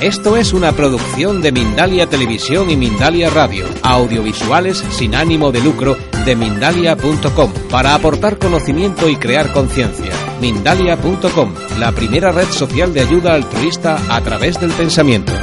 Esto 0.00 0.38
es 0.38 0.54
una 0.54 0.72
producción 0.72 1.42
de 1.42 1.52
Mindalia 1.52 2.06
Televisión 2.06 2.70
y 2.70 2.76
Mindalia 2.76 3.28
Radio, 3.28 3.66
audiovisuales 3.82 4.78
sin 4.78 5.14
ánimo 5.14 5.52
de 5.52 5.60
lucro 5.60 5.94
de 6.24 6.34
mindalia.com, 6.36 7.52
para 7.70 7.94
aportar 7.94 8.38
conocimiento 8.38 9.10
y 9.10 9.16
crear 9.16 9.52
conciencia. 9.52 10.10
Mindalia.com, 10.40 11.54
la 11.78 11.92
primera 11.92 12.32
red 12.32 12.46
social 12.46 12.94
de 12.94 13.02
ayuda 13.02 13.34
altruista 13.34 13.98
a 14.08 14.22
través 14.22 14.58
del 14.58 14.70
pensamiento. 14.72 15.34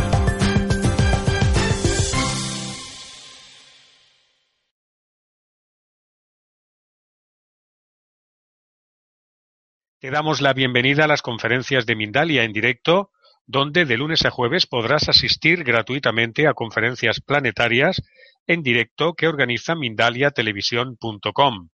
Te 9.99 10.09
damos 10.09 10.41
la 10.41 10.53
bienvenida 10.53 11.03
a 11.03 11.07
las 11.07 11.21
conferencias 11.21 11.85
de 11.85 11.95
Mindalia 11.95 12.43
en 12.43 12.53
directo 12.53 13.11
donde 13.47 13.85
de 13.85 13.97
lunes 13.97 14.25
a 14.25 14.29
jueves 14.29 14.67
podrás 14.67 15.07
asistir 15.07 15.63
gratuitamente 15.63 16.47
a 16.47 16.53
conferencias 16.53 17.21
planetarias 17.21 18.03
en 18.45 18.61
directo 18.61 19.13
que 19.13 19.27
organiza 19.27 19.73
mindaliatelevisión.com. 19.73 21.69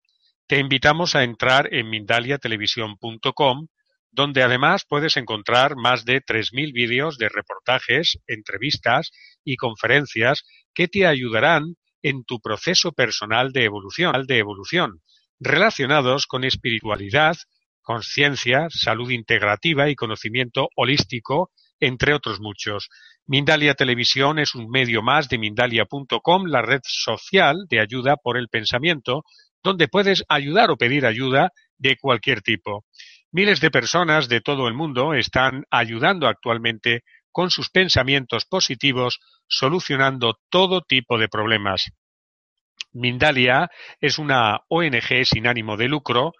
Te 0.47 0.59
invitamos 0.59 1.15
a 1.15 1.23
entrar 1.23 1.73
en 1.73 1.89
mindaliatelevisión.com, 1.89 3.67
donde 4.11 4.43
además 4.43 4.85
puedes 4.87 5.17
encontrar 5.17 5.75
más 5.75 6.05
de 6.05 6.21
3.000 6.21 6.71
vídeos 6.73 7.17
de 7.17 7.29
reportajes, 7.29 8.19
entrevistas 8.27 9.11
y 9.43 9.55
conferencias 9.55 10.43
que 10.75 10.87
te 10.87 11.07
ayudarán 11.07 11.75
en 12.03 12.23
tu 12.23 12.39
proceso 12.39 12.91
personal 12.91 13.51
de 13.51 13.63
evolución, 13.63 14.25
de 14.27 14.37
evolución 14.37 15.01
relacionados 15.39 16.27
con 16.27 16.43
espiritualidad, 16.43 17.35
conciencia, 17.81 18.67
salud 18.69 19.09
integrativa 19.09 19.89
y 19.89 19.95
conocimiento 19.95 20.69
holístico 20.75 21.51
entre 21.85 22.13
otros 22.13 22.39
muchos. 22.39 22.89
Mindalia 23.25 23.73
Televisión 23.73 24.39
es 24.39 24.55
un 24.55 24.69
medio 24.69 25.01
más 25.01 25.27
de 25.29 25.37
Mindalia.com, 25.37 26.45
la 26.45 26.61
red 26.61 26.81
social 26.83 27.65
de 27.69 27.79
ayuda 27.79 28.15
por 28.15 28.37
el 28.37 28.47
pensamiento, 28.47 29.23
donde 29.61 29.87
puedes 29.87 30.23
ayudar 30.29 30.71
o 30.71 30.77
pedir 30.77 31.05
ayuda 31.05 31.49
de 31.77 31.97
cualquier 31.97 32.41
tipo. 32.41 32.85
Miles 33.31 33.59
de 33.61 33.71
personas 33.71 34.29
de 34.29 34.41
todo 34.41 34.67
el 34.67 34.73
mundo 34.73 35.13
están 35.13 35.65
ayudando 35.71 36.27
actualmente 36.27 37.01
con 37.31 37.49
sus 37.49 37.69
pensamientos 37.69 38.45
positivos, 38.45 39.19
solucionando 39.47 40.37
todo 40.49 40.81
tipo 40.81 41.17
de 41.17 41.27
problemas. 41.27 41.91
Mindalia 42.93 43.69
es 43.99 44.19
una 44.19 44.61
ONG 44.69 45.25
sin 45.25 45.47
ánimo 45.47 45.75
de 45.77 45.87
lucro 45.87 46.33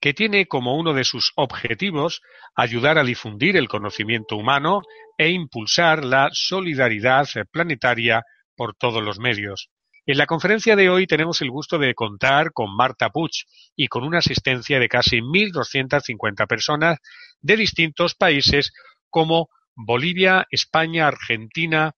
que 0.00 0.14
tiene 0.14 0.46
como 0.46 0.76
uno 0.76 0.94
de 0.94 1.04
sus 1.04 1.32
objetivos 1.36 2.22
ayudar 2.54 2.98
a 2.98 3.04
difundir 3.04 3.56
el 3.56 3.68
conocimiento 3.68 4.36
humano 4.36 4.82
e 5.18 5.30
impulsar 5.30 6.04
la 6.04 6.30
solidaridad 6.32 7.28
planetaria 7.52 8.24
por 8.56 8.74
todos 8.74 9.02
los 9.02 9.18
medios. 9.18 9.70
En 10.06 10.16
la 10.16 10.26
conferencia 10.26 10.74
de 10.76 10.88
hoy 10.88 11.06
tenemos 11.06 11.42
el 11.42 11.50
gusto 11.50 11.78
de 11.78 11.94
contar 11.94 12.52
con 12.52 12.74
Marta 12.74 13.10
Puch 13.10 13.44
y 13.76 13.88
con 13.88 14.02
una 14.02 14.18
asistencia 14.18 14.80
de 14.80 14.88
casi 14.88 15.20
1.250 15.20 16.46
personas 16.46 16.98
de 17.40 17.56
distintos 17.56 18.14
países 18.14 18.72
como 19.10 19.50
Bolivia, 19.74 20.46
España, 20.50 21.06
Argentina, 21.06 21.92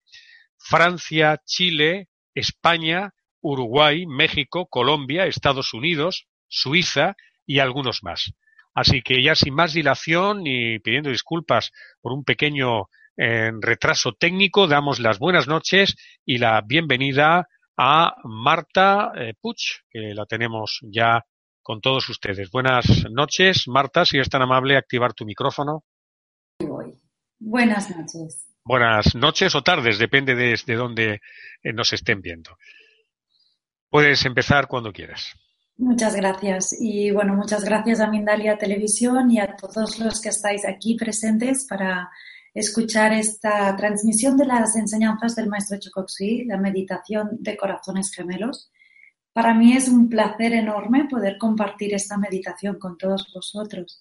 Francia, 0.58 1.40
Chile, 1.46 2.08
España, 2.34 3.12
Uruguay, 3.40 4.04
México, 4.06 4.66
Colombia, 4.68 5.26
Estados 5.26 5.72
Unidos, 5.72 6.26
Suiza, 6.48 7.16
y 7.46 7.58
algunos 7.58 8.02
más. 8.02 8.32
Así 8.74 9.02
que 9.02 9.22
ya 9.22 9.34
sin 9.34 9.54
más 9.54 9.74
dilación 9.74 10.46
y 10.46 10.78
pidiendo 10.78 11.10
disculpas 11.10 11.70
por 12.00 12.12
un 12.12 12.24
pequeño 12.24 12.88
eh, 13.16 13.50
retraso 13.60 14.12
técnico, 14.12 14.66
damos 14.66 14.98
las 14.98 15.18
buenas 15.18 15.46
noches 15.46 15.94
y 16.24 16.38
la 16.38 16.62
bienvenida 16.62 17.48
a 17.76 18.14
Marta 18.24 19.12
eh, 19.16 19.34
Puch, 19.40 19.82
que 19.90 20.14
la 20.14 20.24
tenemos 20.24 20.80
ya 20.82 21.24
con 21.62 21.80
todos 21.80 22.08
ustedes. 22.08 22.50
Buenas 22.50 22.86
noches, 23.10 23.68
Marta, 23.68 24.04
si 24.04 24.18
es 24.18 24.28
tan 24.28 24.42
amable 24.42 24.76
activar 24.76 25.12
tu 25.12 25.24
micrófono. 25.24 25.84
Buenas 27.38 27.90
noches. 27.94 28.48
Buenas 28.64 29.14
noches 29.14 29.54
o 29.54 29.62
tardes, 29.62 29.98
depende 29.98 30.34
de, 30.34 30.58
de 30.64 30.74
dónde 30.74 31.20
eh, 31.62 31.72
nos 31.72 31.92
estén 31.92 32.20
viendo. 32.20 32.56
Puedes 33.90 34.24
empezar 34.24 34.68
cuando 34.68 34.92
quieras. 34.92 35.34
Muchas 35.78 36.14
gracias. 36.14 36.76
Y 36.78 37.10
bueno, 37.10 37.34
muchas 37.34 37.64
gracias 37.64 38.00
a 38.00 38.08
Mindalia 38.08 38.58
Televisión 38.58 39.30
y 39.30 39.40
a 39.40 39.56
todos 39.56 39.98
los 39.98 40.20
que 40.20 40.28
estáis 40.28 40.64
aquí 40.64 40.94
presentes 40.96 41.66
para 41.68 42.10
escuchar 42.54 43.12
esta 43.12 43.74
transmisión 43.76 44.36
de 44.36 44.46
las 44.46 44.76
enseñanzas 44.76 45.34
del 45.34 45.48
maestro 45.48 45.78
Chocoxui, 45.78 46.44
la 46.44 46.58
meditación 46.58 47.30
de 47.40 47.56
corazones 47.56 48.12
gemelos. 48.12 48.70
Para 49.32 49.54
mí 49.54 49.72
es 49.72 49.88
un 49.88 50.08
placer 50.08 50.52
enorme 50.52 51.06
poder 51.08 51.38
compartir 51.38 51.94
esta 51.94 52.18
meditación 52.18 52.78
con 52.78 52.98
todos 52.98 53.32
vosotros, 53.34 54.00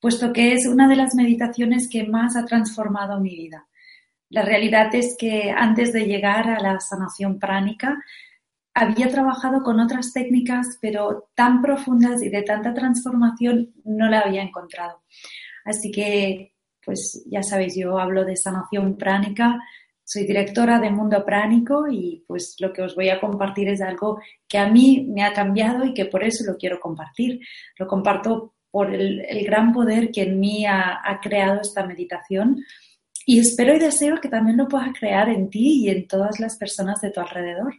puesto 0.00 0.32
que 0.32 0.54
es 0.54 0.66
una 0.66 0.88
de 0.88 0.96
las 0.96 1.14
meditaciones 1.14 1.88
que 1.88 2.04
más 2.04 2.36
ha 2.36 2.46
transformado 2.46 3.20
mi 3.20 3.36
vida. 3.36 3.68
La 4.30 4.42
realidad 4.42 4.94
es 4.94 5.14
que 5.18 5.50
antes 5.54 5.92
de 5.92 6.06
llegar 6.06 6.48
a 6.48 6.58
la 6.58 6.80
sanación 6.80 7.38
pránica, 7.38 8.02
había 8.74 9.08
trabajado 9.08 9.62
con 9.62 9.80
otras 9.80 10.12
técnicas, 10.12 10.78
pero 10.80 11.30
tan 11.34 11.60
profundas 11.60 12.22
y 12.22 12.28
de 12.28 12.42
tanta 12.42 12.72
transformación 12.72 13.72
no 13.84 14.08
la 14.08 14.20
había 14.20 14.42
encontrado. 14.42 15.02
Así 15.64 15.90
que, 15.90 16.54
pues 16.84 17.22
ya 17.26 17.42
sabéis, 17.42 17.76
yo 17.76 17.98
hablo 17.98 18.24
de 18.24 18.36
sanación 18.36 18.96
pránica, 18.96 19.60
soy 20.04 20.24
directora 20.26 20.78
de 20.80 20.90
Mundo 20.90 21.24
Pránico 21.24 21.86
y 21.88 22.24
pues 22.26 22.56
lo 22.58 22.72
que 22.72 22.82
os 22.82 22.94
voy 22.94 23.08
a 23.08 23.20
compartir 23.20 23.68
es 23.68 23.80
algo 23.80 24.20
que 24.48 24.58
a 24.58 24.68
mí 24.68 25.06
me 25.08 25.22
ha 25.22 25.32
cambiado 25.32 25.84
y 25.84 25.94
que 25.94 26.06
por 26.06 26.24
eso 26.24 26.44
lo 26.44 26.56
quiero 26.56 26.80
compartir. 26.80 27.40
Lo 27.78 27.86
comparto 27.86 28.54
por 28.70 28.92
el, 28.94 29.44
gran 29.44 29.72
poder 29.72 30.10
que 30.10 30.22
en 30.22 30.40
mí 30.40 30.66
ha, 30.66 31.00
ha 31.04 31.20
creado 31.20 31.60
esta 31.60 31.86
meditación 31.86 32.64
y 33.24 33.38
espero 33.38 33.76
y 33.76 33.78
deseo 33.78 34.20
que 34.20 34.28
también 34.28 34.56
lo 34.56 34.68
puedas 34.68 34.92
crear 34.98 35.28
en 35.28 35.48
ti 35.48 35.84
y 35.84 35.90
en 35.90 36.08
todas 36.08 36.40
las 36.40 36.56
personas 36.56 37.00
de 37.00 37.10
tu 37.10 37.20
alrededor. 37.20 37.74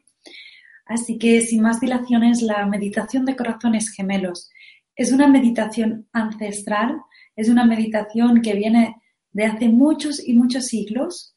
Así 0.85 1.17
que, 1.17 1.41
sin 1.41 1.61
más 1.61 1.79
dilaciones, 1.79 2.41
la 2.41 2.65
meditación 2.65 3.25
de 3.25 3.35
corazones 3.35 3.89
gemelos 3.89 4.51
es 4.95 5.11
una 5.11 5.27
meditación 5.27 6.07
ancestral, 6.13 7.01
es 7.35 7.49
una 7.49 7.65
meditación 7.65 8.41
que 8.41 8.53
viene 8.53 8.95
de 9.31 9.45
hace 9.45 9.69
muchos 9.69 10.25
y 10.25 10.33
muchos 10.33 10.67
siglos. 10.67 11.35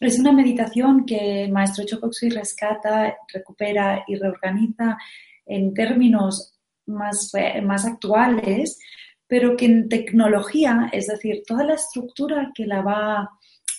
Es 0.00 0.18
una 0.18 0.32
meditación 0.32 1.04
que 1.04 1.48
Maestro 1.50 1.84
Chocoxui 1.84 2.28
rescata, 2.28 3.16
recupera 3.32 4.04
y 4.06 4.16
reorganiza 4.16 4.98
en 5.46 5.74
términos 5.74 6.54
más, 6.86 7.32
más 7.62 7.86
actuales, 7.86 8.78
pero 9.26 9.56
que 9.56 9.66
en 9.66 9.88
tecnología, 9.88 10.88
es 10.92 11.08
decir, 11.08 11.42
toda 11.46 11.64
la 11.64 11.74
estructura 11.74 12.52
que 12.54 12.66
la 12.66 12.82
va 12.82 13.30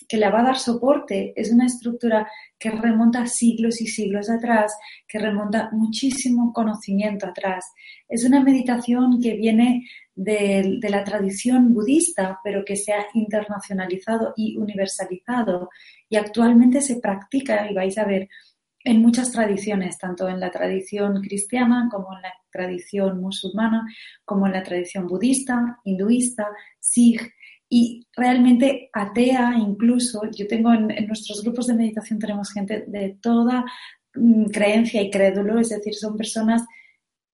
que 0.08 0.16
le 0.16 0.30
va 0.30 0.40
a 0.40 0.44
dar 0.44 0.58
soporte 0.58 1.34
es 1.36 1.52
una 1.52 1.66
estructura 1.66 2.26
que 2.58 2.70
remonta 2.70 3.26
siglos 3.26 3.80
y 3.80 3.86
siglos 3.86 4.30
atrás, 4.30 4.74
que 5.06 5.18
remonta 5.18 5.68
muchísimo 5.72 6.52
conocimiento 6.52 7.26
atrás. 7.26 7.66
Es 8.08 8.24
una 8.24 8.42
meditación 8.42 9.20
que 9.22 9.34
viene 9.34 9.86
de, 10.14 10.80
la 10.88 11.04
tradición 11.04 11.72
budista, 11.74 12.40
pero 12.42 12.64
que 12.64 12.76
se 12.76 12.92
ha 12.92 13.06
internacionalizado 13.14 14.32
y 14.36 14.56
universalizado 14.56 15.68
y 16.08 16.16
actualmente 16.16 16.80
se 16.80 16.96
practica, 17.00 17.70
y 17.70 17.74
vais 17.74 17.98
a 17.98 18.04
ver, 18.04 18.28
en 18.84 19.02
muchas 19.02 19.30
tradiciones, 19.30 19.98
tanto 19.98 20.28
en 20.28 20.40
la 20.40 20.50
tradición 20.50 21.20
cristiana 21.20 21.88
como 21.90 22.16
en 22.16 22.22
la 22.22 22.32
tradición 22.50 23.20
musulmana, 23.20 23.86
como 24.24 24.46
en 24.46 24.52
la 24.52 24.62
tradición 24.62 25.06
budista, 25.06 25.78
hinduista, 25.84 26.48
sikh, 26.80 27.34
y 27.68 28.06
realmente 28.16 28.88
atea 28.92 29.54
incluso, 29.58 30.22
yo 30.30 30.46
tengo 30.46 30.72
en, 30.72 30.88
nuestros 31.06 31.42
grupos 31.42 31.66
de 31.66 31.74
meditación 31.74 32.18
tenemos 32.18 32.50
gente 32.50 32.84
de 32.86 33.18
toda 33.20 33.64
mm, 34.14 34.46
creencia 34.46 35.02
y 35.02 35.10
crédulo, 35.10 35.58
es 35.58 35.68
decir, 35.68 35.94
son 35.94 36.16
personas 36.16 36.64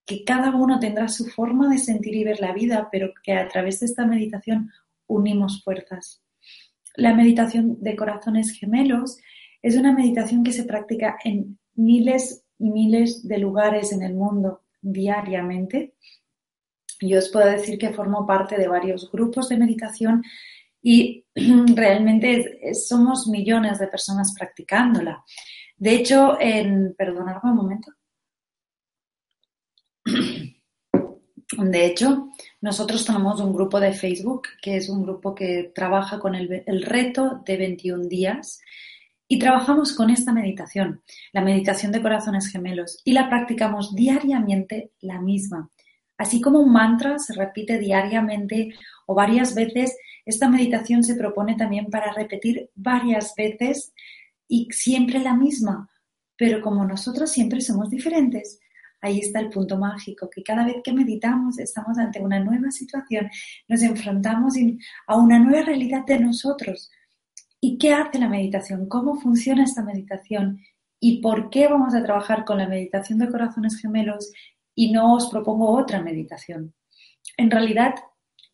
que 0.07 0.25
cada 0.25 0.55
uno 0.55 0.79
tendrá 0.79 1.09
su 1.09 1.27
forma 1.27 1.69
de 1.69 1.79
sentir 1.79 2.15
y 2.15 2.25
ver 2.25 2.41
la 2.41 2.53
vida, 2.53 2.89
pero 2.91 3.13
que 3.23 3.33
a 3.33 3.49
través 3.49 3.81
de 3.81 3.87
esta 3.87 4.07
meditación 4.07 4.71
unimos 5.07 5.63
fuerzas. 5.63 6.23
La 6.97 7.15
meditación 7.15 7.79
de 7.81 7.97
corazones 7.97 8.53
gemelos 8.53 9.19
es 9.63 9.77
una 9.77 9.93
meditación 9.93 10.45
que 10.45 10.53
se 10.53 10.65
practica 10.65 11.17
en 11.25 11.59
miles 11.75 12.45
y 12.59 12.71
miles 12.71 13.27
de 13.27 13.39
lugares 13.39 13.93
en 13.93 14.03
el 14.03 14.15
mundo 14.15 14.63
diariamente. 14.81 15.95
Yo 17.01 17.19
os 17.19 17.29
puedo 17.29 17.47
decir 17.47 17.79
que 17.79 17.93
formo 17.93 18.27
parte 18.27 18.57
de 18.57 18.69
varios 18.69 19.11
grupos 19.11 19.49
de 19.49 19.59
meditación 19.59 20.23
y 20.83 21.25
realmente 21.35 22.75
somos 22.75 23.27
millones 23.27 23.79
de 23.79 23.89
personas 23.89 24.35
practicándola. 24.39 25.25
De 25.77 25.95
hecho, 25.95 26.39
en, 26.41 26.95
perdonadme 26.97 27.51
un 27.51 27.57
momento. 27.57 27.93
De 31.57 31.87
hecho, 31.87 32.31
nosotros 32.63 33.05
tenemos 33.05 33.41
un 33.41 33.53
grupo 33.53 33.79
de 33.79 33.93
Facebook, 33.93 34.49
que 34.61 34.77
es 34.77 34.89
un 34.89 35.03
grupo 35.03 35.35
que 35.35 35.71
trabaja 35.75 36.19
con 36.19 36.35
el, 36.35 36.65
el, 36.67 36.83
reto 36.83 37.43
de 37.45 37.57
21 37.57 38.09
días 38.09 38.61
y 39.29 39.39
trabajamos 39.39 39.93
con 39.93 40.11
esta 40.11 40.33
meditación, 40.33 41.03
la 41.33 41.43
meditación 41.43 41.93
de 41.93 42.03
corazones 42.03 42.49
gemelos, 42.49 43.01
y 43.05 43.13
la 43.13 43.29
practicamos 43.29 43.95
diariamente 43.95 44.93
la 45.01 45.21
misma. 45.21 45.71
Así 46.25 46.41
como 46.41 46.59
un 46.59 46.73
mantra 46.73 47.19
se 47.19 47.35
repite 47.35 47.79
diariamente 47.79 48.73
o 49.05 49.15
varias 49.15 49.55
veces, 49.55 49.95
esta 50.25 50.49
meditación 50.49 51.05
se 51.05 51.17
propone 51.17 51.55
también 51.55 51.91
para 51.91 52.15
repetir 52.15 52.71
varias 52.75 53.35
veces 53.37 53.93
y 54.49 54.69
siempre 54.71 55.19
la 55.19 55.35
misma. 55.35 55.91
Pero 56.39 56.63
como 56.63 56.87
nosotros 56.87 57.31
siempre 57.31 57.61
somos 57.61 57.91
diferentes, 57.91 58.59
ahí 59.03 59.19
está 59.19 59.39
el 59.39 59.51
punto 59.51 59.77
mágico, 59.77 60.31
que 60.31 60.43
cada 60.43 60.65
vez 60.65 60.77
que 60.83 60.95
meditamos 60.95 61.59
estamos 61.59 61.99
ante 61.99 62.23
una 62.23 62.41
nueva 62.41 62.71
situación, 62.71 63.29
nos 63.69 63.83
enfrentamos 63.83 64.55
a 65.07 65.17
una 65.19 65.39
nueva 65.39 65.67
realidad 65.67 66.07
de 66.07 66.21
nosotros. 66.21 66.91
¿Y 67.61 67.77
qué 67.77 67.93
hace 67.93 68.19
la 68.19 68.31
meditación? 68.31 68.89
¿Cómo 68.89 69.21
funciona 69.21 69.65
esta 69.65 69.83
meditación? 69.83 70.59
¿Y 71.01 71.21
por 71.21 71.51
qué 71.51 71.69
vamos 71.69 71.95
a 71.95 72.03
trabajar 72.03 72.47
con 72.47 72.57
la 72.57 72.67
meditación 72.67 73.19
de 73.19 73.29
corazones 73.29 73.79
gemelos 73.79 74.33
y 74.75 74.93
no 74.93 75.15
os 75.15 75.29
propongo 75.29 75.77
otra 75.77 76.03
meditación? 76.03 76.75
En 77.37 77.51
realidad, 77.51 77.95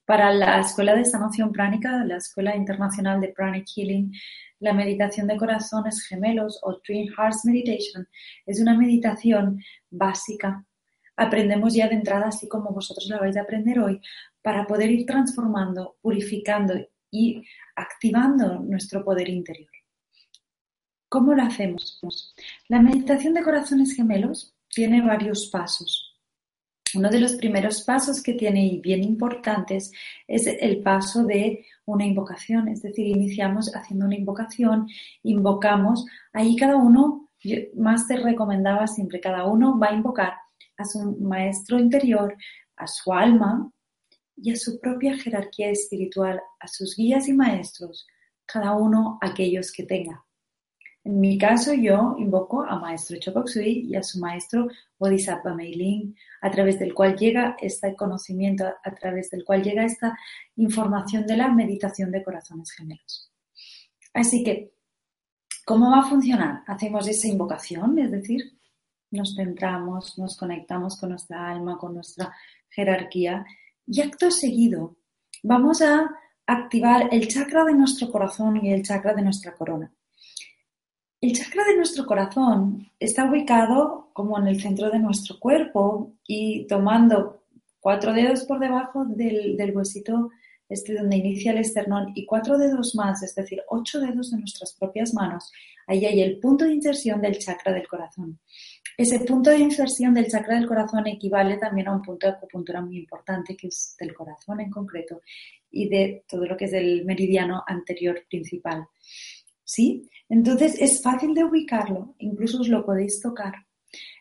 para 0.05 0.32
la 0.32 0.58
Escuela 0.61 0.96
de 0.96 1.05
Sanación 1.05 1.52
Pránica, 1.52 2.05
la 2.05 2.17
Escuela 2.17 2.56
Internacional 2.56 3.20
de 3.20 3.28
Pranic 3.28 3.67
Healing, 3.76 4.12
la 4.58 4.72
meditación 4.72 5.26
de 5.26 5.37
corazones 5.37 6.02
gemelos 6.02 6.58
o 6.62 6.78
Twin 6.78 7.08
Hearts 7.17 7.44
Meditation 7.44 8.08
es 8.44 8.61
una 8.61 8.76
meditación 8.76 9.62
básica. 9.88 10.67
Aprendemos 11.17 11.75
ya 11.75 11.88
de 11.88 11.94
entrada, 11.94 12.28
así 12.28 12.49
como 12.49 12.70
vosotros 12.70 13.06
la 13.08 13.19
vais 13.19 13.37
a 13.37 13.43
aprender 13.43 13.78
hoy, 13.78 14.00
para 14.43 14.66
poder 14.66 14.90
ir 14.90 15.06
transformando, 15.06 15.96
purificando 16.00 16.75
y 17.11 17.44
activando 17.76 18.58
nuestro 18.61 19.05
poder 19.05 19.28
interior. 19.28 19.70
¿Cómo 21.08 21.34
lo 21.34 21.43
hacemos? 21.43 22.00
La 22.69 22.81
meditación 22.81 23.34
de 23.34 23.43
corazones 23.43 23.94
gemelos 23.94 24.55
tiene 24.69 25.02
varios 25.02 25.50
pasos. 25.50 26.09
Uno 26.94 27.10
de 27.10 27.20
los 27.20 27.34
primeros 27.34 27.82
pasos 27.82 28.22
que 28.22 28.34
tiene 28.34 28.66
y 28.66 28.81
bien 28.81 29.02
importantes 29.02 29.92
es 30.26 30.46
el 30.46 30.82
paso 30.82 31.25
de 31.25 31.64
una 31.84 32.04
invocación, 32.04 32.69
es 32.69 32.82
decir, 32.82 33.06
iniciamos 33.06 33.75
haciendo 33.75 34.06
una 34.06 34.16
invocación, 34.16 34.88
invocamos, 35.22 36.04
ahí 36.32 36.56
cada 36.56 36.76
uno, 36.76 37.28
más 37.75 38.06
te 38.06 38.16
recomendaba 38.16 38.87
siempre, 38.87 39.20
cada 39.20 39.46
uno 39.46 39.78
va 39.78 39.88
a 39.88 39.94
invocar 39.94 40.34
a 40.76 40.84
su 40.84 41.16
maestro 41.20 41.78
interior, 41.78 42.37
a 42.76 42.87
su 42.87 43.12
alma 43.12 43.70
y 44.37 44.52
a 44.52 44.56
su 44.56 44.81
propia 44.81 45.16
jerarquía 45.16 45.70
espiritual, 45.70 46.40
a 46.58 46.69
sus 46.69 46.96
guías 46.96 47.28
y 47.28 47.32
maestros, 47.32 48.06
cada 48.46 48.72
uno 48.72 49.19
aquellos 49.20 49.72
que 49.72 49.84
tenga. 49.84 50.25
En 51.02 51.19
mi 51.19 51.38
caso, 51.38 51.73
yo 51.73 52.14
invoco 52.19 52.62
a 52.62 52.79
Maestro 52.79 53.19
Chokoksui 53.19 53.87
y 53.88 53.97
a 53.97 54.02
su 54.02 54.19
maestro 54.19 54.69
Bodhisattva 54.99 55.55
Meilin, 55.55 56.14
a 56.43 56.50
través 56.50 56.79
del 56.79 56.93
cual 56.93 57.17
llega 57.17 57.56
este 57.61 57.97
conocimiento, 57.97 58.64
a 58.82 58.94
través 58.94 59.31
del 59.31 59.44
cual 59.44 59.62
llega 59.62 59.85
esta 59.85 60.17
información 60.56 61.26
de 61.26 61.37
la 61.38 61.49
meditación 61.49 62.11
de 62.11 62.23
corazones 62.23 62.70
gemelos. 62.73 63.32
Así 64.12 64.44
que, 64.44 64.75
¿cómo 65.64 65.91
va 65.91 66.00
a 66.00 66.08
funcionar? 66.08 66.62
Hacemos 66.67 67.08
esa 67.08 67.29
invocación, 67.29 67.99
es 67.99 68.11
decir, 68.11 68.58
nos 69.11 69.35
centramos, 69.35 70.19
nos 70.19 70.37
conectamos 70.37 70.99
con 70.99 71.11
nuestra 71.11 71.50
alma, 71.50 71.79
con 71.79 71.94
nuestra 71.94 72.32
jerarquía 72.69 73.44
y 73.87 74.00
acto 74.02 74.31
seguido 74.31 74.97
vamos 75.43 75.82
a 75.82 76.11
activar 76.47 77.08
el 77.12 77.29
chakra 77.29 77.64
de 77.64 77.75
nuestro 77.75 78.11
corazón 78.11 78.64
y 78.64 78.73
el 78.73 78.82
chakra 78.82 79.14
de 79.14 79.23
nuestra 79.23 79.55
corona. 79.55 79.93
El 81.20 81.34
chakra 81.34 81.64
de 81.64 81.76
nuestro 81.76 82.06
corazón 82.06 82.90
está 82.99 83.31
ubicado 83.31 84.08
como 84.14 84.38
en 84.38 84.46
el 84.46 84.58
centro 84.58 84.88
de 84.88 84.99
nuestro 84.99 85.38
cuerpo 85.38 86.14
y 86.26 86.67
tomando 86.67 87.44
cuatro 87.78 88.14
dedos 88.14 88.44
por 88.44 88.58
debajo 88.58 89.05
del, 89.05 89.55
huesito 89.75 90.31
este 90.67 90.94
donde 90.94 91.19
inicia 91.19 91.52
el 91.52 91.58
esternón 91.58 92.12
y 92.14 92.25
cuatro 92.25 92.56
dedos 92.56 92.94
más, 92.94 93.22
es 93.22 93.34
decir, 93.34 93.61
ocho 93.69 94.00
dedos 94.00 94.31
de 94.31 94.38
nuestras 94.38 94.72
propias 94.72 95.12
manos, 95.12 95.52
ahí 95.87 96.06
hay 96.06 96.22
el 96.22 96.38
punto 96.38 96.64
de 96.64 96.72
inserción 96.72 97.20
del 97.20 97.38
chakra 97.38 97.75
del 97.75 97.87
corazón. 97.87 98.38
Ese 98.96 99.20
punto 99.20 99.50
de 99.50 99.58
inserción 99.58 100.14
del 100.14 100.28
chakra 100.28 100.55
del 100.55 100.69
corazón 100.69 101.06
equivale 101.06 101.58
también 101.58 101.88
a 101.88 101.96
un 101.96 102.02
punto 102.02 102.28
de 102.28 102.32
acupuntura 102.32 102.81
muy 102.81 102.96
importante 102.96 103.56
que 103.56 103.66
es 103.66 103.94
del 103.99 104.14
corazón 104.14 104.61
en 104.61 104.70
concreto 104.70 105.20
y 105.70 105.87
de 105.88 106.25
todo 106.26 106.46
lo 106.46 106.56
que 106.56 106.64
es 106.64 106.73
el 106.73 107.05
meridiano 107.05 107.62
anterior 107.66 108.25
principal. 108.28 108.87
¿Sí? 109.70 110.11
Entonces 110.28 110.75
es 110.81 111.00
fácil 111.00 111.32
de 111.32 111.44
ubicarlo, 111.44 112.17
incluso 112.19 112.61
os 112.61 112.69
lo 112.69 112.84
podéis 112.84 113.20
tocar. 113.20 113.55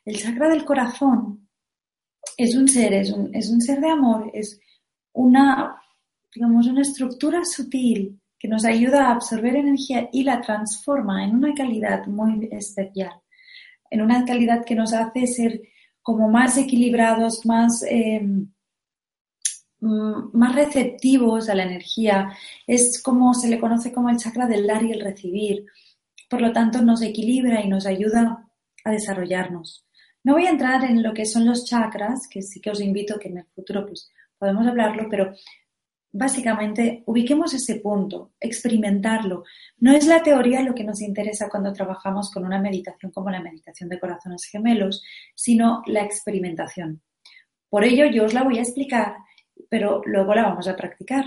El 0.05 0.15
chakra 0.15 0.47
del 0.47 0.63
corazón 0.63 1.49
es 2.37 2.55
un 2.55 2.67
ser, 2.67 2.93
es 2.93 3.11
un, 3.11 3.33
es 3.33 3.49
un 3.49 3.59
ser 3.59 3.79
de 3.81 3.89
amor, 3.89 4.29
es 4.31 4.59
una, 5.11 5.75
digamos, 6.35 6.67
una 6.67 6.83
estructura 6.83 7.43
sutil 7.43 8.21
que 8.37 8.47
nos 8.47 8.63
ayuda 8.63 9.07
a 9.07 9.13
absorber 9.13 9.55
energía 9.55 10.07
y 10.13 10.23
la 10.23 10.39
transforma 10.39 11.25
en 11.25 11.33
una 11.33 11.55
calidad 11.55 12.05
muy 12.05 12.47
especial, 12.51 13.13
en 13.89 14.01
una 14.01 14.25
calidad 14.25 14.63
que 14.63 14.75
nos 14.75 14.93
hace 14.93 15.25
ser 15.25 15.61
como 16.03 16.29
más 16.29 16.59
equilibrados, 16.59 17.43
más, 17.47 17.81
eh, 17.89 18.21
más 19.81 20.55
receptivos 20.55 21.49
a 21.49 21.55
la 21.55 21.63
energía. 21.63 22.29
Es 22.67 23.01
como 23.01 23.33
se 23.33 23.49
le 23.49 23.59
conoce 23.59 23.91
como 23.91 24.09
el 24.09 24.17
chakra 24.17 24.47
del 24.47 24.67
dar 24.67 24.83
y 24.83 24.91
el 24.91 25.01
recibir. 25.01 25.65
Por 26.29 26.41
lo 26.41 26.51
tanto, 26.51 26.81
nos 26.81 27.01
equilibra 27.01 27.63
y 27.63 27.69
nos 27.69 27.85
ayuda 27.85 28.47
a 28.83 28.91
desarrollarnos. 28.91 29.85
No 30.23 30.33
voy 30.33 30.45
a 30.45 30.51
entrar 30.51 30.83
en 30.83 31.01
lo 31.01 31.13
que 31.13 31.25
son 31.25 31.45
los 31.45 31.65
chakras, 31.65 32.27
que 32.29 32.41
sí 32.41 32.59
que 32.59 32.71
os 32.71 32.81
invito 32.81 33.17
que 33.17 33.29
en 33.29 33.37
el 33.39 33.45
futuro 33.45 33.85
pues, 33.85 34.11
podemos 34.37 34.67
hablarlo, 34.67 35.07
pero 35.09 35.33
básicamente 36.11 37.03
ubiquemos 37.05 37.53
ese 37.53 37.75
punto, 37.75 38.33
experimentarlo. 38.39 39.43
No 39.77 39.93
es 39.93 40.07
la 40.07 40.21
teoría 40.21 40.61
lo 40.61 40.73
que 40.73 40.83
nos 40.83 41.01
interesa 41.01 41.49
cuando 41.49 41.71
trabajamos 41.71 42.31
con 42.31 42.45
una 42.45 42.59
meditación 42.59 43.11
como 43.11 43.29
la 43.29 43.41
meditación 43.41 43.89
de 43.89 43.99
corazones 43.99 44.45
gemelos, 44.45 45.03
sino 45.35 45.83
la 45.85 46.03
experimentación. 46.03 47.01
Por 47.69 47.83
ello 47.83 48.05
yo 48.07 48.25
os 48.25 48.33
la 48.33 48.43
voy 48.43 48.57
a 48.57 48.63
explicar, 48.63 49.15
pero 49.69 50.01
luego 50.05 50.33
la 50.33 50.43
vamos 50.43 50.67
a 50.67 50.75
practicar. 50.75 51.25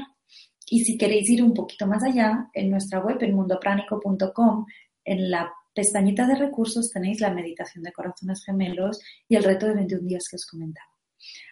Y 0.66 0.84
si 0.84 0.96
queréis 0.96 1.28
ir 1.28 1.42
un 1.42 1.52
poquito 1.52 1.86
más 1.86 2.02
allá, 2.02 2.48
en 2.54 2.70
nuestra 2.70 3.00
web, 3.00 3.18
en 3.20 3.34
mundopránico.com, 3.34 4.66
en 5.04 5.30
la 5.30 5.52
pestañita 5.74 6.26
de 6.26 6.36
recursos 6.36 6.90
tenéis 6.90 7.20
la 7.20 7.32
meditación 7.32 7.82
de 7.82 7.92
corazones 7.92 8.44
gemelos 8.44 9.00
y 9.28 9.36
el 9.36 9.44
reto 9.44 9.66
de 9.66 9.74
21 9.74 10.06
días 10.06 10.28
que 10.30 10.36
os 10.36 10.46
comentaba. 10.46 10.88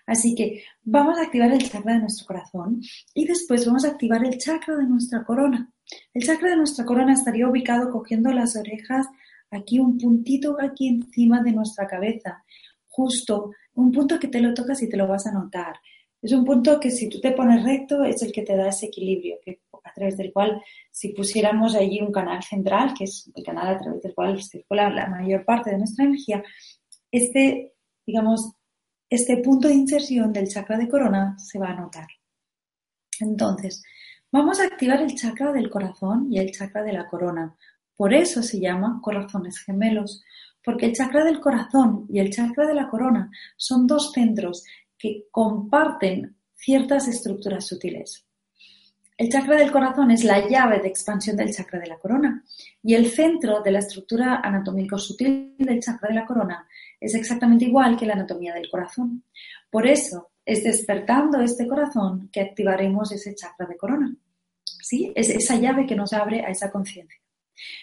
Así 0.07 0.35
que 0.35 0.65
vamos 0.83 1.19
a 1.19 1.23
activar 1.23 1.53
el 1.53 1.69
chakra 1.69 1.95
de 1.95 2.01
nuestro 2.01 2.27
corazón 2.27 2.81
y 3.15 3.27
después 3.27 3.65
vamos 3.67 3.85
a 3.85 3.89
activar 3.89 4.25
el 4.25 4.39
chakra 4.39 4.77
de 4.77 4.87
nuestra 4.87 5.25
corona. 5.25 5.73
El 6.13 6.25
chakra 6.25 6.51
de 6.51 6.57
nuestra 6.57 6.85
corona 6.85 7.13
estaría 7.13 7.49
ubicado 7.49 7.91
cogiendo 7.91 8.33
las 8.33 8.57
orejas 8.57 9.07
aquí 9.51 9.79
un 9.79 9.99
puntito 9.99 10.57
aquí 10.61 10.89
encima 10.89 11.43
de 11.43 11.53
nuestra 11.53 11.87
cabeza, 11.87 12.45
justo 12.89 13.53
un 13.75 13.93
punto 13.93 14.19
que 14.19 14.29
te 14.29 14.41
lo 14.41 14.55
tocas 14.55 14.83
y 14.83 14.89
te 14.89 14.97
lo 14.97 15.07
vas 15.07 15.27
a 15.27 15.33
notar. 15.33 15.77
Es 16.23 16.33
un 16.33 16.45
punto 16.45 16.79
que 16.79 16.91
si 16.91 17.09
tú 17.09 17.21
te 17.21 17.33
pones 17.33 17.65
recto 17.65 18.05
es 18.05 18.23
el 18.23 18.33
que 18.33 18.43
te 18.43 18.57
da 18.57 18.69
ese 18.69 18.87
equilibrio, 18.87 19.39
que 19.43 19.61
a 19.83 19.93
través 19.93 20.17
del 20.17 20.33
cual 20.33 20.63
si 20.91 21.11
pusiéramos 21.11 21.75
allí 21.75 22.01
un 22.01 22.13
canal 22.13 22.43
central, 22.43 22.95
que 22.97 23.05
es 23.05 23.31
el 23.35 23.45
canal 23.45 23.75
a 23.75 23.79
través 23.79 24.03
del 24.03 24.15
cual 24.15 24.43
circula 24.43 24.91
la 24.91 25.09
mayor 25.09 25.45
parte 25.45 25.71
de 25.71 25.79
nuestra 25.79 26.05
energía, 26.05 26.43
este, 27.11 27.75
digamos, 28.07 28.53
este 29.09 29.39
punto 29.39 29.69
de 29.69 29.75
inserción 29.75 30.33
del 30.33 30.49
chakra 30.49 30.77
de 30.79 30.89
corona 30.89 31.37
se 31.39 31.59
va 31.59 31.71
a 31.71 31.81
notar. 31.81 32.07
Entonces, 33.19 33.83
vamos 34.31 34.61
a 34.61 34.65
activar 34.65 35.01
el 35.03 35.15
chakra 35.15 35.53
del 35.53 35.69
corazón 35.69 36.29
y 36.31 36.39
el 36.39 36.53
chakra 36.53 36.83
de 36.83 36.93
la 36.93 37.09
corona. 37.09 37.57
Por 37.97 38.15
eso 38.15 38.43
se 38.43 38.61
llama 38.61 39.01
corazones 39.03 39.59
gemelos, 39.59 40.23
porque 40.65 40.87
el 40.87 40.93
chakra 40.93 41.25
del 41.25 41.41
corazón 41.41 42.07
y 42.09 42.21
el 42.21 42.31
chakra 42.31 42.67
de 42.67 42.75
la 42.75 42.89
corona 42.89 43.31
son 43.57 43.87
dos 43.87 44.13
centros 44.13 44.65
que 45.01 45.25
comparten 45.31 46.37
ciertas 46.55 47.09
estructuras 47.09 47.67
sutiles. 47.67 48.27
El 49.17 49.29
chakra 49.29 49.57
del 49.57 49.73
corazón 49.73 50.11
es 50.11 50.25
la 50.25 50.49
llave 50.49 50.79
de 50.79 50.89
expansión 50.89 51.37
del 51.37 51.53
chakra 51.55 51.79
de 51.79 51.89
la 51.89 51.99
corona 51.99 52.45
y 52.83 52.95
el 52.95 53.11
centro 53.11 53.61
de 53.61 53.71
la 53.71 53.81
estructura 53.81 54.41
anatómico 54.43 54.99
sutil 54.99 55.57
del 55.59 55.81
chakra 55.81 56.09
de 56.09 56.15
la 56.15 56.27
corona 56.27 56.67
es 56.99 57.15
exactamente 57.15 57.65
igual 57.65 57.99
que 57.99 58.07
la 58.07 58.15
anatomía 58.15 58.55
del 58.55 58.71
corazón. 58.71 59.25
Por 59.71 59.87
eso 59.87 60.31
es 60.45 60.65
despertando 60.65 61.41
este 61.41 61.67
corazón 61.67 62.29
que 62.33 62.41
activaremos 62.41 63.13
ese 63.13 63.35
chakra 63.35 63.67
de 63.67 63.77
corona. 63.77 64.17
¿Sí? 64.65 65.13
Es 65.15 65.29
esa 65.29 65.57
llave 65.57 65.87
que 65.87 65.97
nos 65.97 66.13
abre 66.13 66.45
a 66.45 66.49
esa 66.49 66.71
conciencia. 66.71 67.21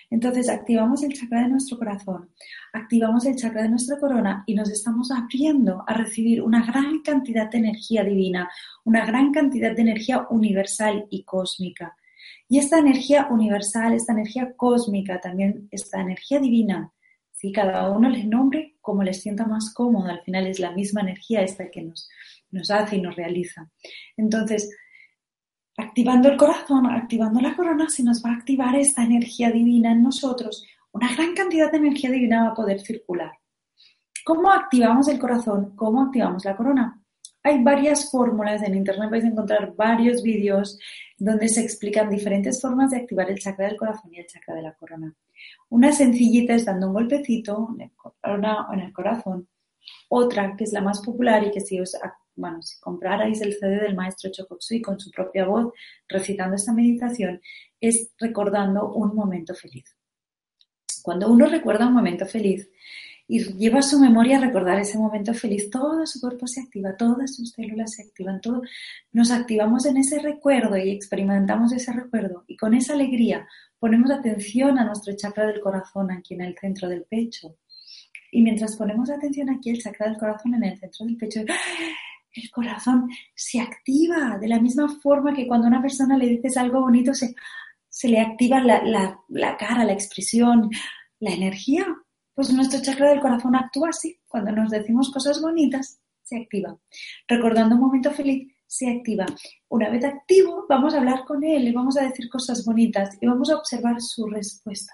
Entonces 0.10 0.50
activamos 0.50 1.04
el 1.04 1.14
chakra 1.14 1.42
de 1.42 1.50
nuestro 1.50 1.78
corazón, 1.78 2.30
activamos 2.74 3.26
el 3.26 3.36
chakra 3.36 3.64
de 3.64 3.70
nuestra 3.70 4.00
corona 4.00 4.44
y 4.46 4.56
nos 4.56 4.70
estamos 4.70 5.12
abriendo 5.12 5.84
a 5.88 5.94
recibir 5.94 6.42
una 6.42 6.66
gran 6.66 7.02
cantidad 7.02 7.50
de 7.50 7.60
energía 7.60 8.04
divina, 8.04 8.50
una 8.84 9.06
gran 9.06 9.32
cantidad 9.32 9.76
de 9.76 9.82
energía 9.82 10.28
universal 10.30 11.06
y 11.10 11.24
cósmica. 11.24 11.96
Y 12.50 12.60
esta 12.60 12.80
energía 12.80 13.28
universal, 13.30 13.94
esta 13.94 14.14
energía 14.14 14.54
cósmica, 14.56 15.20
también 15.20 15.68
esta 15.72 16.02
energía 16.02 16.40
divina, 16.40 16.92
si 17.32 17.52
cada 17.52 17.92
uno 17.92 18.10
le 18.10 18.24
nombre 18.24 18.78
como 18.82 19.04
le 19.04 19.14
sienta 19.14 19.46
más 19.46 19.74
cómodo, 19.74 20.10
al 20.10 20.22
final 20.24 20.48
es 20.48 20.60
la 20.60 20.72
misma 20.72 21.02
energía 21.02 21.42
esta 21.42 21.70
que 21.70 21.84
nos, 21.84 22.10
nos 22.52 22.72
hace 22.72 22.96
y 22.96 23.02
nos 23.02 23.16
realiza. 23.16 23.70
Entonces, 24.16 24.76
activando 25.78 26.30
el 26.30 26.38
corazón, 26.38 26.88
activando 26.88 27.40
la 27.40 27.56
corona, 27.56 27.88
se 27.90 28.04
nos 28.04 28.24
va 28.24 28.32
a 28.32 28.36
activar 28.36 28.76
esta 28.76 29.04
energía 29.04 29.52
divina 29.52 29.92
en 29.92 30.02
nosotros. 30.02 30.66
Una 30.92 31.14
gran 31.14 31.36
cantidad 31.36 31.72
de 31.72 31.78
energía 31.78 32.10
divina 32.10 32.44
va 32.44 32.50
a 32.50 32.56
poder 32.56 32.82
circular. 32.82 33.32
¿Cómo 34.26 34.52
activamos 34.52 35.08
el 35.08 35.20
corazón? 35.20 35.76
¿Cómo 35.76 36.02
activamos 36.02 36.44
la 36.44 36.58
corona? 36.58 37.02
Hay 37.44 37.64
varias 37.64 38.12
fórmulas, 38.12 38.62
en 38.64 38.76
internet 38.76 39.10
vais 39.10 39.24
a 39.24 39.28
encontrar 39.28 39.74
varios 39.76 40.22
vídeos 40.22 40.78
donde 41.18 41.48
se 41.48 41.62
explican 41.62 42.10
diferentes 42.10 42.60
formas 42.60 42.92
de 42.92 42.98
activar 42.98 43.30
el 43.30 43.40
chakra 43.40 43.68
del 43.68 43.78
corazón 43.78 44.14
y 44.14 44.20
el 44.20 44.28
chakra 44.28 44.56
de 44.56 44.64
la 44.64 44.74
corona. 44.74 45.16
Una 45.70 45.94
sencillita 45.94 46.56
es 46.56 46.66
dando 46.66 46.88
un 46.88 46.94
golpecito 46.94 47.70
en 47.76 47.82
el, 47.82 47.92
corona, 47.96 48.68
en 48.74 48.80
el 48.80 48.92
corazón. 48.92 49.48
Otra, 50.10 50.56
que 50.58 50.66
es 50.66 50.74
la 50.74 50.82
más 50.82 51.02
popular 51.02 51.46
y 51.46 51.52
que 51.52 51.62
si 51.62 51.80
os 51.80 51.96
bueno, 52.38 52.62
si 52.62 52.80
comprarais 52.80 53.42
el 53.42 53.54
CD 53.54 53.82
del 53.82 53.96
maestro 53.96 54.32
Chokotsui 54.32 54.82
con 54.82 55.00
su 55.00 55.12
propia 55.12 55.46
voz 55.46 55.74
recitando 56.08 56.56
esta 56.56 56.72
meditación, 56.72 57.42
es 57.82 58.12
recordando 58.18 58.94
un 58.94 59.16
momento 59.16 59.54
feliz. 59.54 59.98
Cuando 61.04 61.32
uno 61.32 61.48
recuerda 61.48 61.88
un 61.88 61.94
momento 61.94 62.26
feliz 62.26 62.70
y 63.28 63.44
lleva 63.56 63.82
su 63.82 64.00
memoria 64.00 64.38
a 64.38 64.42
recordar 64.42 64.80
ese 64.80 64.98
momento 64.98 65.34
feliz, 65.34 65.70
todo 65.70 66.06
su 66.06 66.22
cuerpo 66.22 66.48
se 66.48 66.62
activa, 66.62 66.96
todas 66.96 67.36
sus 67.36 67.52
células 67.52 67.94
se 67.94 68.04
activan, 68.04 68.40
todo, 68.40 68.62
nos 69.12 69.32
activamos 69.32 69.86
en 69.86 69.98
ese 69.98 70.20
recuerdo 70.20 70.78
y 70.78 70.92
experimentamos 70.92 71.74
ese 71.74 71.92
recuerdo 71.92 72.46
y 72.48 72.56
con 72.56 72.74
esa 72.74 72.94
alegría 72.94 73.48
ponemos 73.80 74.12
atención 74.12 74.78
a 74.80 74.86
nuestro 74.86 75.16
chakra 75.16 75.48
del 75.48 75.60
corazón 75.60 76.12
aquí 76.12 76.36
en 76.36 76.42
el 76.42 76.58
centro 76.58 76.88
del 76.88 77.04
pecho. 77.04 77.58
Y 78.32 78.42
mientras 78.42 78.76
ponemos 78.76 79.10
atención 79.10 79.50
aquí 79.50 79.70
el 79.70 79.82
chakra 79.82 80.08
del 80.08 80.18
corazón 80.18 80.56
en 80.56 80.64
el 80.64 80.78
centro 80.78 81.06
del 81.06 81.18
pecho, 81.18 81.42
el 82.42 82.52
corazón 82.52 83.10
se 83.36 83.60
activa 83.60 84.38
de 84.40 84.48
la 84.48 84.60
misma 84.60 84.88
forma 85.02 85.34
que 85.34 85.48
cuando 85.48 85.68
a 85.68 85.70
una 85.70 85.82
persona 85.82 86.18
le 86.18 86.28
dices 86.28 86.58
algo 86.58 86.82
bonito 86.82 87.14
se, 87.14 87.36
se 87.90 88.08
le 88.08 88.20
activa 88.20 88.60
la, 88.62 88.84
la, 89.28 89.58
cara, 89.58 89.84
la 89.84 89.94
expresión, 89.94 90.70
la 91.20 91.32
energía. 91.32 91.86
Pues 92.34 92.54
nuestro 92.54 92.82
chakra 92.82 93.10
del 93.10 93.22
corazón 93.22 93.56
actúa 93.56 93.90
así. 93.90 94.20
Cuando 94.28 94.52
nos 94.52 94.70
decimos 94.70 95.12
cosas 95.12 95.42
bonitas, 95.42 96.00
se 96.22 96.38
activa. 96.38 96.78
Recordando 97.28 97.76
un 97.76 97.82
momento 97.82 98.12
feliz, 98.12 98.54
se 98.68 98.90
activa. 98.90 99.26
Una 99.70 99.90
vez 99.90 100.04
activo, 100.04 100.66
vamos 100.70 100.94
a 100.94 101.00
hablar 101.00 101.26
con 101.26 101.44
él 101.44 101.68
y 101.68 101.72
vamos 101.72 101.98
a 101.98 102.04
decir 102.04 102.30
cosas 102.30 102.64
bonitas 102.66 103.18
y 103.20 103.26
vamos 103.26 103.50
a 103.50 103.58
observar 103.58 104.00
su 104.00 104.28
respuesta. 104.28 104.94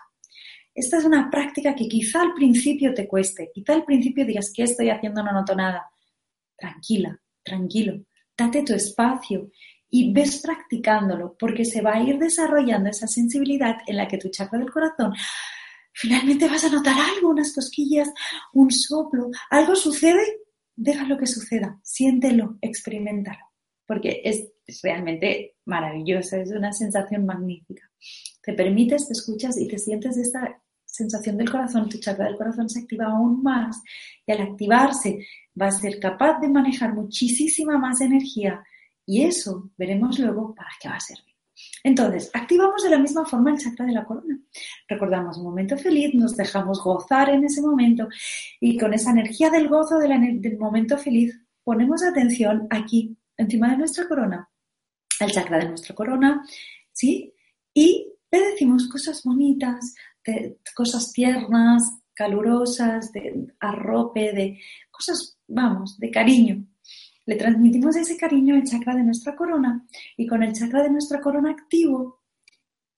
Esta 0.75 0.97
es 0.97 1.05
una 1.05 1.29
práctica 1.29 1.75
que 1.75 1.87
quizá 1.87 2.21
al 2.21 2.33
principio 2.33 2.93
te 2.93 3.07
cueste, 3.07 3.51
quizá 3.53 3.73
al 3.73 3.85
principio 3.85 4.25
digas, 4.25 4.51
¿qué 4.55 4.63
estoy 4.63 4.89
haciendo? 4.89 5.21
No 5.21 5.31
noto 5.31 5.55
nada. 5.55 5.91
Tranquila, 6.55 7.19
tranquilo, 7.43 8.05
date 8.37 8.63
tu 8.63 8.73
espacio 8.73 9.51
y 9.89 10.11
ves 10.11 10.41
practicándolo 10.41 11.35
porque 11.37 11.65
se 11.65 11.81
va 11.81 11.93
a 11.93 12.01
ir 12.01 12.17
desarrollando 12.17 12.89
esa 12.89 13.07
sensibilidad 13.07 13.77
en 13.85 13.97
la 13.97 14.07
que 14.07 14.17
tu 14.17 14.29
chakra 14.29 14.59
del 14.59 14.71
corazón 14.71 15.13
finalmente 15.93 16.49
vas 16.49 16.63
a 16.63 16.69
notar 16.69 16.95
algo, 16.99 17.29
unas 17.29 17.53
cosquillas, 17.53 18.09
un 18.53 18.71
soplo, 18.71 19.29
algo 19.49 19.75
sucede, 19.75 20.41
déjalo 20.75 21.17
que 21.17 21.27
suceda, 21.27 21.79
siéntelo, 21.83 22.57
experimentalo, 22.61 23.45
porque 23.85 24.21
es, 24.23 24.51
es 24.65 24.81
realmente 24.81 25.55
maravilloso, 25.65 26.37
es 26.37 26.51
una 26.51 26.73
sensación 26.73 27.25
magnífica. 27.25 27.89
Te 28.41 28.53
permites, 28.53 29.07
te 29.07 29.13
escuchas 29.13 29.57
y 29.57 29.67
te 29.67 29.77
sientes 29.77 30.17
esta 30.17 30.62
sensación 30.93 31.37
del 31.37 31.49
corazón, 31.49 31.89
tu 31.89 31.97
chakra 31.97 32.25
del 32.25 32.37
corazón 32.37 32.69
se 32.69 32.81
activa 32.81 33.07
aún 33.07 33.41
más 33.41 33.81
y 34.25 34.31
al 34.31 34.41
activarse 34.41 35.25
va 35.59 35.67
a 35.67 35.71
ser 35.71 35.99
capaz 35.99 36.39
de 36.39 36.49
manejar 36.49 36.93
muchísima 36.93 37.79
más 37.79 37.99
energía 37.99 38.63
y 39.05 39.23
eso 39.23 39.71
veremos 39.75 40.19
luego 40.19 40.53
para 40.53 40.69
qué 40.79 40.89
va 40.89 40.95
a 40.95 40.99
servir. 40.99 41.33
Entonces, 41.83 42.29
activamos 42.33 42.83
de 42.83 42.91
la 42.91 42.99
misma 42.99 43.25
forma 43.25 43.51
el 43.51 43.57
chakra 43.57 43.85
de 43.85 43.93
la 43.93 44.05
corona. 44.05 44.39
Recordamos 44.87 45.37
un 45.37 45.45
momento 45.45 45.77
feliz, 45.77 46.13
nos 46.13 46.35
dejamos 46.35 46.81
gozar 46.83 47.29
en 47.29 47.43
ese 47.43 47.61
momento 47.61 48.07
y 48.59 48.77
con 48.77 48.93
esa 48.93 49.11
energía 49.11 49.49
del 49.49 49.67
gozo 49.67 49.97
del 49.97 50.57
momento 50.59 50.97
feliz 50.97 51.39
ponemos 51.63 52.03
atención 52.03 52.67
aquí, 52.69 53.17
encima 53.35 53.71
de 53.71 53.77
nuestra 53.77 54.07
corona, 54.07 54.47
al 55.19 55.31
chakra 55.31 55.57
de 55.57 55.69
nuestra 55.69 55.95
corona, 55.95 56.43
¿sí? 56.91 57.33
Y 57.73 58.13
le 58.31 58.39
decimos 58.39 58.87
cosas 58.87 59.23
bonitas, 59.23 59.95
de 60.25 60.59
cosas 60.75 61.11
tiernas, 61.11 61.83
calurosas, 62.13 63.11
de 63.11 63.53
arrope, 63.59 64.31
de 64.33 64.59
cosas, 64.91 65.37
vamos, 65.47 65.97
de 65.97 66.11
cariño. 66.11 66.65
Le 67.25 67.35
transmitimos 67.35 67.95
ese 67.95 68.17
cariño 68.17 68.55
al 68.55 68.63
chakra 68.63 68.95
de 68.95 69.03
nuestra 69.03 69.35
corona 69.35 69.85
y 70.17 70.27
con 70.27 70.43
el 70.43 70.53
chakra 70.53 70.83
de 70.83 70.91
nuestra 70.91 71.21
corona 71.21 71.51
activo, 71.51 72.21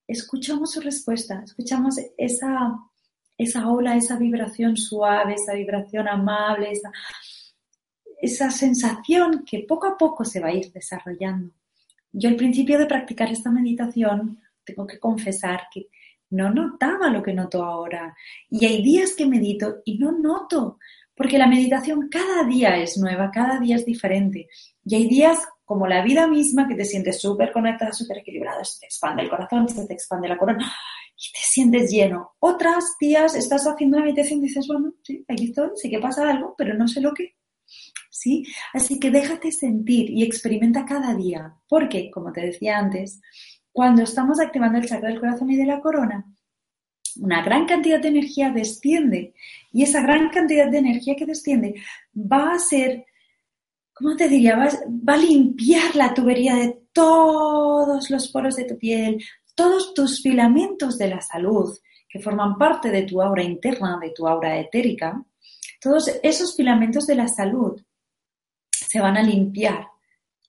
escuchamos 0.08 0.72
su 0.72 0.82
respuesta, 0.82 1.44
escuchamos 1.44 1.96
esa, 2.17 2.79
esa 3.38 3.70
ola, 3.70 3.96
esa 3.96 4.17
vibración 4.17 4.77
suave, 4.77 5.36
esa 5.36 5.53
vibración 5.53 6.08
amable, 6.08 6.72
esa, 6.72 6.91
esa 8.22 8.51
sensación 8.51 9.44
que 9.46 9.65
poco 9.67 9.88
a 9.88 9.98
poco 9.98 10.25
se 10.25 10.39
va 10.39 10.48
a 10.48 10.53
ir 10.53 10.72
desarrollando. 10.72 11.53
Yo 12.12 12.29
al 12.29 12.36
principio 12.36 12.79
de 12.79 12.86
practicar 12.86 13.32
esta 13.32 13.51
meditación, 13.51 14.39
tengo 14.63 14.88
que 14.88 15.00
confesar 15.00 15.67
que 15.72 15.89
no 16.29 16.51
notaba 16.51 17.10
lo 17.10 17.24
que 17.24 17.34
noto 17.34 17.63
ahora. 17.63 18.15
Y 18.50 18.65
hay 18.65 18.82
días 18.82 19.13
que 19.13 19.25
medito 19.25 19.77
y 19.86 19.98
no 19.98 20.12
noto, 20.12 20.79
porque 21.15 21.38
la 21.38 21.48
meditación 21.48 22.10
cada 22.10 22.44
día 22.44 22.77
es 22.77 22.98
nueva, 22.98 23.32
cada 23.32 23.60
día 23.60 23.75
es 23.77 23.86
diferente. 23.86 24.48
Y 24.84 24.96
hay 24.96 25.08
días 25.08 25.39
como 25.63 25.88
la 25.88 26.03
vida 26.03 26.27
misma 26.27 26.67
que 26.67 26.75
te 26.75 26.86
sientes 26.86 27.20
súper 27.20 27.51
conectada, 27.51 27.91
súper 27.91 28.20
equilibrada, 28.20 28.63
se 28.63 28.79
te 28.82 28.86
expande 28.86 29.24
el 29.24 29.29
corazón, 29.29 29.67
se 29.67 29.88
te 29.88 29.94
expande 29.94 30.27
la 30.27 30.38
corona 30.38 30.72
y 31.17 31.32
te 31.32 31.39
sientes 31.39 31.89
lleno. 31.89 32.36
Otras 32.39 32.96
días 33.00 33.36
estás 33.36 33.65
haciendo 33.65 33.98
una 33.98 34.05
meditación 34.05 34.39
y 34.39 34.48
dices, 34.48 34.67
bueno, 34.67 34.94
sí, 35.03 35.25
aquí 35.27 35.46
estoy, 35.46 35.70
sí 35.75 35.89
que 35.89 36.00
pasa 36.00 36.29
algo, 36.29 36.53
pero 36.58 36.74
no 36.75 36.88
sé 36.88 37.01
lo 37.01 37.13
que. 37.13 37.36
¿Sí? 38.12 38.46
Así 38.74 39.00
que 39.00 39.12
déjate 39.12 39.51
sentir 39.51 40.10
y 40.10 40.24
experimenta 40.24 40.86
cada 40.86 41.13
día, 41.15 41.55
porque, 41.67 42.12
como 42.12 42.32
te 42.32 42.41
decía 42.41 42.77
antes, 42.77 43.22
cuando 43.75 44.03
estamos 44.03 44.39
activando 44.39 44.77
el 44.77 44.88
chakra 44.88 45.10
del 45.10 45.20
corazón 45.20 45.51
y 45.51 45.58
de 45.58 45.65
la 45.65 45.82
corona, 45.82 46.25
una 47.17 47.44
gran 47.44 47.65
cantidad 47.65 48.00
de 48.00 48.08
energía 48.08 48.50
desciende. 48.50 49.34
Y 49.74 49.84
esa 49.84 50.01
gran 50.01 50.29
cantidad 50.29 50.72
de 50.72 50.77
energía 50.77 51.17
que 51.17 51.25
desciende 51.25 51.75
va 52.15 52.53
a 52.53 52.60
ser, 52.60 53.05
¿cómo 53.94 54.15
te 54.15 54.29
diría? 54.29 54.55
Va, 54.55 54.70
va, 54.88 55.15
a 55.15 55.17
limpiar 55.17 55.94
la 55.94 56.13
tubería 56.13 56.55
de 56.55 56.84
todos 56.94 58.10
los 58.10 58.29
poros 58.29 58.55
de 58.55 58.63
tu 58.63 58.77
piel, 58.77 59.22
todos 59.55 59.94
tus 59.94 60.22
filamentos 60.22 60.98
de 60.98 61.10
la 61.10 61.20
salud 61.20 61.77
que 62.08 62.22
forman 62.22 62.58
parte 62.58 62.89
de 62.91 63.03
tu 63.03 63.22
aura 63.22 63.44
interna, 63.44 64.00
de 64.01 64.12
tu 64.12 64.25
aura 64.25 64.58
etérica, 64.58 65.22
todos 65.82 66.10
esos 66.24 66.55
filamentos 66.55 67.08
de 67.08 67.15
la 67.15 67.27
salud 67.27 67.77
se 68.72 69.01
van 69.01 69.17
a 69.17 69.22
limpiar 69.22 69.86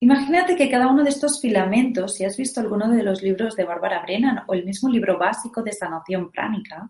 Imagínate 0.00 0.56
que 0.56 0.70
cada 0.70 0.88
uno 0.88 1.02
de 1.02 1.10
estos 1.10 1.40
filamentos, 1.40 2.14
si 2.14 2.24
has 2.24 2.36
visto 2.36 2.60
alguno 2.60 2.90
de 2.90 3.02
los 3.02 3.22
libros 3.22 3.56
de 3.56 3.64
Bárbara 3.64 4.02
Brennan 4.02 4.44
o 4.46 4.54
el 4.54 4.64
mismo 4.64 4.88
libro 4.90 5.18
básico 5.18 5.62
de 5.62 5.72
sanación 5.72 6.30
pránica, 6.30 6.88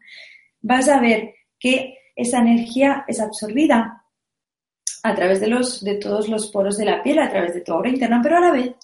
vas 0.60 0.88
a 0.88 1.00
ver 1.00 1.34
que 1.58 1.98
esa 2.16 2.38
energía 2.38 3.04
es 3.06 3.20
absorbida 3.20 4.04
a 5.02 5.14
través 5.14 5.40
de, 5.40 5.46
los, 5.46 5.84
de 5.84 5.96
todos 5.96 6.28
los 6.28 6.50
poros 6.50 6.76
de 6.78 6.84
la 6.84 7.02
piel, 7.02 7.20
a 7.20 7.30
través 7.30 7.54
de 7.54 7.60
tu 7.60 7.72
aura 7.72 7.90
interna, 7.90 8.20
pero 8.22 8.38
a 8.38 8.40
la 8.40 8.50
vez 8.50 8.74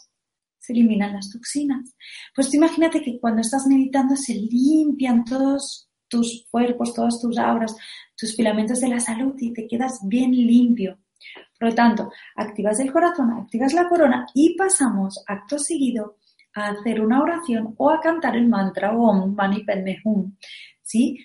se 0.58 0.72
eliminan 0.72 1.14
las 1.14 1.30
toxinas. 1.30 1.96
Pues 2.34 2.54
imagínate 2.54 3.02
que 3.02 3.18
cuando 3.18 3.40
estás 3.40 3.66
meditando 3.66 4.14
se 4.14 4.34
limpian 4.34 5.24
todos 5.24 5.88
tus 6.06 6.46
cuerpos, 6.50 6.94
todas 6.94 7.20
tus 7.20 7.38
auras, 7.38 7.74
tus 8.16 8.36
filamentos 8.36 8.80
de 8.80 8.88
la 8.88 9.00
salud 9.00 9.34
y 9.38 9.52
te 9.52 9.66
quedas 9.66 9.98
bien 10.04 10.30
limpio. 10.30 10.98
Por 11.58 11.70
lo 11.70 11.74
tanto, 11.74 12.12
activas 12.36 12.80
el 12.80 12.92
corazón, 12.92 13.32
activas 13.32 13.72
la 13.72 13.88
corona 13.88 14.26
y 14.34 14.56
pasamos 14.56 15.22
acto 15.26 15.58
seguido 15.58 16.16
a 16.54 16.68
hacer 16.68 17.00
una 17.00 17.22
oración 17.22 17.74
o 17.78 17.90
a 17.90 18.00
cantar 18.00 18.36
el 18.36 18.48
mantra 18.48 18.96
Om 18.96 19.34
Mani 19.34 19.64
Padme 19.64 20.00
Hum. 20.04 20.36
¿Sí? 20.82 21.18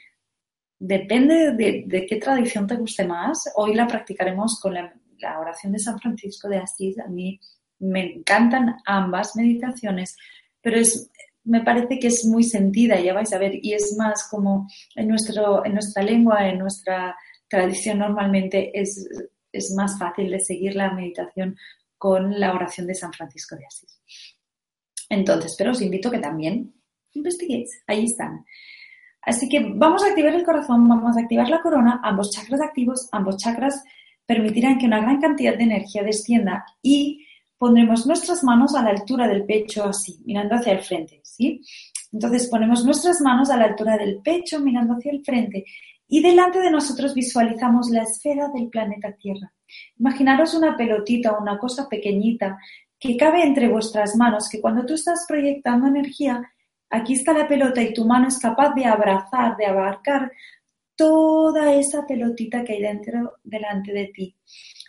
Depende 0.80 1.54
de, 1.54 2.06
qué 2.08 2.18
tradición 2.18 2.68
te 2.68 2.76
guste 2.76 3.06
más. 3.06 3.52
Hoy 3.56 3.74
la 3.74 3.88
practicaremos 3.88 4.60
con 4.62 4.76
la, 4.76 4.94
oración 5.40 5.74
de 5.74 5.80
San 5.80 6.00
Francisco 6.00 6.48
de 6.48 6.58
Asís. 6.58 7.00
A 7.00 7.08
mí 7.08 7.40
me 7.80 8.18
encantan 8.18 8.78
ambas 8.86 9.36
meditaciones, 9.36 10.16
pero 10.62 10.78
es, 10.78 11.10
me 11.44 11.62
parece 11.62 11.98
que 11.98 12.08
es 12.08 12.26
muy 12.26 12.44
sentida, 12.44 13.00
ya 13.00 13.14
vais 13.14 13.34
a 13.34 13.40
ver, 13.40 13.54
y 13.62 13.74
es 13.74 13.96
más 13.98 14.28
como 14.30 14.68
en, 14.96 15.08
nuestro, 15.08 15.66
en 15.66 15.74
nuestra 15.74 16.04
lengua, 16.04 16.48
en 16.48 16.60
nuestra 16.60 17.16
tradición 17.50 18.00
normalmente 18.00 18.72
es, 18.80 19.10
es 19.58 19.72
más 19.72 19.98
fácil 19.98 20.32
de 20.32 20.40
seguir 20.40 20.76
la 20.76 20.92
meditación 20.92 21.58
con 21.98 22.40
la 22.40 22.54
oración 22.54 22.88
de 22.88 22.96
San 22.96 23.12
Francisco 23.12 23.56
de 23.56 23.66
Asís. 23.66 24.00
Entonces, 25.10 25.56
pero 25.58 25.72
os 25.72 25.82
invito 25.82 26.10
a 26.10 26.12
que 26.12 26.20
también 26.20 26.74
investiguéis, 27.14 27.84
ahí 27.88 28.06
están. 28.06 28.46
Así 29.22 29.50
que 29.50 29.60
vamos 29.76 30.04
a 30.04 30.08
activar 30.08 30.34
el 30.34 30.46
corazón, 30.46 30.88
vamos 30.88 31.18
a 31.18 31.22
activar 31.22 31.50
la 31.50 31.62
corona, 31.62 32.00
ambos 32.04 32.32
chakras 32.32 32.62
activos, 32.62 33.10
ambos 33.12 33.38
chakras 33.38 33.84
permitirán 34.26 34.78
que 34.78 34.86
una 34.86 35.02
gran 35.02 35.20
cantidad 35.20 35.58
de 35.58 35.64
energía 35.64 36.04
descienda 36.04 36.66
y 36.82 37.26
pondremos 37.58 38.06
nuestras 38.06 38.44
manos 38.44 38.76
a 38.76 38.84
la 38.84 38.92
altura 38.92 39.28
del 39.28 39.46
pecho 39.46 39.86
así, 39.86 40.22
mirando 40.26 40.56
hacia 40.56 40.74
el 40.74 40.82
frente, 40.82 41.22
¿sí? 41.24 41.62
Entonces 42.12 42.48
ponemos 42.50 42.86
nuestras 42.86 43.20
manos 43.22 43.50
a 43.50 43.58
la 43.58 43.66
altura 43.66 43.98
del 43.98 44.22
pecho, 44.22 44.60
mirando 44.60 44.94
hacia 44.94 45.12
el 45.12 45.24
frente 45.24 45.66
y 46.08 46.22
delante 46.22 46.60
de 46.60 46.72
nosotros 46.72 47.14
visualizamos 47.14 47.90
la 47.90 48.04
esfera 48.04 48.50
del 48.50 48.70
planeta 48.70 49.12
Tierra. 49.14 49.54
Imaginaros 50.00 50.54
una 50.54 50.78
pelotita 50.78 51.38
una 51.38 51.58
cosa 51.58 51.90
pequeñita 51.90 52.58
que 53.00 53.18
cabe 53.18 53.44
entre 53.44 53.68
vuestras 53.68 54.16
manos, 54.16 54.50
que 54.50 54.62
cuando 54.62 54.86
tú 54.86 54.94
estás 54.94 55.26
proyectando 55.28 55.88
energía, 55.88 56.42
aquí 56.90 57.14
está 57.14 57.34
la 57.34 57.48
pelota 57.48 57.82
y 57.82 57.94
tu 57.94 58.06
mano 58.06 58.28
es 58.28 58.40
capaz 58.40 58.74
de 58.74 58.86
abrazar, 58.86 59.56
de 59.58 59.66
abarcar 59.66 60.32
toda 60.96 61.74
esa 61.74 62.08
pelotita 62.08 62.64
que 62.64 62.74
hay 62.74 62.82
dentro, 62.82 63.36
delante 63.44 63.92
de 63.92 64.08
ti. 64.08 64.36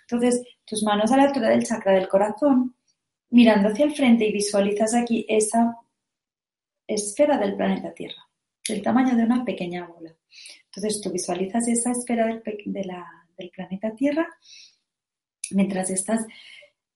Entonces, 0.03 0.43
tus 0.65 0.83
manos 0.83 1.13
a 1.13 1.19
la 1.19 1.25
altura 1.25 1.51
del 1.51 1.67
chakra 1.67 1.93
del 1.93 2.09
corazón, 2.09 2.75
mirando 3.31 3.69
hacia 3.69 3.85
el 3.85 3.95
frente 3.95 4.25
y 4.25 4.33
visualizas 4.33 4.95
aquí 4.95 5.27
esa 5.29 5.77
esfera 6.87 7.37
del 7.37 7.57
planeta 7.57 7.93
Tierra, 7.93 8.27
del 8.67 8.83
tamaño 8.83 9.15
de 9.17 9.25
una 9.25 9.45
pequeña 9.45 9.87
bola. 9.87 10.15
Entonces, 10.79 11.01
tú 11.01 11.11
visualizas 11.11 11.67
esa 11.67 11.91
esfera 11.91 12.27
del, 12.27 12.41
del 12.45 13.51
planeta 13.51 13.97
Tierra 13.97 14.29
mientras 15.51 15.91
estás 15.91 16.25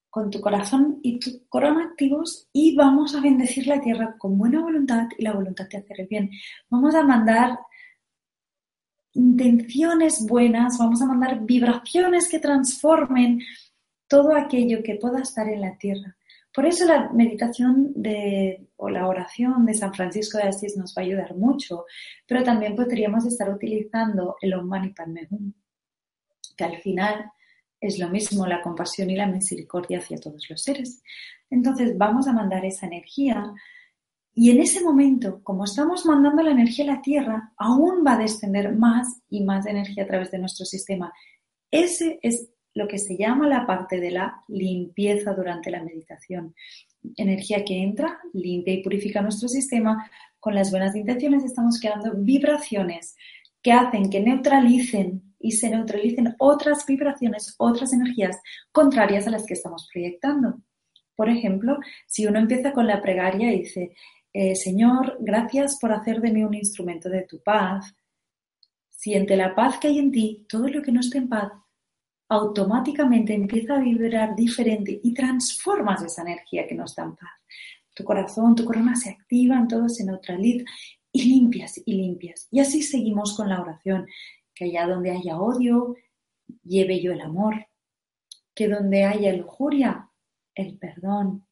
con 0.08 0.30
tu 0.30 0.40
corazón 0.40 1.00
y 1.02 1.18
tu 1.18 1.48
corona 1.48 1.84
activos 1.86 2.48
y 2.52 2.76
vamos 2.76 3.16
a 3.16 3.20
bendecir 3.20 3.66
la 3.66 3.80
tierra 3.80 4.14
con 4.18 4.38
buena 4.38 4.60
voluntad 4.60 5.08
y 5.18 5.24
la 5.24 5.32
voluntad 5.32 5.68
de 5.68 5.78
hacer 5.78 6.00
el 6.00 6.06
bien. 6.06 6.30
Vamos 6.70 6.94
a 6.94 7.02
mandar 7.02 7.58
intenciones 9.14 10.24
buenas, 10.26 10.78
vamos 10.78 11.02
a 11.02 11.06
mandar 11.06 11.40
vibraciones 11.40 12.28
que 12.28 12.38
transformen 12.38 13.40
todo 14.06 14.36
aquello 14.36 14.82
que 14.84 14.94
pueda 14.94 15.22
estar 15.22 15.48
en 15.48 15.60
la 15.60 15.76
tierra. 15.76 16.16
Por 16.54 16.66
eso 16.66 16.84
la 16.86 17.10
meditación 17.10 17.94
o 18.76 18.88
la 18.90 19.08
oración 19.08 19.64
de 19.64 19.74
San 19.74 19.94
Francisco 19.94 20.38
de 20.38 20.44
Asís 20.44 20.76
nos 20.76 20.94
va 20.96 21.02
a 21.02 21.04
ayudar 21.04 21.34
mucho, 21.34 21.86
pero 22.26 22.42
también 22.42 22.76
podríamos 22.76 23.24
estar 23.26 23.48
utilizando 23.48 24.36
el 24.40 24.54
Om 24.54 24.66
Mani 24.66 24.90
Padme 24.90 25.26
Hum, 25.30 25.52
que 26.56 26.64
al 26.64 26.76
final 26.78 27.32
es 27.80 27.98
lo 27.98 28.08
mismo 28.10 28.46
la 28.46 28.60
compasión 28.60 29.10
y 29.10 29.16
la 29.16 29.26
misericordia 29.26 29.98
hacia 29.98 30.18
todos 30.18 30.46
los 30.48 30.62
seres. 30.62 31.02
Entonces 31.48 31.96
vamos 31.96 32.28
a 32.28 32.32
mandar 32.32 32.64
esa 32.64 32.86
energía 32.86 33.52
y 34.34 34.50
en 34.50 34.60
ese 34.60 34.82
momento, 34.82 35.42
como 35.42 35.64
estamos 35.64 36.06
mandando 36.06 36.42
la 36.42 36.52
energía 36.52 36.84
a 36.84 36.96
la 36.96 37.02
Tierra, 37.02 37.52
aún 37.56 38.02
va 38.06 38.14
a 38.14 38.18
descender 38.18 38.74
más 38.74 39.20
y 39.28 39.44
más 39.44 39.66
energía 39.66 40.04
a 40.04 40.06
través 40.06 40.30
de 40.30 40.38
nuestro 40.38 40.64
sistema. 40.64 41.12
Ese 41.70 42.18
es 42.22 42.48
lo 42.74 42.88
que 42.88 42.98
se 42.98 43.16
llama 43.16 43.48
la 43.48 43.66
parte 43.66 44.00
de 44.00 44.10
la 44.10 44.42
limpieza 44.48 45.34
durante 45.34 45.70
la 45.70 45.82
meditación. 45.82 46.54
Energía 47.16 47.64
que 47.64 47.82
entra, 47.82 48.18
limpia 48.32 48.74
y 48.74 48.82
purifica 48.82 49.22
nuestro 49.22 49.48
sistema. 49.48 50.10
Con 50.40 50.54
las 50.54 50.70
buenas 50.70 50.96
intenciones 50.96 51.44
estamos 51.44 51.78
creando 51.80 52.14
vibraciones 52.14 53.16
que 53.62 53.72
hacen 53.72 54.10
que 54.10 54.20
neutralicen 54.20 55.34
y 55.38 55.52
se 55.52 55.70
neutralicen 55.70 56.34
otras 56.38 56.84
vibraciones, 56.86 57.54
otras 57.58 57.92
energías 57.92 58.40
contrarias 58.72 59.26
a 59.26 59.30
las 59.30 59.44
que 59.44 59.54
estamos 59.54 59.88
proyectando. 59.92 60.60
Por 61.14 61.28
ejemplo, 61.28 61.78
si 62.06 62.26
uno 62.26 62.38
empieza 62.38 62.72
con 62.72 62.86
la 62.86 63.00
plegaria 63.00 63.52
y 63.52 63.60
dice, 63.60 63.94
eh, 64.32 64.56
Señor, 64.56 65.18
gracias 65.20 65.78
por 65.78 65.92
hacer 65.92 66.20
de 66.20 66.32
mí 66.32 66.42
un 66.42 66.54
instrumento 66.54 67.08
de 67.08 67.22
tu 67.22 67.42
paz. 67.42 67.94
Siente 68.88 69.36
la 69.36 69.54
paz 69.54 69.78
que 69.78 69.88
hay 69.88 69.98
en 69.98 70.10
ti, 70.10 70.46
todo 70.48 70.68
lo 70.68 70.82
que 70.82 70.92
no 70.92 71.00
esté 71.00 71.18
en 71.18 71.28
paz, 71.28 71.52
automáticamente 72.32 73.34
empieza 73.34 73.76
a 73.76 73.80
vibrar 73.80 74.34
diferente 74.34 75.00
y 75.02 75.12
transformas 75.12 76.02
esa 76.02 76.22
energía 76.22 76.66
que 76.66 76.74
no 76.74 76.84
está 76.84 77.02
en 77.02 77.16
paz. 77.16 77.30
Tu 77.94 78.04
corazón, 78.04 78.54
tu 78.54 78.64
corona 78.64 78.96
se 78.96 79.10
activan, 79.10 79.68
todo 79.68 79.88
se 79.88 80.04
neutraliza 80.04 80.64
y 81.12 81.24
limpias 81.24 81.80
y 81.84 81.94
limpias. 81.94 82.48
Y 82.50 82.60
así 82.60 82.82
seguimos 82.82 83.36
con 83.36 83.48
la 83.48 83.60
oración. 83.60 84.06
Que 84.54 84.64
allá 84.66 84.86
donde 84.86 85.10
haya 85.10 85.38
odio, 85.38 85.94
lleve 86.64 87.00
yo 87.00 87.12
el 87.12 87.20
amor. 87.20 87.66
Que 88.54 88.68
donde 88.68 89.04
haya 89.04 89.32
lujuria, 89.34 90.08
el 90.54 90.78
perdón. 90.78 91.46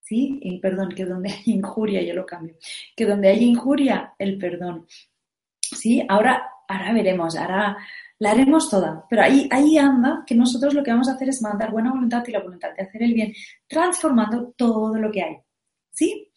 ¿sí? 0.00 0.40
Perdón, 0.62 0.90
que 0.90 1.04
donde 1.04 1.30
hay 1.30 1.42
injuria, 1.46 2.02
yo 2.02 2.14
lo 2.14 2.24
cambio, 2.24 2.56
que 2.94 3.04
donde 3.04 3.28
hay 3.28 3.42
injuria, 3.44 4.14
el 4.18 4.38
perdón, 4.38 4.86
¿sí? 5.60 6.04
Ahora, 6.08 6.48
ahora 6.68 6.92
veremos, 6.92 7.36
ahora 7.36 7.76
la 8.18 8.30
haremos 8.30 8.70
toda, 8.70 9.04
pero 9.10 9.22
ahí, 9.22 9.48
ahí 9.50 9.78
anda 9.78 10.24
que 10.26 10.34
nosotros 10.34 10.74
lo 10.74 10.82
que 10.82 10.90
vamos 10.90 11.08
a 11.08 11.12
hacer 11.12 11.28
es 11.28 11.42
mandar 11.42 11.70
buena 11.70 11.90
voluntad 11.90 12.24
y 12.26 12.32
la 12.32 12.42
voluntad 12.42 12.70
de 12.76 12.84
hacer 12.84 13.02
el 13.02 13.14
bien, 13.14 13.32
transformando 13.68 14.54
todo 14.56 14.96
lo 14.96 15.10
que 15.10 15.22
hay, 15.22 15.36
¿sí? 15.90 16.32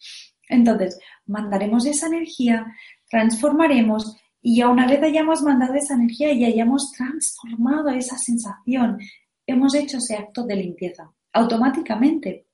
Entonces, 0.48 0.98
mandaremos 1.26 1.86
esa 1.86 2.06
energía, 2.08 2.66
transformaremos 3.08 4.16
y 4.42 4.62
una 4.62 4.86
vez 4.86 5.02
hayamos 5.02 5.42
mandado 5.42 5.74
esa 5.74 5.94
energía 5.94 6.32
y 6.32 6.44
hayamos 6.44 6.92
transformado 6.92 7.88
esa 7.90 8.18
sensación, 8.18 8.98
hemos 9.46 9.74
hecho 9.74 9.98
ese 9.98 10.16
acto 10.16 10.44
de 10.44 10.56
limpieza 10.56 11.10
automáticamente 11.32 12.46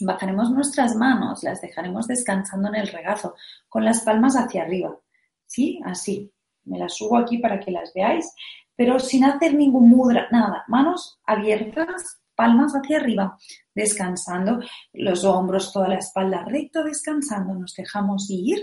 Bajaremos 0.00 0.50
nuestras 0.50 0.94
manos, 0.94 1.42
las 1.42 1.60
dejaremos 1.60 2.06
descansando 2.06 2.68
en 2.68 2.76
el 2.76 2.88
regazo, 2.88 3.34
con 3.68 3.84
las 3.84 4.02
palmas 4.02 4.36
hacia 4.36 4.62
arriba. 4.62 4.96
¿Sí? 5.46 5.80
Así. 5.84 6.32
Me 6.68 6.78
las 6.78 6.96
subo 6.96 7.16
aquí 7.16 7.38
para 7.38 7.60
que 7.60 7.70
las 7.70 7.92
veáis, 7.94 8.32
pero 8.76 8.98
sin 8.98 9.24
hacer 9.24 9.54
ningún 9.54 9.88
mudra, 9.88 10.28
nada. 10.30 10.64
Manos 10.68 11.18
abiertas, 11.24 12.20
palmas 12.34 12.72
hacia 12.74 12.98
arriba, 12.98 13.36
descansando, 13.74 14.60
los 14.92 15.24
hombros, 15.24 15.72
toda 15.72 15.88
la 15.88 15.98
espalda 15.98 16.44
recto, 16.44 16.84
descansando. 16.84 17.54
Nos 17.54 17.74
dejamos 17.74 18.30
ir. 18.30 18.58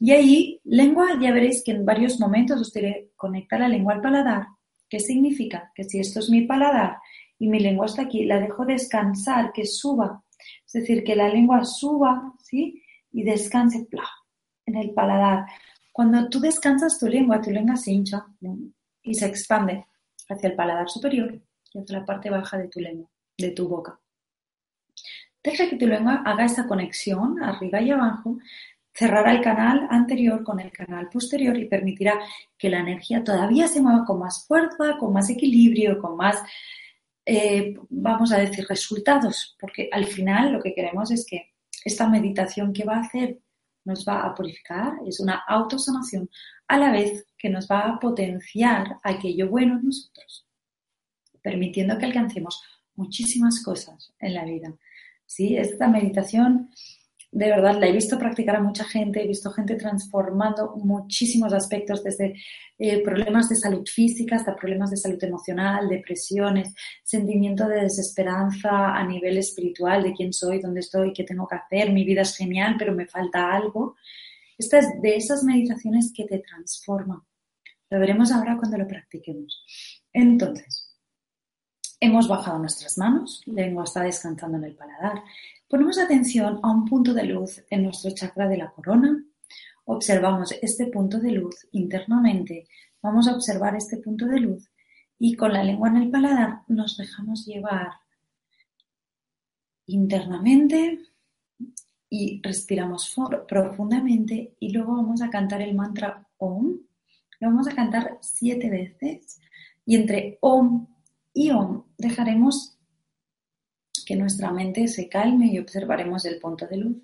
Y 0.00 0.12
ahí, 0.12 0.60
lengua, 0.64 1.18
ya 1.20 1.32
veréis 1.32 1.62
que 1.64 1.72
en 1.72 1.84
varios 1.84 2.18
momentos 2.20 2.60
os 2.60 2.72
diré 2.72 3.10
conectar 3.16 3.60
la 3.60 3.68
lengua 3.68 3.94
al 3.94 4.00
paladar. 4.00 4.46
¿Qué 4.88 5.00
significa? 5.00 5.70
Que 5.74 5.84
si 5.84 6.00
esto 6.00 6.20
es 6.20 6.30
mi 6.30 6.42
paladar 6.42 6.98
y 7.38 7.48
mi 7.48 7.60
lengua 7.60 7.86
está 7.86 8.02
aquí, 8.02 8.24
la 8.24 8.40
dejo 8.40 8.64
descansar, 8.64 9.52
que 9.52 9.66
suba 9.66 10.22
es 10.66 10.72
decir, 10.72 11.04
que 11.04 11.16
la 11.16 11.28
lengua 11.28 11.64
suba, 11.64 12.34
¿sí? 12.42 12.82
Y 13.12 13.22
descanse 13.22 13.88
en 14.66 14.76
el 14.76 14.90
paladar. 14.90 15.46
Cuando 15.98 16.28
tú 16.28 16.38
descansas 16.38 16.96
tu 16.96 17.08
lengua, 17.08 17.40
tu 17.40 17.50
lengua 17.50 17.74
se 17.74 17.90
hincha 17.90 18.24
y 19.02 19.14
se 19.14 19.26
expande 19.26 19.84
hacia 20.28 20.50
el 20.50 20.54
paladar 20.54 20.88
superior 20.88 21.34
y 21.74 21.78
hacia 21.80 21.98
la 21.98 22.04
parte 22.04 22.30
baja 22.30 22.56
de 22.56 22.68
tu 22.68 22.78
lengua, 22.78 23.10
de 23.36 23.50
tu 23.50 23.66
boca. 23.66 23.98
Deja 25.42 25.68
que 25.68 25.74
tu 25.74 25.88
lengua 25.88 26.22
haga 26.24 26.44
esa 26.44 26.68
conexión 26.68 27.42
arriba 27.42 27.80
y 27.80 27.90
abajo, 27.90 28.38
cerrará 28.94 29.32
el 29.32 29.40
canal 29.40 29.88
anterior 29.90 30.44
con 30.44 30.60
el 30.60 30.70
canal 30.70 31.08
posterior 31.08 31.58
y 31.58 31.64
permitirá 31.64 32.20
que 32.56 32.70
la 32.70 32.78
energía 32.78 33.24
todavía 33.24 33.66
se 33.66 33.80
mueva 33.80 34.04
con 34.04 34.20
más 34.20 34.46
fuerza, 34.46 34.96
con 35.00 35.12
más 35.12 35.28
equilibrio, 35.30 35.98
con 35.98 36.16
más 36.16 36.40
eh, 37.26 37.74
vamos 37.88 38.30
a 38.30 38.38
decir, 38.38 38.64
resultados, 38.68 39.56
porque 39.58 39.88
al 39.90 40.04
final 40.04 40.52
lo 40.52 40.62
que 40.62 40.76
queremos 40.76 41.10
es 41.10 41.26
que 41.26 41.54
esta 41.84 42.08
meditación 42.08 42.72
que 42.72 42.84
va 42.84 42.98
a 42.98 43.00
hacer 43.00 43.40
nos 43.88 44.04
va 44.06 44.20
a 44.20 44.34
purificar, 44.34 44.92
es 45.06 45.18
una 45.18 45.42
autosanación, 45.48 46.28
a 46.68 46.78
la 46.78 46.92
vez 46.92 47.26
que 47.38 47.48
nos 47.48 47.66
va 47.66 47.80
a 47.80 47.98
potenciar 47.98 48.98
aquello 49.02 49.48
bueno 49.48 49.78
en 49.78 49.86
nosotros, 49.86 50.46
permitiendo 51.42 51.96
que 51.98 52.04
alcancemos 52.04 52.62
muchísimas 52.94 53.62
cosas 53.62 54.12
en 54.20 54.34
la 54.34 54.44
vida. 54.44 54.74
¿sí? 55.24 55.56
Esta 55.56 55.88
meditación 55.88 56.70
de 57.30 57.46
verdad, 57.46 57.78
la 57.78 57.86
he 57.86 57.92
visto 57.92 58.18
practicar 58.18 58.56
a 58.56 58.62
mucha 58.62 58.84
gente, 58.84 59.22
he 59.22 59.26
visto 59.26 59.50
gente 59.50 59.74
transformando 59.74 60.74
muchísimos 60.76 61.52
aspectos, 61.52 62.02
desde 62.02 62.34
eh, 62.78 63.02
problemas 63.02 63.50
de 63.50 63.56
salud 63.56 63.86
física 63.86 64.36
hasta 64.36 64.56
problemas 64.56 64.90
de 64.90 64.96
salud 64.96 65.22
emocional, 65.22 65.88
depresiones, 65.88 66.72
sentimiento 67.04 67.68
de 67.68 67.82
desesperanza 67.82 68.94
a 68.96 69.04
nivel 69.06 69.36
espiritual 69.36 70.02
de 70.02 70.14
quién 70.14 70.32
soy, 70.32 70.60
dónde 70.60 70.80
estoy, 70.80 71.12
qué 71.12 71.24
tengo 71.24 71.46
que 71.46 71.56
hacer, 71.56 71.92
mi 71.92 72.04
vida 72.04 72.22
es 72.22 72.34
genial, 72.34 72.76
pero 72.78 72.94
me 72.94 73.06
falta 73.06 73.52
algo. 73.52 73.96
Esta 74.56 74.78
es 74.78 75.00
de 75.02 75.16
esas 75.16 75.44
meditaciones 75.44 76.12
que 76.14 76.24
te 76.24 76.38
transforman. 76.38 77.20
Lo 77.90 78.00
veremos 78.00 78.32
ahora 78.32 78.56
cuando 78.56 78.78
lo 78.78 78.86
practiquemos. 78.86 80.02
Entonces, 80.12 80.96
hemos 82.00 82.26
bajado 82.26 82.58
nuestras 82.58 82.96
manos, 82.96 83.42
lengua 83.46 83.84
está 83.84 84.02
descansando 84.02 84.58
en 84.58 84.64
el 84.64 84.74
paladar, 84.74 85.22
Ponemos 85.68 85.98
atención 85.98 86.60
a 86.62 86.70
un 86.70 86.86
punto 86.86 87.12
de 87.12 87.24
luz 87.24 87.62
en 87.68 87.82
nuestro 87.82 88.10
chakra 88.12 88.48
de 88.48 88.56
la 88.56 88.70
corona. 88.70 89.22
Observamos 89.84 90.54
este 90.62 90.86
punto 90.86 91.18
de 91.18 91.32
luz 91.32 91.68
internamente. 91.72 92.66
Vamos 93.02 93.28
a 93.28 93.34
observar 93.34 93.76
este 93.76 93.98
punto 93.98 94.24
de 94.24 94.40
luz 94.40 94.70
y 95.18 95.34
con 95.34 95.52
la 95.52 95.62
lengua 95.62 95.90
en 95.90 95.98
el 95.98 96.10
paladar 96.10 96.62
nos 96.68 96.96
dejamos 96.96 97.44
llevar 97.44 97.88
internamente 99.84 101.00
y 102.08 102.40
respiramos 102.42 103.14
profundamente 103.46 104.56
y 104.58 104.72
luego 104.72 104.96
vamos 104.96 105.20
a 105.20 105.28
cantar 105.28 105.60
el 105.60 105.74
mantra 105.74 106.26
OM. 106.38 106.78
Lo 107.40 107.48
vamos 107.48 107.68
a 107.68 107.74
cantar 107.74 108.16
siete 108.22 108.70
veces 108.70 109.38
y 109.84 109.96
entre 109.96 110.38
OM 110.40 110.86
y 111.34 111.50
OM 111.50 111.84
dejaremos 111.98 112.77
que 114.08 114.16
nuestra 114.16 114.50
mente 114.50 114.88
se 114.88 115.06
calme 115.06 115.48
y 115.52 115.58
observaremos 115.58 116.24
el 116.24 116.38
punto 116.38 116.66
de 116.66 116.78
luz. 116.78 116.96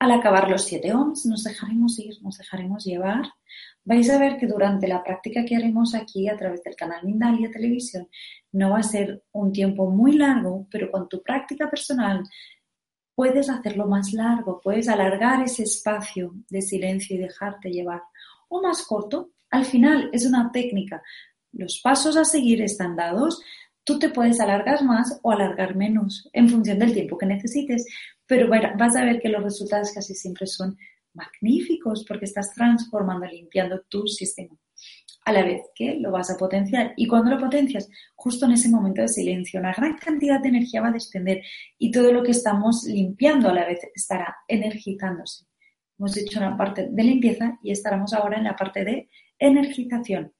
Al 0.00 0.10
acabar 0.10 0.50
los 0.50 0.64
siete 0.64 0.92
ohms 0.92 1.24
nos 1.26 1.44
dejaremos 1.44 2.00
ir, 2.00 2.20
nos 2.20 2.36
dejaremos 2.36 2.84
llevar. 2.84 3.26
Vais 3.84 4.10
a 4.10 4.18
ver 4.18 4.36
que 4.36 4.48
durante 4.48 4.88
la 4.88 5.04
práctica 5.04 5.44
que 5.44 5.54
haremos 5.54 5.94
aquí 5.94 6.28
a 6.28 6.36
través 6.36 6.64
del 6.64 6.74
canal 6.74 7.04
Mindalia 7.04 7.48
Televisión 7.52 8.08
no 8.50 8.70
va 8.70 8.78
a 8.78 8.82
ser 8.82 9.22
un 9.30 9.52
tiempo 9.52 9.88
muy 9.88 10.16
largo, 10.16 10.66
pero 10.68 10.90
con 10.90 11.08
tu 11.08 11.22
práctica 11.22 11.70
personal 11.70 12.24
puedes 13.14 13.48
hacerlo 13.48 13.86
más 13.86 14.12
largo, 14.12 14.60
puedes 14.60 14.88
alargar 14.88 15.44
ese 15.44 15.62
espacio 15.62 16.34
de 16.48 16.60
silencio 16.60 17.14
y 17.14 17.20
dejarte 17.20 17.70
llevar. 17.70 18.02
O 18.48 18.60
más 18.60 18.82
corto, 18.82 19.30
al 19.48 19.64
final 19.64 20.10
es 20.12 20.26
una 20.26 20.50
técnica. 20.50 21.04
Los 21.52 21.78
pasos 21.78 22.16
a 22.16 22.24
seguir 22.24 22.62
están 22.62 22.96
dados, 22.96 23.40
Tú 23.84 23.98
te 23.98 24.10
puedes 24.10 24.40
alargar 24.40 24.84
más 24.84 25.18
o 25.22 25.32
alargar 25.32 25.74
menos 25.74 26.28
en 26.32 26.48
función 26.48 26.78
del 26.78 26.92
tiempo 26.92 27.18
que 27.18 27.26
necesites, 27.26 27.86
pero 28.26 28.48
vas 28.48 28.96
a 28.96 29.04
ver 29.04 29.20
que 29.20 29.28
los 29.28 29.42
resultados 29.42 29.92
casi 29.92 30.14
siempre 30.14 30.46
son 30.46 30.76
magníficos 31.14 32.04
porque 32.06 32.26
estás 32.26 32.52
transformando, 32.54 33.26
limpiando 33.26 33.82
tu 33.88 34.06
sistema. 34.06 34.56
A 35.24 35.32
la 35.32 35.42
vez 35.42 35.62
que 35.74 35.96
lo 35.96 36.10
vas 36.10 36.30
a 36.30 36.36
potenciar. 36.36 36.94
Y 36.96 37.06
cuando 37.06 37.30
lo 37.30 37.38
potencias, 37.38 37.88
justo 38.14 38.46
en 38.46 38.52
ese 38.52 38.70
momento 38.70 39.02
de 39.02 39.08
silencio, 39.08 39.60
una 39.60 39.74
gran 39.74 39.96
cantidad 39.98 40.40
de 40.40 40.48
energía 40.48 40.80
va 40.80 40.88
a 40.88 40.92
descender 40.92 41.42
y 41.78 41.90
todo 41.90 42.12
lo 42.12 42.22
que 42.22 42.30
estamos 42.30 42.84
limpiando 42.84 43.48
a 43.48 43.54
la 43.54 43.66
vez 43.66 43.80
estará 43.94 44.36
energizándose. 44.48 45.44
Hemos 45.98 46.16
hecho 46.16 46.38
una 46.38 46.56
parte 46.56 46.88
de 46.90 47.04
limpieza 47.04 47.58
y 47.62 47.72
estaremos 47.72 48.14
ahora 48.14 48.38
en 48.38 48.44
la 48.44 48.56
parte 48.56 48.84
de 48.84 49.10
energización. 49.38 50.32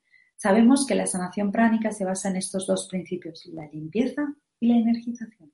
Sabemos 0.42 0.86
que 0.86 0.94
la 0.94 1.06
sanación 1.06 1.52
pránica 1.52 1.92
se 1.92 2.06
basa 2.06 2.30
en 2.30 2.36
estos 2.36 2.66
dos 2.66 2.88
principios, 2.88 3.44
la 3.52 3.66
limpieza 3.66 4.34
y 4.58 4.68
la 4.68 4.78
energización. 4.78 5.52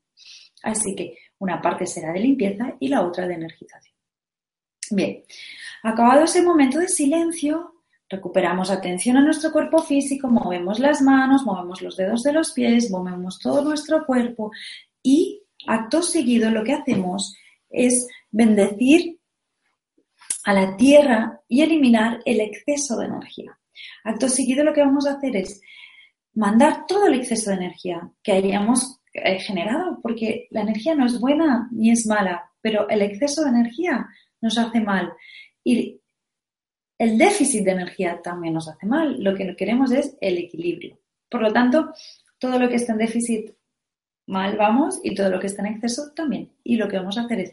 Así 0.62 0.94
que 0.94 1.18
una 1.38 1.60
parte 1.60 1.86
será 1.86 2.12
de 2.12 2.20
limpieza 2.20 2.76
y 2.78 2.86
la 2.86 3.02
otra 3.02 3.26
de 3.26 3.34
energización. 3.34 3.96
Bien, 4.92 5.24
acabado 5.82 6.22
ese 6.22 6.40
momento 6.40 6.78
de 6.78 6.86
silencio, 6.86 7.82
recuperamos 8.08 8.70
atención 8.70 9.16
a 9.16 9.22
nuestro 9.22 9.50
cuerpo 9.50 9.82
físico, 9.82 10.28
movemos 10.28 10.78
las 10.78 11.02
manos, 11.02 11.44
movemos 11.44 11.82
los 11.82 11.96
dedos 11.96 12.22
de 12.22 12.32
los 12.32 12.52
pies, 12.52 12.88
movemos 12.88 13.40
todo 13.40 13.64
nuestro 13.64 14.06
cuerpo 14.06 14.52
y 15.02 15.42
acto 15.66 16.00
seguido 16.00 16.48
lo 16.52 16.62
que 16.62 16.74
hacemos 16.74 17.36
es 17.68 18.06
bendecir 18.30 19.18
a 20.44 20.52
la 20.54 20.76
tierra 20.76 21.40
y 21.48 21.62
eliminar 21.62 22.20
el 22.24 22.40
exceso 22.40 22.96
de 22.98 23.06
energía. 23.06 23.58
Acto 24.04 24.28
seguido 24.28 24.64
lo 24.64 24.72
que 24.72 24.82
vamos 24.82 25.06
a 25.06 25.12
hacer 25.12 25.36
es 25.36 25.60
mandar 26.34 26.86
todo 26.86 27.06
el 27.06 27.14
exceso 27.14 27.50
de 27.50 27.56
energía 27.56 28.10
que 28.22 28.32
hayamos 28.32 29.00
eh, 29.12 29.38
generado, 29.38 29.98
porque 30.02 30.48
la 30.50 30.60
energía 30.60 30.94
no 30.94 31.06
es 31.06 31.18
buena 31.18 31.68
ni 31.72 31.90
es 31.90 32.06
mala, 32.06 32.50
pero 32.60 32.88
el 32.88 33.02
exceso 33.02 33.42
de 33.42 33.50
energía 33.50 34.06
nos 34.40 34.58
hace 34.58 34.80
mal. 34.80 35.12
Y 35.64 36.00
el 36.98 37.18
déficit 37.18 37.64
de 37.64 37.72
energía 37.72 38.20
también 38.22 38.54
nos 38.54 38.68
hace 38.68 38.86
mal. 38.86 39.22
Lo 39.22 39.34
que 39.34 39.56
queremos 39.56 39.92
es 39.92 40.16
el 40.20 40.38
equilibrio. 40.38 40.98
Por 41.28 41.42
lo 41.42 41.52
tanto, 41.52 41.92
todo 42.38 42.58
lo 42.58 42.68
que 42.68 42.76
está 42.76 42.92
en 42.92 42.98
déficit 42.98 43.50
mal 44.26 44.56
vamos 44.56 45.00
y 45.02 45.14
todo 45.14 45.30
lo 45.30 45.38
que 45.38 45.46
está 45.46 45.62
en 45.62 45.74
exceso 45.74 46.12
también. 46.14 46.52
Y 46.64 46.76
lo 46.76 46.88
que 46.88 46.96
vamos 46.96 47.16
a 47.18 47.22
hacer 47.22 47.40
es 47.40 47.52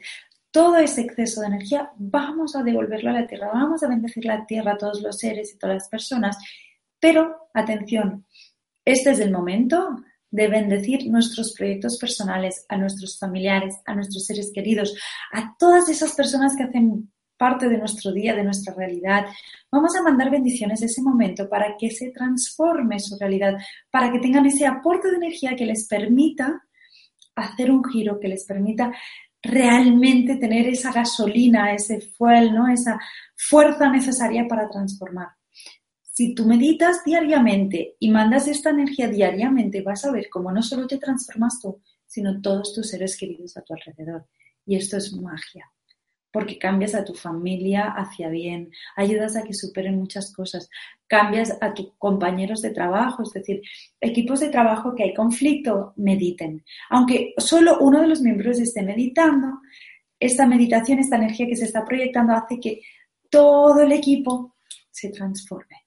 todo 0.54 0.78
ese 0.78 1.02
exceso 1.02 1.42
de 1.42 1.48
energía 1.48 1.92
vamos 1.98 2.56
a 2.56 2.62
devolverlo 2.62 3.10
a 3.10 3.14
la 3.14 3.28
tierra, 3.28 3.50
vamos 3.52 3.82
a 3.82 3.88
bendecir 3.88 4.24
la 4.24 4.46
tierra 4.46 4.74
a 4.74 4.78
todos 4.78 5.02
los 5.02 5.18
seres 5.18 5.52
y 5.52 5.58
todas 5.58 5.78
las 5.78 5.90
personas. 5.90 6.38
Pero, 7.00 7.50
atención, 7.56 8.28
este 8.86 9.12
es 9.12 9.20
el 9.20 9.32
momento 9.32 9.98
de 10.30 10.48
bendecir 10.48 11.10
nuestros 11.10 11.54
proyectos 11.54 11.98
personales, 11.98 12.66
a 12.70 12.78
nuestros 12.78 13.18
familiares, 13.18 13.80
a 13.86 13.96
nuestros 13.96 14.26
seres 14.26 14.52
queridos, 14.54 14.96
a 15.32 15.56
todas 15.58 15.90
esas 15.90 16.14
personas 16.14 16.56
que 16.56 16.64
hacen 16.64 17.12
parte 17.36 17.68
de 17.68 17.80
nuestro 17.80 18.12
día, 18.12 18.36
de 18.36 18.44
nuestra 18.44 18.76
realidad. 18.76 19.26
Vamos 19.72 19.96
a 19.96 20.04
mandar 20.04 20.30
bendiciones 20.30 20.82
en 20.82 20.86
ese 20.86 21.02
momento 21.02 21.50
para 21.50 21.76
que 21.78 21.90
se 21.90 22.12
transforme 22.12 23.00
su 23.00 23.18
realidad, 23.18 23.58
para 23.90 24.12
que 24.12 24.20
tengan 24.20 24.46
ese 24.46 24.68
aporte 24.68 25.10
de 25.10 25.18
energía 25.18 25.56
que 25.56 25.66
les 25.66 25.88
permita 25.88 26.64
hacer 27.36 27.72
un 27.72 27.84
giro, 27.84 28.20
que 28.20 28.28
les 28.28 28.46
permita 28.46 28.92
realmente 29.44 30.38
tener 30.38 30.68
esa 30.68 30.92
gasolina, 30.92 31.74
ese 31.74 32.00
fuel, 32.00 32.54
¿no? 32.54 32.68
esa 32.68 32.98
fuerza 33.36 33.90
necesaria 33.90 34.48
para 34.48 34.70
transformar. 34.70 35.28
Si 36.02 36.34
tú 36.34 36.46
meditas 36.46 37.04
diariamente 37.04 37.96
y 38.00 38.10
mandas 38.10 38.48
esta 38.48 38.70
energía 38.70 39.10
diariamente, 39.10 39.82
vas 39.82 40.06
a 40.06 40.12
ver 40.12 40.30
cómo 40.30 40.52
no 40.52 40.62
solo 40.62 40.88
te 40.88 40.98
transformas 40.98 41.60
tú, 41.60 41.82
sino 42.06 42.40
todos 42.42 42.74
tus 42.74 42.90
seres 42.90 43.18
queridos 43.18 43.58
a 43.58 43.62
tu 43.62 43.74
alrededor. 43.74 44.28
Y 44.66 44.78
esto 44.78 44.98
es 44.98 45.12
magia 45.14 45.74
porque 46.34 46.58
cambias 46.58 46.96
a 46.96 47.06
tu 47.06 47.14
familia 47.14 47.94
hacia 47.96 48.28
bien, 48.28 48.72
ayudas 48.96 49.38
a 49.38 49.44
que 49.44 49.54
superen 49.54 50.00
muchas 50.00 50.34
cosas, 50.34 50.68
cambias 51.14 51.56
a 51.62 51.76
tus 51.76 51.94
compañeros 52.00 52.64
de 52.64 52.72
trabajo, 52.72 53.22
es 53.22 53.34
decir, 53.34 53.62
equipos 54.02 54.40
de 54.40 54.50
trabajo 54.50 54.96
que 54.96 55.04
hay 55.04 55.14
conflicto, 55.14 55.94
mediten. 55.98 56.66
Aunque 56.90 57.36
solo 57.38 57.78
uno 57.82 58.02
de 58.02 58.08
los 58.08 58.22
miembros 58.22 58.60
esté 58.60 58.82
meditando, 58.82 59.60
esta 60.20 60.48
meditación, 60.48 60.98
esta 60.98 61.18
energía 61.18 61.46
que 61.46 61.56
se 61.56 61.66
está 61.66 61.86
proyectando 61.86 62.34
hace 62.34 62.60
que 62.60 62.82
todo 63.30 63.82
el 63.82 63.92
equipo 63.92 64.56
se 64.90 65.10
transforme. 65.10 65.83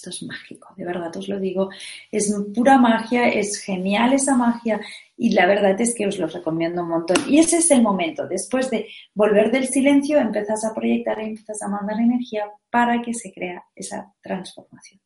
Esto 0.00 0.08
es 0.08 0.22
mágico, 0.22 0.72
de 0.78 0.86
verdad 0.86 1.14
os 1.14 1.28
lo 1.28 1.38
digo. 1.38 1.68
Es 2.10 2.34
pura 2.54 2.78
magia, 2.78 3.28
es 3.28 3.58
genial 3.58 4.14
esa 4.14 4.34
magia 4.34 4.80
y 5.14 5.32
la 5.32 5.44
verdad 5.44 5.78
es 5.78 5.94
que 5.94 6.06
os 6.06 6.18
lo 6.18 6.26
recomiendo 6.26 6.82
un 6.82 6.88
montón. 6.88 7.18
Y 7.28 7.38
ese 7.38 7.58
es 7.58 7.70
el 7.70 7.82
momento, 7.82 8.26
después 8.26 8.70
de 8.70 8.88
volver 9.12 9.50
del 9.52 9.66
silencio, 9.66 10.16
empezás 10.16 10.64
a 10.64 10.72
proyectar 10.72 11.20
y 11.20 11.26
empiezas 11.26 11.60
a 11.60 11.68
mandar 11.68 12.00
energía 12.00 12.50
para 12.70 13.02
que 13.02 13.12
se 13.12 13.30
crea 13.30 13.62
esa 13.74 14.10
transformación. 14.22 15.02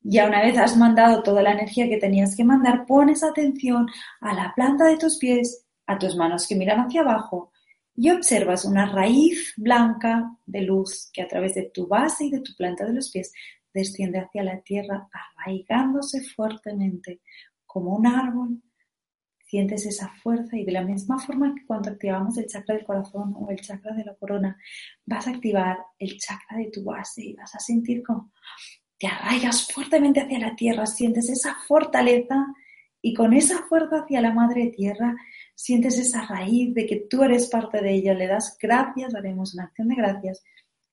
Ya 0.00 0.28
una 0.28 0.42
vez 0.42 0.56
has 0.58 0.76
mandado 0.76 1.24
toda 1.24 1.42
la 1.42 1.50
energía 1.50 1.88
que 1.88 1.96
tenías 1.96 2.36
que 2.36 2.44
mandar, 2.44 2.86
pones 2.86 3.24
atención 3.24 3.88
a 4.20 4.32
la 4.32 4.52
planta 4.54 4.84
de 4.84 4.96
tus 4.96 5.18
pies, 5.18 5.66
a 5.88 5.98
tus 5.98 6.14
manos 6.14 6.46
que 6.46 6.54
miran 6.54 6.86
hacia 6.86 7.00
abajo 7.00 7.50
y 7.96 8.10
observas 8.10 8.64
una 8.64 8.86
raíz 8.86 9.54
blanca 9.56 10.36
de 10.46 10.62
luz 10.62 11.10
que 11.12 11.22
a 11.22 11.26
través 11.26 11.54
de 11.54 11.70
tu 11.74 11.88
base 11.88 12.26
y 12.26 12.30
de 12.30 12.40
tu 12.40 12.54
planta 12.54 12.84
de 12.84 12.92
los 12.92 13.10
pies 13.10 13.32
desciende 13.74 14.20
hacia 14.20 14.44
la 14.44 14.60
tierra 14.60 15.08
arraigándose 15.12 16.22
fuertemente 16.22 17.20
como 17.66 17.96
un 17.96 18.06
árbol. 18.06 18.62
Sientes 19.46 19.84
esa 19.84 20.08
fuerza 20.22 20.56
y 20.56 20.64
de 20.64 20.72
la 20.72 20.82
misma 20.82 21.18
forma 21.18 21.54
que 21.54 21.66
cuando 21.66 21.90
activamos 21.90 22.38
el 22.38 22.46
chakra 22.46 22.76
del 22.76 22.84
corazón 22.84 23.34
o 23.36 23.50
el 23.50 23.60
chakra 23.60 23.94
de 23.94 24.04
la 24.04 24.14
corona, 24.14 24.56
vas 25.04 25.26
a 25.26 25.30
activar 25.30 25.78
el 25.98 26.16
chakra 26.18 26.58
de 26.58 26.70
tu 26.70 26.82
base 26.82 27.22
y 27.24 27.34
vas 27.34 27.54
a 27.54 27.60
sentir 27.60 28.02
como 28.02 28.32
te 28.98 29.06
arraigas 29.08 29.70
fuertemente 29.70 30.20
hacia 30.20 30.38
la 30.38 30.56
tierra, 30.56 30.86
sientes 30.86 31.28
esa 31.28 31.56
fortaleza 31.66 32.46
y 33.02 33.12
con 33.12 33.34
esa 33.34 33.64
fuerza 33.64 34.02
hacia 34.02 34.22
la 34.22 34.32
madre 34.32 34.68
tierra 34.68 35.14
sientes 35.54 35.98
esa 35.98 36.26
raíz 36.26 36.74
de 36.74 36.86
que 36.86 37.06
tú 37.08 37.22
eres 37.22 37.48
parte 37.48 37.82
de 37.82 37.92
ella, 37.92 38.14
le 38.14 38.26
das 38.26 38.56
gracias, 38.60 39.14
haremos 39.14 39.54
una 39.54 39.64
acción 39.64 39.88
de 39.88 39.96
gracias 39.96 40.42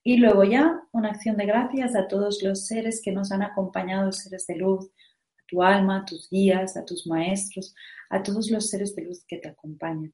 y 0.03 0.17
luego 0.17 0.43
ya 0.43 0.81
una 0.91 1.09
acción 1.09 1.37
de 1.37 1.45
gracias 1.45 1.95
a 1.95 2.07
todos 2.07 2.41
los 2.41 2.65
seres 2.65 3.01
que 3.03 3.11
nos 3.11 3.31
han 3.31 3.43
acompañado, 3.43 4.11
seres 4.11 4.47
de 4.47 4.55
luz, 4.55 4.87
a 4.87 5.43
tu 5.47 5.61
alma, 5.61 5.99
a 5.99 6.05
tus 6.05 6.29
guías, 6.29 6.75
a 6.75 6.85
tus 6.85 7.05
maestros, 7.05 7.75
a 8.09 8.23
todos 8.23 8.49
los 8.49 8.69
seres 8.69 8.95
de 8.95 9.03
luz 9.03 9.23
que 9.27 9.37
te 9.37 9.49
acompañan. 9.49 10.13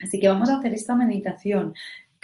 Así 0.00 0.20
que 0.20 0.28
vamos 0.28 0.48
a 0.50 0.58
hacer 0.58 0.74
esta 0.74 0.94
meditación. 0.94 1.74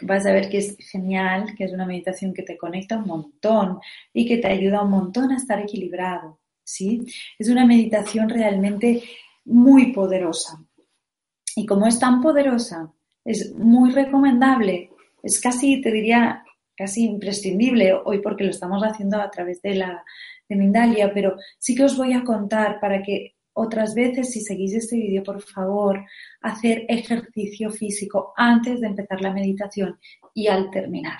Vas 0.03 0.27
a 0.27 0.33
ver 0.33 0.49
que 0.49 0.59
es 0.59 0.77
genial, 0.79 1.55
que 1.57 1.65
es 1.65 1.73
una 1.73 1.87
meditación 1.87 2.33
que 2.33 2.43
te 2.43 2.57
conecta 2.57 2.99
un 2.99 3.07
montón 3.07 3.81
y 4.13 4.27
que 4.27 4.39
te 4.39 4.49
ayuda 4.49 4.83
un 4.83 4.91
montón 4.91 5.33
a 5.33 5.37
estar 5.37 5.61
equilibrado. 5.61 6.39
¿sí? 6.63 7.07
Es 7.39 7.49
una 7.49 7.67
meditación 7.67 8.29
realmente 8.29 9.03
muy 9.45 9.93
poderosa. 9.93 10.63
Y 11.57 11.67
como 11.67 11.87
es 11.87 11.99
tan 11.99 12.21
poderosa, 12.21 12.93
es 13.25 13.55
muy 13.55 13.91
recomendable, 13.93 14.91
es 15.23 15.41
casi, 15.41 15.81
te 15.81 15.93
diría, 15.93 16.45
casi 16.77 17.05
imprescindible 17.05 17.93
hoy 17.93 18.21
porque 18.21 18.45
lo 18.45 18.51
estamos 18.51 18.83
haciendo 18.83 19.21
a 19.21 19.31
través 19.31 19.61
de 19.63 19.75
la 19.75 20.05
de 20.49 20.57
Mindalia, 20.57 21.13
pero 21.13 21.37
sí 21.59 21.75
que 21.75 21.85
os 21.85 21.97
voy 21.97 22.13
a 22.13 22.25
contar 22.25 22.81
para 22.81 23.03
que 23.03 23.35
otras 23.55 23.95
veces, 23.95 24.31
si 24.33 24.41
seguís 24.41 24.75
este 24.75 24.97
vídeo, 24.97 25.23
por 25.23 25.43
favor, 25.43 26.05
hacer 26.41 26.85
ejercicio 26.89 27.71
físico 27.71 28.33
antes 28.37 28.81
de 28.81 28.87
empezar 28.87 29.21
la 29.21 29.33
meditación 29.33 29.99
y 30.35 30.47
al 30.47 30.71
terminar. 30.71 31.19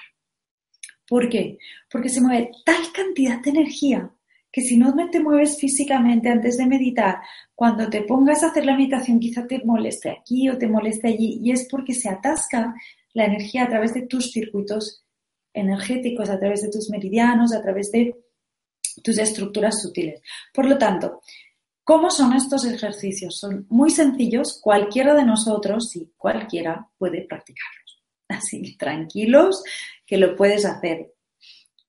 ¿Por 1.07 1.29
qué? 1.29 1.59
Porque 1.91 2.09
se 2.09 2.23
mueve 2.23 2.51
tal 2.65 2.91
cantidad 2.95 3.41
de 3.43 3.51
energía 3.51 4.11
que 4.51 4.61
si 4.61 4.77
no 4.77 4.95
te 5.11 5.21
mueves 5.21 5.59
físicamente 5.59 6.29
antes 6.29 6.59
de 6.59 6.67
meditar, 6.67 7.21
cuando 7.55 7.89
te 7.89 8.03
pongas 8.03 8.43
a 8.43 8.49
hacer 8.49 8.67
la 8.67 8.77
meditación 8.77 9.19
quizá 9.19 9.47
te 9.47 9.65
moleste 9.65 10.11
aquí 10.11 10.49
o 10.51 10.59
te 10.59 10.69
moleste 10.69 11.09
allí 11.09 11.41
y 11.43 11.53
es 11.53 11.67
porque 11.71 11.95
se 11.95 12.11
atasca 12.11 12.75
la 13.15 13.25
energía 13.25 13.65
a 13.65 13.69
través 13.69 13.95
de 13.95 14.03
tus 14.03 14.31
circuitos 14.31 15.02
energéticos, 15.53 16.31
a 16.31 16.39
través 16.39 16.63
de 16.63 16.71
tus 16.71 16.91
meridianos, 16.91 17.53
a 17.53 17.63
través 17.63 17.91
de 17.93 18.17
tus 19.03 19.19
estructuras 19.19 19.81
sutiles. 19.81 20.21
Por 20.53 20.67
lo 20.67 20.79
tanto, 20.79 21.21
¿cómo 21.85 22.11
son 22.11 22.33
estos 22.35 22.65
ejercicios? 22.65 23.39
Son 23.39 23.67
muy 23.69 23.91
sencillos, 23.91 24.61
cualquiera 24.61 25.15
de 25.15 25.25
nosotros, 25.25 25.91
sí, 25.91 26.13
cualquiera 26.17 26.89
puede 26.99 27.23
practicarlos. 27.23 28.03
Así, 28.29 28.77
tranquilos, 28.77 29.63
que 30.07 30.19
lo 30.19 30.37
puedes 30.37 30.65
hacer. 30.65 31.13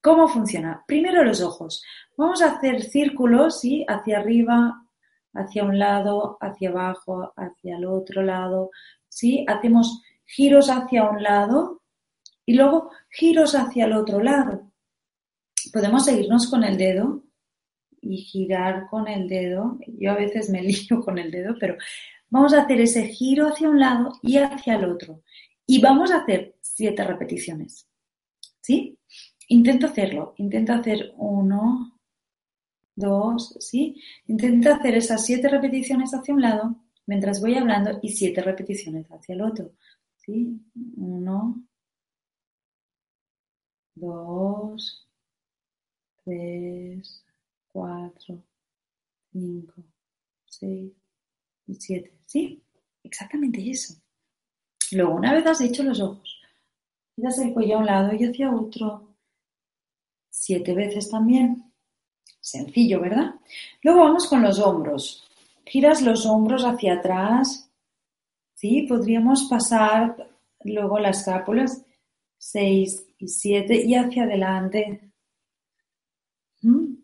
¿Cómo 0.01 0.27
funciona? 0.27 0.83
Primero 0.85 1.23
los 1.23 1.41
ojos. 1.41 1.81
Vamos 2.17 2.41
a 2.41 2.51
hacer 2.51 2.83
círculos, 2.83 3.61
¿sí? 3.61 3.85
Hacia 3.87 4.19
arriba, 4.19 4.83
hacia 5.33 5.63
un 5.63 5.79
lado, 5.79 6.37
hacia 6.41 6.69
abajo, 6.69 7.33
hacia 7.37 7.77
el 7.77 7.85
otro 7.85 8.21
lado, 8.21 8.69
¿sí? 9.07 9.45
Hacemos 9.47 10.01
giros 10.25 10.69
hacia 10.69 11.09
un 11.09 11.23
lado 11.23 11.82
y 12.45 12.53
luego 12.53 12.91
giros 13.09 13.55
hacia 13.55 13.85
el 13.85 13.93
otro 13.93 14.21
lado. 14.21 14.71
Podemos 15.71 16.05
seguirnos 16.05 16.49
con 16.49 16.63
el 16.63 16.77
dedo 16.77 17.23
y 18.01 18.17
girar 18.17 18.87
con 18.89 19.07
el 19.07 19.27
dedo. 19.27 19.79
Yo 19.87 20.11
a 20.11 20.15
veces 20.15 20.49
me 20.49 20.61
lío 20.63 21.01
con 21.01 21.17
el 21.17 21.31
dedo, 21.31 21.55
pero 21.59 21.77
vamos 22.29 22.53
a 22.53 22.63
hacer 22.63 22.81
ese 22.81 23.07
giro 23.07 23.47
hacia 23.47 23.69
un 23.69 23.79
lado 23.79 24.13
y 24.21 24.37
hacia 24.37 24.75
el 24.75 24.85
otro. 24.85 25.23
Y 25.65 25.81
vamos 25.81 26.11
a 26.11 26.17
hacer 26.17 26.55
siete 26.61 27.03
repeticiones. 27.03 27.87
¿Sí? 28.61 28.97
Intento 29.47 29.87
hacerlo. 29.87 30.33
Intento 30.37 30.73
hacer 30.73 31.13
uno, 31.17 31.99
dos, 32.95 33.55
¿sí? 33.59 34.01
Intenta 34.27 34.75
hacer 34.75 34.95
esas 34.95 35.25
siete 35.25 35.47
repeticiones 35.49 36.13
hacia 36.13 36.33
un 36.33 36.41
lado 36.41 36.83
mientras 37.05 37.41
voy 37.41 37.55
hablando 37.55 37.99
y 38.01 38.09
siete 38.09 38.41
repeticiones 38.41 39.11
hacia 39.11 39.35
el 39.35 39.41
otro, 39.41 39.73
¿sí? 40.15 40.59
Uno, 40.95 41.63
dos, 43.95 45.07
tres, 46.23 47.25
cuatro, 47.67 48.43
cinco, 49.31 49.83
seis 50.45 50.91
y 51.67 51.75
siete, 51.75 52.13
¿sí? 52.25 52.61
Exactamente 53.03 53.69
eso. 53.69 53.95
Luego, 54.91 55.15
una 55.15 55.33
vez 55.33 55.45
has 55.45 55.61
hecho 55.61 55.83
los 55.83 55.99
ojos, 55.99 56.41
giras 57.15 57.39
el 57.39 57.53
cuello 57.53 57.75
a 57.75 57.79
un 57.79 57.85
lado 57.85 58.13
y 58.13 58.25
hacia 58.25 58.53
otro, 58.53 59.15
siete 60.29 60.73
veces 60.73 61.09
también. 61.09 61.71
Sencillo, 62.39 62.99
¿verdad? 62.99 63.35
Luego 63.83 64.01
vamos 64.01 64.27
con 64.27 64.41
los 64.41 64.59
hombros. 64.59 65.23
Giras 65.65 66.01
los 66.01 66.25
hombros 66.25 66.63
hacia 66.63 66.95
atrás. 66.95 67.69
¿Sí? 68.53 68.81
Podríamos 68.83 69.45
pasar 69.49 70.29
luego 70.63 70.99
las 70.99 71.19
escápulas 71.19 71.85
6 72.37 73.12
y 73.23 73.27
7 73.27 73.83
y 73.85 73.95
hacia 73.95 74.23
adelante. 74.23 75.11
¿Mm? 76.61 76.95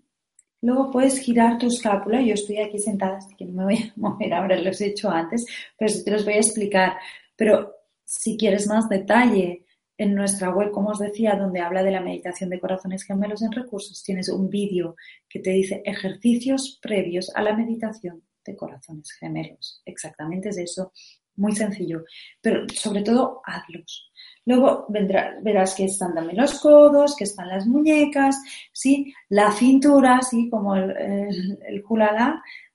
Luego 0.62 0.92
puedes 0.92 1.20
girar 1.20 1.58
tu 1.58 1.68
escápula. 1.68 2.22
Yo 2.22 2.34
estoy 2.34 2.58
aquí 2.58 2.80
sentada, 2.80 3.18
así 3.18 3.36
que 3.36 3.46
no 3.46 3.54
me 3.54 3.64
voy 3.64 3.76
a 3.76 3.94
mover 3.96 4.34
ahora, 4.34 4.62
los 4.62 4.82
he 4.82 4.88
hecho 4.88 5.10
antes, 5.10 5.46
pero 5.78 5.92
te 6.04 6.12
los 6.12 6.26
voy 6.26 6.34
a 6.34 6.38
explicar. 6.38 6.98
Pero 7.36 7.74
si 8.04 8.38
quieres 8.38 8.68
más 8.68 8.90
detalle, 8.90 9.66
en 10.00 10.16
nuestra 10.16 10.50
web, 10.50 10.72
como 10.72 10.92
os 10.92 11.00
decía, 11.00 11.36
donde 11.36 11.60
habla 11.60 11.84
de 11.84 11.92
la 11.92 12.00
meditación 12.00 12.50
de 12.50 12.60
corazones 12.60 13.04
gemelos 13.04 13.42
en 13.42 13.52
recursos, 13.52 14.02
tienes 14.02 14.30
un 14.30 14.50
vídeo 14.50 14.96
que 15.28 15.40
te 15.42 15.50
dice 15.50 15.84
ejercicios 15.86 16.80
previos 16.82 17.30
a 17.36 17.42
la 17.42 17.54
meditación 17.54 18.24
de 18.46 18.56
corazones 18.56 19.12
gemelos. 19.12 19.82
Exactamente 19.86 20.50
es 20.50 20.58
eso, 20.58 20.94
muy 21.40 21.56
sencillo, 21.56 22.04
pero 22.42 22.66
sobre 22.74 23.02
todo 23.02 23.42
hazlos. 23.46 24.12
Luego 24.46 24.88
verás 24.90 25.76
que 25.76 25.86
están 25.86 26.14
también 26.14 26.38
los 26.38 26.60
codos, 26.60 27.16
que 27.16 27.26
están 27.26 27.50
las 27.50 27.68
muñecas, 27.68 28.36
¿sí? 28.72 29.14
la 29.30 29.52
cintura, 29.52 30.22
¿sí? 30.22 30.50
como 30.50 30.76
el, 30.76 30.92
el, 30.98 31.60
el 31.68 31.84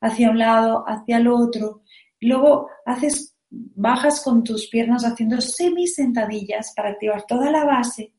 hacia 0.01 0.31
un 0.31 0.39
lado, 0.39 0.85
hacia 0.87 1.17
el 1.17 1.29
otro. 1.29 1.83
Luego 2.21 2.69
haces 2.87 3.35
bajas 3.51 4.23
con 4.23 4.43
tus 4.43 4.69
piernas 4.69 5.05
haciendo 5.05 5.41
semi-sentadillas 5.41 6.73
para 6.75 6.91
activar 6.91 7.25
toda 7.27 7.51
la 7.51 7.65
base. 7.65 8.13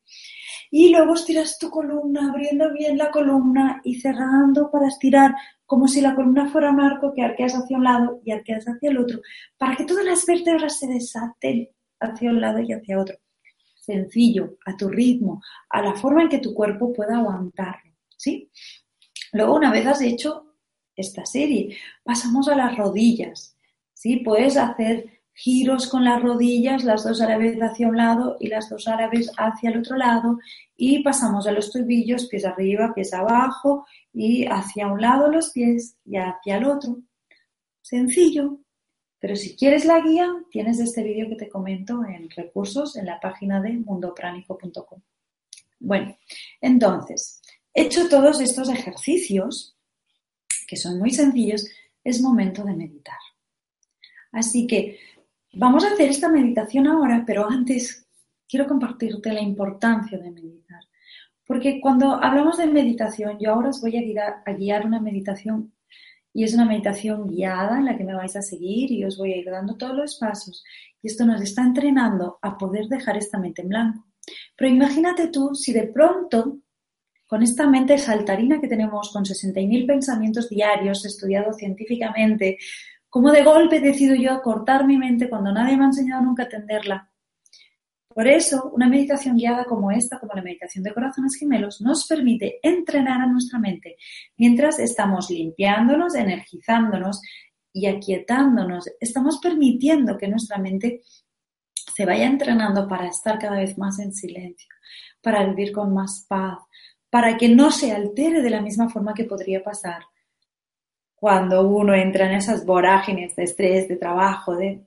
Y 0.71 0.89
luego 0.89 1.13
estiras 1.13 1.57
tu 1.57 1.69
columna, 1.69 2.29
abriendo 2.29 2.71
bien 2.73 2.97
la 2.97 3.11
columna 3.11 3.81
y 3.83 3.95
cerrando 4.01 4.69
para 4.71 4.87
estirar 4.87 5.33
como 5.65 5.87
si 5.87 6.01
la 6.01 6.15
columna 6.15 6.47
fuera 6.47 6.71
un 6.71 6.79
arco 6.79 7.13
que 7.13 7.23
arqueas 7.23 7.55
hacia 7.55 7.77
un 7.77 7.83
lado 7.83 8.21
y 8.23 8.31
arqueas 8.31 8.65
hacia 8.65 8.91
el 8.91 8.97
otro, 8.97 9.19
para 9.57 9.75
que 9.75 9.85
todas 9.85 10.05
las 10.05 10.25
vértebras 10.25 10.79
se 10.79 10.87
desaten 10.87 11.69
hacia 11.99 12.29
un 12.29 12.41
lado 12.41 12.59
y 12.59 12.71
hacia 12.73 12.99
otro. 12.99 13.17
Sencillo, 13.75 14.57
a 14.65 14.75
tu 14.75 14.89
ritmo, 14.89 15.41
a 15.69 15.81
la 15.81 15.93
forma 15.95 16.23
en 16.23 16.29
que 16.29 16.39
tu 16.39 16.53
cuerpo 16.53 16.93
pueda 16.93 17.17
aguantarlo. 17.17 17.93
¿sí? 18.17 18.49
Luego, 19.33 19.55
una 19.55 19.71
vez 19.71 19.85
has 19.85 20.01
hecho 20.01 20.55
esta 20.95 21.25
serie, 21.25 21.77
pasamos 22.03 22.47
a 22.47 22.55
las 22.55 22.77
rodillas. 22.77 23.57
¿sí? 23.93 24.17
Puedes 24.17 24.57
hacer 24.57 25.14
giros 25.35 25.87
con 25.87 26.05
las 26.05 26.21
rodillas, 26.21 26.85
las 26.85 27.03
dos 27.03 27.19
árabes 27.21 27.57
hacia 27.61 27.89
un 27.89 27.97
lado 27.97 28.37
y 28.39 28.47
las 28.47 28.69
dos 28.69 28.87
árabes 28.87 29.29
hacia 29.37 29.69
el 29.69 29.79
otro 29.79 29.97
lado 29.97 30.39
y 30.77 31.03
pasamos 31.03 31.45
a 31.45 31.51
los 31.51 31.71
tobillos, 31.71 32.27
pies 32.27 32.45
arriba, 32.45 32.93
pies 32.95 33.13
abajo 33.13 33.85
y 34.13 34.45
hacia 34.45 34.87
un 34.87 35.01
lado 35.01 35.29
los 35.29 35.51
pies 35.51 35.97
y 36.05 36.15
hacia 36.15 36.57
el 36.57 36.65
otro. 36.65 36.99
Sencillo, 37.81 38.59
pero 39.19 39.35
si 39.35 39.57
quieres 39.57 39.83
la 39.85 39.99
guía, 39.99 40.33
tienes 40.49 40.79
este 40.79 41.03
vídeo 41.03 41.27
que 41.27 41.35
te 41.35 41.49
comento 41.49 42.05
en 42.05 42.29
recursos 42.29 42.95
en 42.95 43.05
la 43.05 43.19
página 43.19 43.61
de 43.61 43.73
mundopránico.com. 43.73 45.01
Bueno, 45.79 46.17
entonces, 46.61 47.41
hecho 47.73 48.07
todos 48.07 48.39
estos 48.39 48.69
ejercicios, 48.69 49.75
que 50.65 50.77
son 50.77 50.97
muy 50.97 51.11
sencillos, 51.11 51.67
es 52.03 52.21
momento 52.21 52.63
de 52.63 52.73
meditar. 52.73 53.17
Así 54.31 54.67
que 54.67 54.99
Vamos 55.57 55.85
a 55.85 55.93
hacer 55.93 56.09
esta 56.09 56.27
meditación 56.27 56.85
ahora, 56.85 57.23
pero 57.25 57.49
antes 57.49 58.05
quiero 58.45 58.67
compartirte 58.67 59.31
la 59.31 59.39
importancia 59.39 60.17
de 60.17 60.29
meditar. 60.29 60.81
Porque 61.47 61.79
cuando 61.79 62.21
hablamos 62.21 62.57
de 62.57 62.67
meditación, 62.67 63.37
yo 63.39 63.53
ahora 63.53 63.69
os 63.69 63.79
voy 63.79 63.95
a 63.95 64.53
guiar, 64.53 64.85
una 64.85 64.99
meditación 64.99 65.71
y 66.33 66.43
es 66.43 66.53
una 66.53 66.65
meditación 66.65 67.29
guiada 67.29 67.77
en 67.77 67.85
la 67.85 67.95
que 67.95 68.03
me 68.03 68.13
vais 68.13 68.35
a 68.35 68.41
seguir 68.41 68.91
y 68.91 69.05
os 69.05 69.17
voy 69.17 69.31
a 69.31 69.37
ir 69.37 69.45
dando 69.45 69.77
todos 69.77 69.95
los 69.95 70.15
pasos. 70.17 70.61
Y 71.01 71.07
esto 71.07 71.25
nos 71.25 71.41
está 71.41 71.61
entrenando 71.61 72.37
a 72.41 72.57
poder 72.57 72.87
dejar 72.89 73.15
esta 73.15 73.39
mente 73.39 73.61
en 73.61 73.69
blanco. 73.69 74.05
Pero 74.57 74.69
imagínate 74.69 75.27
tú 75.29 75.55
si 75.55 75.71
de 75.71 75.87
pronto, 75.87 76.57
con 77.27 77.43
esta 77.43 77.69
mente 77.69 77.97
saltarina 77.97 78.59
que 78.59 78.67
tenemos, 78.67 79.09
con 79.13 79.23
60.000 79.23 79.87
pensamientos 79.87 80.49
diarios, 80.49 81.05
estudiados 81.05 81.55
científicamente, 81.55 82.57
¿Cómo 83.15 83.31
de 83.31 83.43
golpe 83.43 83.79
decido 83.79 84.13
yo 84.13 84.41
cortar 84.41 84.85
mi 84.85 84.97
mente 84.97 85.29
cuando 85.29 85.49
nadie 85.53 85.77
me 85.77 85.85
ha 85.85 85.87
enseñado 85.87 86.21
nunca 86.21 86.43
a 86.43 86.45
atenderla? 86.47 87.09
Por 88.09 88.27
eso, 88.27 88.69
una 88.73 88.89
meditación 88.89 89.37
guiada 89.37 89.63
como 89.63 89.89
esta, 89.89 90.19
como 90.19 90.33
la 90.33 90.41
meditación 90.41 90.83
de 90.83 90.93
corazones 90.93 91.37
gemelos, 91.39 91.79
nos 91.79 92.05
permite 92.07 92.59
entrenar 92.61 93.21
a 93.21 93.27
nuestra 93.27 93.57
mente 93.57 93.95
mientras 94.35 94.79
estamos 94.79 95.29
limpiándonos, 95.29 96.13
energizándonos 96.13 97.21
y 97.71 97.85
aquietándonos. 97.85 98.83
Estamos 98.99 99.39
permitiendo 99.39 100.17
que 100.17 100.27
nuestra 100.27 100.57
mente 100.57 100.99
se 101.73 102.05
vaya 102.05 102.25
entrenando 102.25 102.85
para 102.85 103.07
estar 103.07 103.39
cada 103.39 103.59
vez 103.61 103.77
más 103.77 103.97
en 103.99 104.11
silencio, 104.11 104.67
para 105.21 105.45
vivir 105.45 105.71
con 105.71 105.93
más 105.93 106.25
paz, 106.27 106.57
para 107.09 107.37
que 107.37 107.47
no 107.47 107.71
se 107.71 107.93
altere 107.93 108.41
de 108.41 108.49
la 108.49 108.61
misma 108.61 108.89
forma 108.89 109.13
que 109.13 109.23
podría 109.23 109.63
pasar 109.63 110.01
cuando 111.25 111.67
uno 111.67 111.95
entra 111.95 112.27
en 112.27 112.33
esas 112.33 112.67
vorágines 112.67 113.35
de 113.35 113.45
estrés, 113.45 113.87
de 113.87 113.95
trabajo, 113.95 114.55
de 114.55 114.85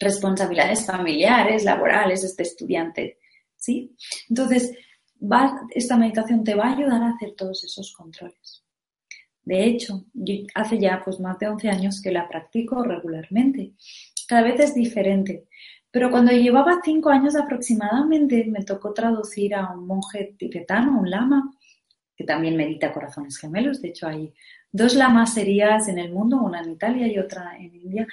responsabilidades 0.00 0.86
familiares, 0.86 1.62
laborales, 1.62 2.34
de 2.34 2.42
estudiante, 2.42 3.18
¿sí? 3.54 3.94
Entonces, 4.30 4.72
esta 5.74 5.98
meditación 5.98 6.42
te 6.42 6.54
va 6.54 6.68
a 6.68 6.72
ayudar 6.72 7.02
a 7.02 7.10
hacer 7.10 7.34
todos 7.36 7.62
esos 7.64 7.92
controles. 7.92 8.64
De 9.44 9.62
hecho, 9.66 10.06
hace 10.54 10.78
ya 10.78 11.02
pues 11.04 11.20
más 11.20 11.38
de 11.38 11.48
11 11.48 11.68
años 11.68 12.00
que 12.00 12.12
la 12.12 12.26
practico 12.26 12.82
regularmente. 12.82 13.74
Cada 14.26 14.44
vez 14.44 14.58
es 14.58 14.74
diferente. 14.74 15.48
Pero 15.90 16.10
cuando 16.10 16.32
llevaba 16.32 16.80
5 16.82 17.10
años 17.10 17.36
aproximadamente, 17.36 18.46
me 18.46 18.64
tocó 18.64 18.94
traducir 18.94 19.54
a 19.54 19.70
un 19.74 19.86
monje 19.86 20.34
tibetano, 20.38 20.98
un 20.98 21.10
lama, 21.10 21.52
que 22.16 22.24
también 22.24 22.56
medita 22.56 22.90
corazones 22.90 23.36
gemelos. 23.36 23.82
De 23.82 23.88
hecho, 23.88 24.06
hay 24.08 24.32
dos 24.72 24.94
lamas 24.94 25.34
serias 25.34 25.86
en 25.88 25.98
el 25.98 26.12
mundo, 26.12 26.40
una 26.40 26.62
en 26.62 26.70
Italia 26.70 27.06
y 27.06 27.18
otra 27.18 27.56
en 27.58 27.74
India, 27.74 28.06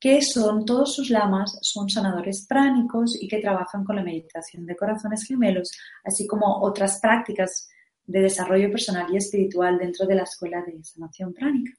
que 0.00 0.22
son, 0.22 0.64
todos 0.64 0.94
sus 0.94 1.10
lamas 1.10 1.58
son 1.60 1.88
sanadores 1.88 2.46
pránicos 2.46 3.20
y 3.20 3.28
que 3.28 3.40
trabajan 3.40 3.84
con 3.84 3.96
la 3.96 4.02
meditación 4.02 4.66
de 4.66 4.76
corazones 4.76 5.24
gemelos, 5.24 5.70
así 6.04 6.26
como 6.26 6.60
otras 6.60 7.00
prácticas 7.00 7.68
de 8.04 8.20
desarrollo 8.20 8.70
personal 8.70 9.06
y 9.12 9.16
espiritual 9.16 9.78
dentro 9.78 10.06
de 10.06 10.14
la 10.14 10.22
escuela 10.22 10.62
de 10.62 10.82
sanación 10.84 11.32
pránica. 11.34 11.72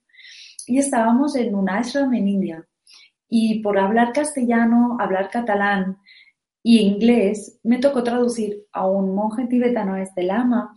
Y 0.65 0.77
estábamos 0.77 1.35
en 1.35 1.55
un 1.55 1.69
ashram 1.69 2.13
en 2.13 2.27
India 2.27 2.67
y 3.29 3.61
por 3.61 3.77
hablar 3.79 4.13
castellano, 4.13 4.97
hablar 4.99 5.29
catalán 5.29 5.97
y 6.61 6.79
inglés, 6.79 7.59
me 7.63 7.79
tocó 7.79 8.03
traducir 8.03 8.65
a 8.73 8.87
un 8.87 9.15
monje 9.15 9.47
tibetano, 9.47 9.95
este 9.95 10.23
lama, 10.23 10.75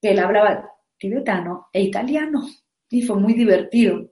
que 0.00 0.10
él 0.10 0.18
hablaba 0.18 0.70
tibetano 0.98 1.66
e 1.72 1.82
italiano 1.82 2.46
y 2.90 3.02
fue 3.02 3.18
muy 3.18 3.34
divertido 3.34 4.10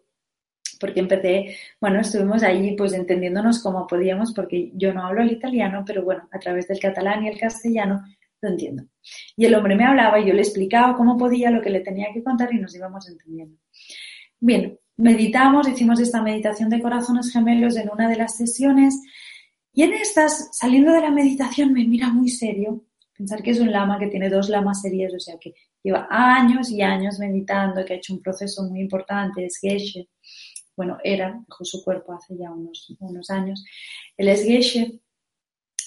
porque 0.80 1.00
empecé, 1.00 1.56
bueno, 1.80 2.00
estuvimos 2.00 2.42
allí 2.42 2.74
pues 2.76 2.92
entendiéndonos 2.92 3.62
como 3.62 3.86
podíamos, 3.86 4.32
porque 4.34 4.70
yo 4.74 4.92
no 4.92 5.06
hablo 5.06 5.22
el 5.22 5.32
italiano, 5.32 5.82
pero 5.86 6.02
bueno, 6.02 6.28
a 6.30 6.38
través 6.38 6.68
del 6.68 6.78
catalán 6.78 7.24
y 7.24 7.28
el 7.28 7.38
castellano 7.38 8.02
lo 8.40 8.48
entiendo. 8.48 8.84
Y 9.36 9.46
el 9.46 9.54
hombre 9.54 9.76
me 9.76 9.84
hablaba 9.84 10.20
y 10.20 10.26
yo 10.26 10.34
le 10.34 10.42
explicaba 10.42 10.96
cómo 10.96 11.16
podía, 11.16 11.50
lo 11.50 11.62
que 11.62 11.70
le 11.70 11.80
tenía 11.80 12.08
que 12.12 12.22
contar 12.22 12.52
y 12.52 12.58
nos 12.58 12.74
íbamos 12.74 13.08
entendiendo. 13.08 13.56
Bien, 14.40 14.78
meditamos, 14.96 15.68
hicimos 15.68 16.00
esta 16.00 16.22
meditación 16.22 16.68
de 16.68 16.82
corazones 16.82 17.32
gemelos 17.32 17.76
en 17.76 17.88
una 17.90 18.08
de 18.08 18.16
las 18.16 18.36
sesiones 18.36 19.00
y 19.72 19.82
en 19.82 19.94
estas, 19.94 20.50
saliendo 20.52 20.92
de 20.92 21.00
la 21.00 21.10
meditación, 21.10 21.72
me 21.72 21.84
mira 21.84 22.08
muy 22.08 22.28
serio. 22.28 22.84
Pensar 23.16 23.42
que 23.42 23.52
es 23.52 23.60
un 23.60 23.70
lama 23.70 23.98
que 23.98 24.08
tiene 24.08 24.28
dos 24.28 24.48
lamas 24.48 24.82
serias, 24.82 25.12
o 25.14 25.20
sea 25.20 25.36
que 25.40 25.54
lleva 25.82 26.08
años 26.10 26.70
y 26.70 26.82
años 26.82 27.18
meditando, 27.18 27.84
que 27.84 27.94
ha 27.94 27.96
hecho 27.96 28.14
un 28.14 28.22
proceso 28.22 28.64
muy 28.64 28.80
importante, 28.80 29.44
es 29.44 29.58
Geshe 29.60 30.08
bueno, 30.76 30.98
era, 31.04 31.40
dejó 31.46 31.64
su 31.64 31.82
cuerpo 31.84 32.12
hace 32.12 32.36
ya 32.36 32.50
unos, 32.50 32.94
unos 32.98 33.30
años, 33.30 33.64
él 34.16 34.28
es 34.28 34.44
Geshe, 34.44 35.00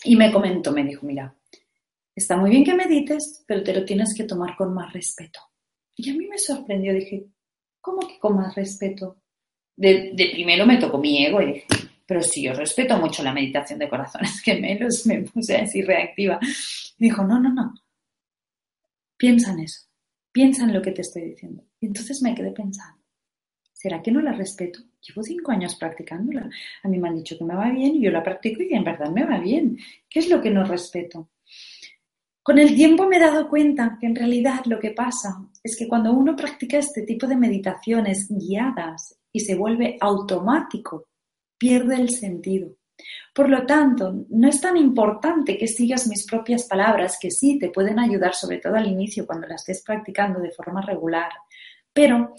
y 0.03 0.15
me 0.15 0.31
comentó, 0.31 0.71
me 0.71 0.83
dijo, 0.83 1.05
mira, 1.05 1.35
está 2.15 2.37
muy 2.37 2.49
bien 2.49 2.63
que 2.63 2.73
medites, 2.73 3.43
pero 3.47 3.63
te 3.63 3.73
lo 3.73 3.83
tienes 3.83 4.13
que 4.15 4.23
tomar 4.23 4.55
con 4.55 4.73
más 4.73 4.93
respeto. 4.93 5.39
Y 5.95 6.09
a 6.11 6.13
mí 6.13 6.27
me 6.27 6.37
sorprendió, 6.37 6.93
dije, 6.93 7.25
¿cómo 7.81 7.99
que 8.07 8.19
con 8.19 8.37
más 8.37 8.55
respeto? 8.55 9.21
De, 9.75 10.13
primero 10.33 10.65
me 10.65 10.77
tocó 10.77 10.97
mi 10.97 11.25
ego 11.25 11.41
y 11.41 11.53
dije, 11.53 11.67
pero 12.07 12.23
si 12.23 12.41
yo 12.43 12.53
respeto 12.53 12.97
mucho 12.97 13.21
la 13.21 13.33
meditación 13.33 13.77
de 13.77 13.89
corazones 13.89 14.39
gemelos, 14.43 15.05
me 15.05 15.21
puse 15.21 15.57
así 15.57 15.81
reactiva. 15.81 16.39
dijo, 16.97 17.23
no, 17.23 17.39
no, 17.39 17.53
no, 17.53 17.73
piensa 19.17 19.51
en 19.51 19.59
eso, 19.59 19.81
piensa 20.31 20.63
en 20.63 20.73
lo 20.73 20.81
que 20.81 20.91
te 20.91 21.01
estoy 21.01 21.23
diciendo. 21.23 21.63
Y 21.79 21.87
entonces 21.87 22.21
me 22.21 22.33
quedé 22.33 22.51
pensando. 22.51 22.97
¿Será 23.73 24.01
que 24.01 24.11
no 24.11 24.21
la 24.21 24.31
respeto? 24.31 24.79
Llevo 25.01 25.21
cinco 25.21 25.51
años 25.51 25.75
practicándola. 25.75 26.49
A 26.81 26.87
mí 26.87 26.97
me 26.97 27.09
han 27.09 27.17
dicho 27.17 27.37
que 27.37 27.43
me 27.43 27.53
va 27.53 27.69
bien 27.69 27.95
y 27.95 28.01
yo 28.01 28.09
la 28.09 28.23
practico 28.23 28.63
y 28.63 28.73
en 28.73 28.83
verdad 28.83 29.11
me 29.11 29.23
va 29.23 29.37
bien. 29.39 29.77
¿Qué 30.09 30.19
es 30.19 30.29
lo 30.29 30.41
que 30.41 30.49
no 30.49 30.63
respeto? 30.63 31.29
Con 32.41 32.57
el 32.57 32.73
tiempo 32.73 33.05
me 33.05 33.17
he 33.17 33.19
dado 33.19 33.49
cuenta 33.49 33.97
que 33.99 34.07
en 34.07 34.15
realidad 34.15 34.61
lo 34.65 34.79
que 34.79 34.91
pasa 34.91 35.45
es 35.61 35.77
que 35.77 35.87
cuando 35.87 36.13
uno 36.13 36.35
practica 36.35 36.77
este 36.77 37.01
tipo 37.01 37.27
de 37.27 37.35
meditaciones 37.35 38.27
guiadas 38.29 39.19
y 39.31 39.41
se 39.41 39.55
vuelve 39.55 39.97
automático, 39.99 41.06
pierde 41.57 41.95
el 41.95 42.09
sentido. 42.09 42.75
Por 43.33 43.49
lo 43.49 43.65
tanto, 43.65 44.25
no 44.29 44.47
es 44.47 44.59
tan 44.59 44.77
importante 44.77 45.57
que 45.57 45.67
sigas 45.67 46.07
mis 46.07 46.25
propias 46.25 46.63
palabras, 46.63 47.17
que 47.21 47.29
sí 47.29 47.59
te 47.59 47.69
pueden 47.69 47.99
ayudar, 47.99 48.33
sobre 48.33 48.57
todo 48.57 48.75
al 48.75 48.87
inicio, 48.87 49.27
cuando 49.27 49.47
las 49.47 49.61
estés 49.61 49.83
practicando 49.83 50.39
de 50.39 50.51
forma 50.51 50.81
regular. 50.81 51.29
Pero 51.93 52.33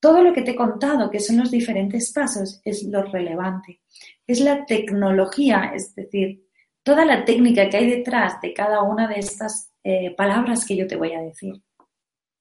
todo 0.00 0.22
lo 0.22 0.32
que 0.32 0.42
te 0.42 0.50
he 0.50 0.56
contado, 0.56 1.10
que 1.10 1.20
son 1.20 1.38
los 1.38 1.50
diferentes 1.50 2.12
pasos, 2.12 2.60
es 2.64 2.82
lo 2.84 3.02
relevante. 3.02 3.80
Es 4.26 4.40
la 4.40 4.66
tecnología, 4.66 5.72
es 5.74 5.94
decir, 5.94 6.44
toda 6.82 7.04
la 7.04 7.24
técnica 7.24 7.68
que 7.68 7.78
hay 7.78 7.90
detrás 7.90 8.40
de 8.40 8.52
cada 8.52 8.82
una 8.82 9.08
de 9.08 9.18
estas 9.18 9.72
eh, 9.82 10.14
palabras 10.14 10.64
que 10.66 10.76
yo 10.76 10.86
te 10.86 10.96
voy 10.96 11.14
a 11.14 11.22
decir. 11.22 11.54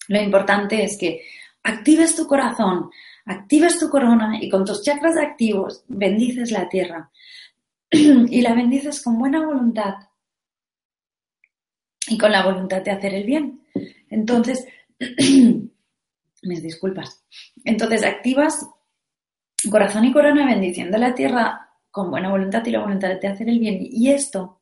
Lo 0.08 0.22
importante 0.22 0.84
es 0.84 0.98
que 0.98 1.22
actives 1.64 2.16
tu 2.16 2.28
corazón, 2.28 2.92
actives 3.26 3.80
tu 3.80 3.90
corona 3.90 4.38
y 4.42 4.50
con 4.50 4.66
tus 4.66 4.84
chakras 4.84 5.18
activos 5.18 5.84
bendices 5.88 6.52
la 6.52 6.70
tierra. 6.70 7.12
y 7.92 8.42
la 8.42 8.54
bendices 8.54 9.02
con 9.02 9.18
buena 9.20 9.46
voluntad 9.46 9.96
y 12.08 12.18
con 12.18 12.32
la 12.32 12.44
voluntad 12.46 12.82
de 12.82 12.92
hacer 12.92 13.14
el 13.14 13.24
bien. 13.24 13.62
Entonces, 14.10 14.68
mis 16.42 16.62
disculpas. 16.62 17.24
Entonces 17.64 18.04
activas 18.04 18.66
corazón 19.70 20.06
y 20.06 20.14
corona 20.14 20.46
bendiciendo 20.46 20.98
la 20.98 21.16
tierra 21.16 21.70
con 21.90 22.12
buena 22.12 22.30
voluntad 22.30 22.66
y 22.66 22.72
la 22.72 22.82
voluntad 22.82 23.20
de 23.20 23.28
hacer 23.28 23.50
el 23.50 23.60
bien. 23.60 23.78
Y 23.80 24.12
esto 24.12 24.62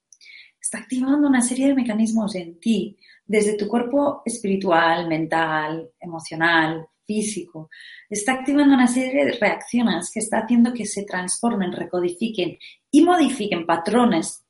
está 0.60 0.80
activando 0.80 1.28
una 1.28 1.41
serie 1.41 1.67
de 1.67 1.76
mecanismos 1.76 2.36
en 2.36 2.60
ti, 2.60 2.97
desde 3.26 3.58
tu 3.58 3.67
cuerpo 3.67 4.21
espiritual, 4.26 5.08
mental, 5.08 5.91
emocional, 5.99 6.88
físico. 7.06 7.70
Está 8.10 8.34
activando 8.34 8.74
una 8.74 8.88
serie 8.88 9.26
de 9.26 9.32
reacciones 9.34 10.12
que 10.12 10.20
está 10.20 10.39
haciendo 10.39 10.74
que 10.74 10.86
se 10.86 11.04
transformen, 11.04 11.72
recodifiquen 11.72 12.58
y 12.92 13.02
modifiquen 13.04 13.66
patrones 13.66 14.46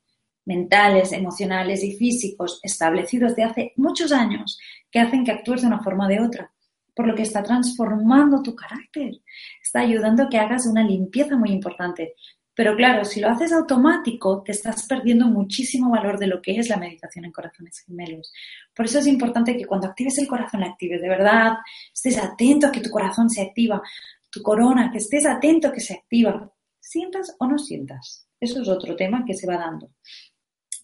mentales, 0.46 1.12
emocionales 1.12 1.82
y 1.82 1.96
físicos 1.96 2.60
establecidos 2.62 3.34
de 3.34 3.44
hace 3.44 3.72
muchos 3.76 4.12
años 4.12 4.58
que 4.90 5.00
hacen 5.00 5.24
que 5.24 5.32
actúes 5.32 5.62
de 5.62 5.68
una 5.68 5.82
forma 5.82 6.06
o 6.06 6.08
de 6.08 6.20
otra 6.20 6.54
por 6.94 7.06
lo 7.06 7.14
que 7.14 7.22
está 7.22 7.42
transformando 7.42 8.42
tu 8.42 8.54
carácter, 8.54 9.20
está 9.60 9.80
ayudando 9.80 10.22
a 10.22 10.28
que 10.28 10.38
hagas 10.38 10.66
una 10.66 10.84
limpieza 10.84 11.36
muy 11.36 11.50
importante. 11.50 12.14
Pero 12.54 12.76
claro, 12.76 13.04
si 13.04 13.20
lo 13.20 13.28
haces 13.28 13.52
automático, 13.52 14.42
te 14.42 14.52
estás 14.52 14.86
perdiendo 14.86 15.26
muchísimo 15.26 15.90
valor 15.90 16.18
de 16.18 16.28
lo 16.28 16.40
que 16.40 16.56
es 16.56 16.68
la 16.68 16.76
meditación 16.76 17.24
en 17.24 17.32
corazones 17.32 17.80
gemelos. 17.80 18.32
Por 18.74 18.86
eso 18.86 19.00
es 19.00 19.06
importante 19.06 19.56
que 19.56 19.66
cuando 19.66 19.88
actives 19.88 20.18
el 20.18 20.28
corazón, 20.28 20.60
la 20.60 20.66
actives 20.66 21.02
de 21.02 21.08
verdad, 21.08 21.54
estés 21.92 22.18
atento 22.18 22.68
a 22.68 22.72
que 22.72 22.80
tu 22.80 22.90
corazón 22.90 23.28
se 23.28 23.42
activa, 23.42 23.82
tu 24.30 24.42
corona, 24.42 24.90
que 24.90 24.98
estés 24.98 25.26
atento 25.26 25.68
a 25.68 25.72
que 25.72 25.80
se 25.80 25.94
activa, 25.94 26.52
sientas 26.78 27.34
o 27.38 27.46
no 27.46 27.58
sientas. 27.58 28.28
Eso 28.38 28.62
es 28.62 28.68
otro 28.68 28.94
tema 28.94 29.24
que 29.26 29.34
se 29.34 29.46
va 29.46 29.56
dando 29.56 29.90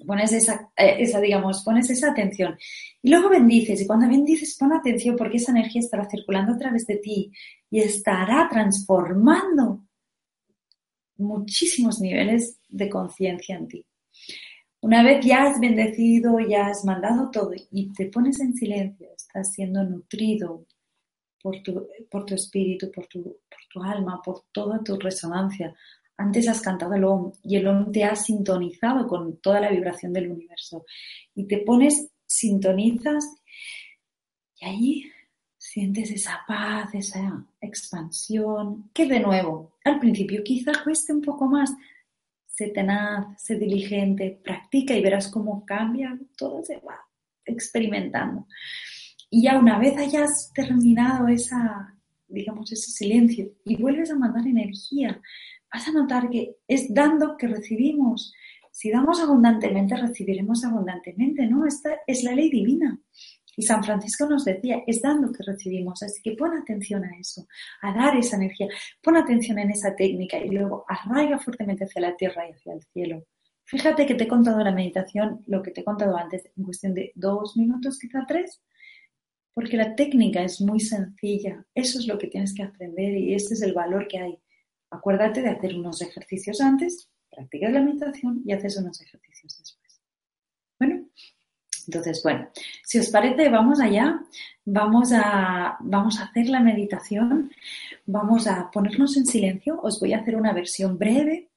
pones 0.06 0.33
esa, 0.33 0.70
eh, 0.76 1.20
digamos, 1.20 1.62
pones 1.62 1.90
esa 1.90 2.11
atención. 2.11 2.56
Y 3.02 3.11
luego 3.11 3.28
bendices, 3.28 3.80
y 3.80 3.87
cuando 3.87 4.09
bendices, 4.09 4.56
pon 4.59 4.72
atención 4.72 5.16
porque 5.16 5.38
esa 5.38 5.52
energía 5.52 5.80
estará 5.80 6.09
circulando 6.09 6.52
a 6.52 6.59
través 6.59 6.87
de 6.87 6.96
ti 6.96 7.33
y 7.70 7.80
estará 7.80 8.48
transformando 8.50 9.85
muchísimos 11.20 12.00
niveles 12.00 12.59
de 12.68 12.88
conciencia 12.88 13.56
en 13.56 13.68
ti. 13.68 13.87
Una 14.80 15.02
vez 15.02 15.24
ya 15.24 15.44
has 15.44 15.61
bendecido, 15.61 16.38
ya 16.40 16.68
has 16.68 16.85
mandado 16.85 17.30
todo 17.30 17.52
y 17.70 17.92
te 17.92 18.06
pones 18.06 18.40
en 18.40 18.54
silencio, 18.54 19.09
estás 19.14 19.52
siendo 19.52 19.85
nutrido 19.85 20.66
por 21.42 21.62
tu, 21.62 21.87
por 22.11 22.24
tu 22.24 22.35
espíritu, 22.35 22.90
por 22.90 23.06
tu, 23.06 23.22
por 23.22 23.61
tu 23.70 23.83
alma, 23.83 24.20
por 24.24 24.44
toda 24.52 24.83
tu 24.83 24.98
resonancia, 24.98 25.74
antes 26.20 26.48
has 26.48 26.61
cantado 26.61 26.94
el 26.94 27.04
OM 27.04 27.33
y 27.42 27.56
el 27.56 27.66
OM 27.66 27.92
te 27.92 28.04
ha 28.04 28.14
sintonizado 28.14 29.09
con 29.09 29.38
toda 29.38 29.59
la 29.59 29.70
vibración 29.70 30.12
del 30.12 30.30
universo. 30.30 30.85
Y 31.35 31.46
te 31.46 31.59
pones, 31.59 32.11
sintonizas 32.26 33.24
y 34.61 34.64
ahí 34.66 35.04
sientes 35.70 36.11
esa 36.11 36.40
paz, 36.48 36.92
esa 36.94 37.46
expansión, 37.61 38.90
que 38.92 39.06
de 39.06 39.20
nuevo, 39.20 39.76
al 39.85 40.00
principio 40.00 40.42
quizá 40.42 40.72
cueste 40.83 41.12
un 41.12 41.23
poco 41.23 41.46
más. 41.46 41.73
Sé 42.44 42.71
tenaz, 42.71 43.40
sé 43.40 43.54
diligente, 43.54 44.40
practica 44.42 44.96
y 44.96 45.00
verás 45.00 45.29
cómo 45.29 45.64
cambia, 45.64 46.18
todo 46.37 46.64
se 46.64 46.79
va 46.79 46.98
experimentando. 47.44 48.48
Y 49.31 49.44
ya 49.44 49.60
una 49.60 49.79
vez 49.79 49.96
hayas 49.96 50.50
terminado 50.52 51.29
esa, 51.29 51.96
digamos, 52.27 52.73
ese 52.73 52.90
silencio 52.90 53.52
y 53.64 53.77
vuelves 53.77 54.10
a 54.10 54.18
mandar 54.18 54.48
energía, 54.48 55.23
vas 55.73 55.87
a 55.87 55.92
notar 55.92 56.31
que 56.31 56.56
es 56.66 56.92
dando 56.92 57.37
que 57.37 57.46
recibimos. 57.46 58.35
Si 58.73 58.90
damos 58.90 59.21
abundantemente, 59.21 59.96
recibiremos 59.96 60.64
abundantemente, 60.64 61.46
¿no? 61.46 61.64
Esta 61.64 61.90
es 62.08 62.25
la 62.25 62.35
ley 62.35 62.50
divina. 62.50 62.98
Y 63.57 63.63
San 63.63 63.83
Francisco 63.83 64.29
nos 64.29 64.44
decía, 64.44 64.83
es 64.87 65.03
dando 65.03 65.33
que 65.33 65.42
recibimos, 65.42 66.03
así 66.03 66.23
que 66.23 66.33
pon 66.33 66.57
atención 66.57 67.05
a 67.05 67.19
eso, 67.19 67.46
a 67.83 67.92
dar 67.92 68.17
esa 68.17 68.37
energía, 68.37 68.69
pon 69.03 69.17
atención 69.17 69.59
en 69.59 69.71
esa 69.71 69.94
técnica 69.94 70.38
y 70.38 70.51
luego 70.51 70.85
arraiga 70.88 71.38
fuertemente 71.38 71.85
hacia 71.85 72.03
la 72.03 72.17
tierra 72.17 72.48
y 72.48 72.53
hacia 72.53 72.75
el 72.75 72.83
cielo. 72.92 73.25
Fíjate 73.65 74.05
que 74.07 74.15
te 74.15 74.25
he 74.25 74.29
contado 74.29 74.59
la 74.65 74.73
meditación, 74.73 75.44
lo 75.46 75.63
que 75.63 75.71
te 75.71 75.83
he 75.83 75.85
contado 75.85 76.17
antes, 76.17 76.51
en 76.57 76.65
cuestión 76.65 76.94
de 76.94 77.13
dos 77.15 77.57
minutos, 77.57 77.98
quizá 77.98 78.25
tres, 78.27 78.61
porque 79.55 79.77
la 79.77 79.94
técnica 79.94 80.42
es 80.42 80.61
muy 80.61 80.81
sencilla. 80.81 81.65
Eso 81.75 81.98
es 81.98 82.07
lo 82.07 82.19
que 82.19 82.29
tienes 82.29 82.55
que 82.55 82.63
aprender 82.63 83.17
y 83.17 83.35
ese 83.35 83.55
es 83.55 83.63
el 83.63 83.73
valor 83.73 84.09
que 84.09 84.19
hay. 84.19 84.38
Acuérdate 84.90 85.42
de 85.42 85.51
hacer 85.51 85.77
unos 85.77 86.03
ejercicios 86.03 86.61
antes, 86.61 87.11
practicas 87.31 87.73
la 87.73 87.83
meditación 87.83 88.42
y 88.44 88.53
haces 88.53 88.77
unos 88.77 89.01
ejercicios 89.01 89.57
después. 89.59 89.79
Entonces, 91.90 92.22
bueno, 92.22 92.48
si 92.84 93.00
os 93.00 93.08
parece, 93.08 93.48
vamos 93.48 93.80
allá, 93.80 94.20
vamos 94.64 95.10
a, 95.12 95.76
vamos 95.80 96.20
a 96.20 96.26
hacer 96.26 96.48
la 96.48 96.60
meditación, 96.60 97.50
vamos 98.06 98.46
a 98.46 98.70
ponernos 98.70 99.16
en 99.16 99.26
silencio, 99.26 99.80
os 99.82 99.98
voy 99.98 100.12
a 100.12 100.18
hacer 100.18 100.36
una 100.36 100.52
versión 100.52 100.96
breve. 100.96 101.50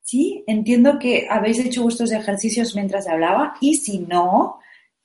Sí, 0.00 0.42
entiendo 0.46 0.98
que 0.98 1.26
habéis 1.28 1.58
hecho 1.58 1.82
vuestros 1.82 2.10
ejercicios 2.10 2.74
mientras 2.74 3.06
hablaba 3.06 3.56
y 3.60 3.74
si 3.74 3.98
no, 3.98 4.60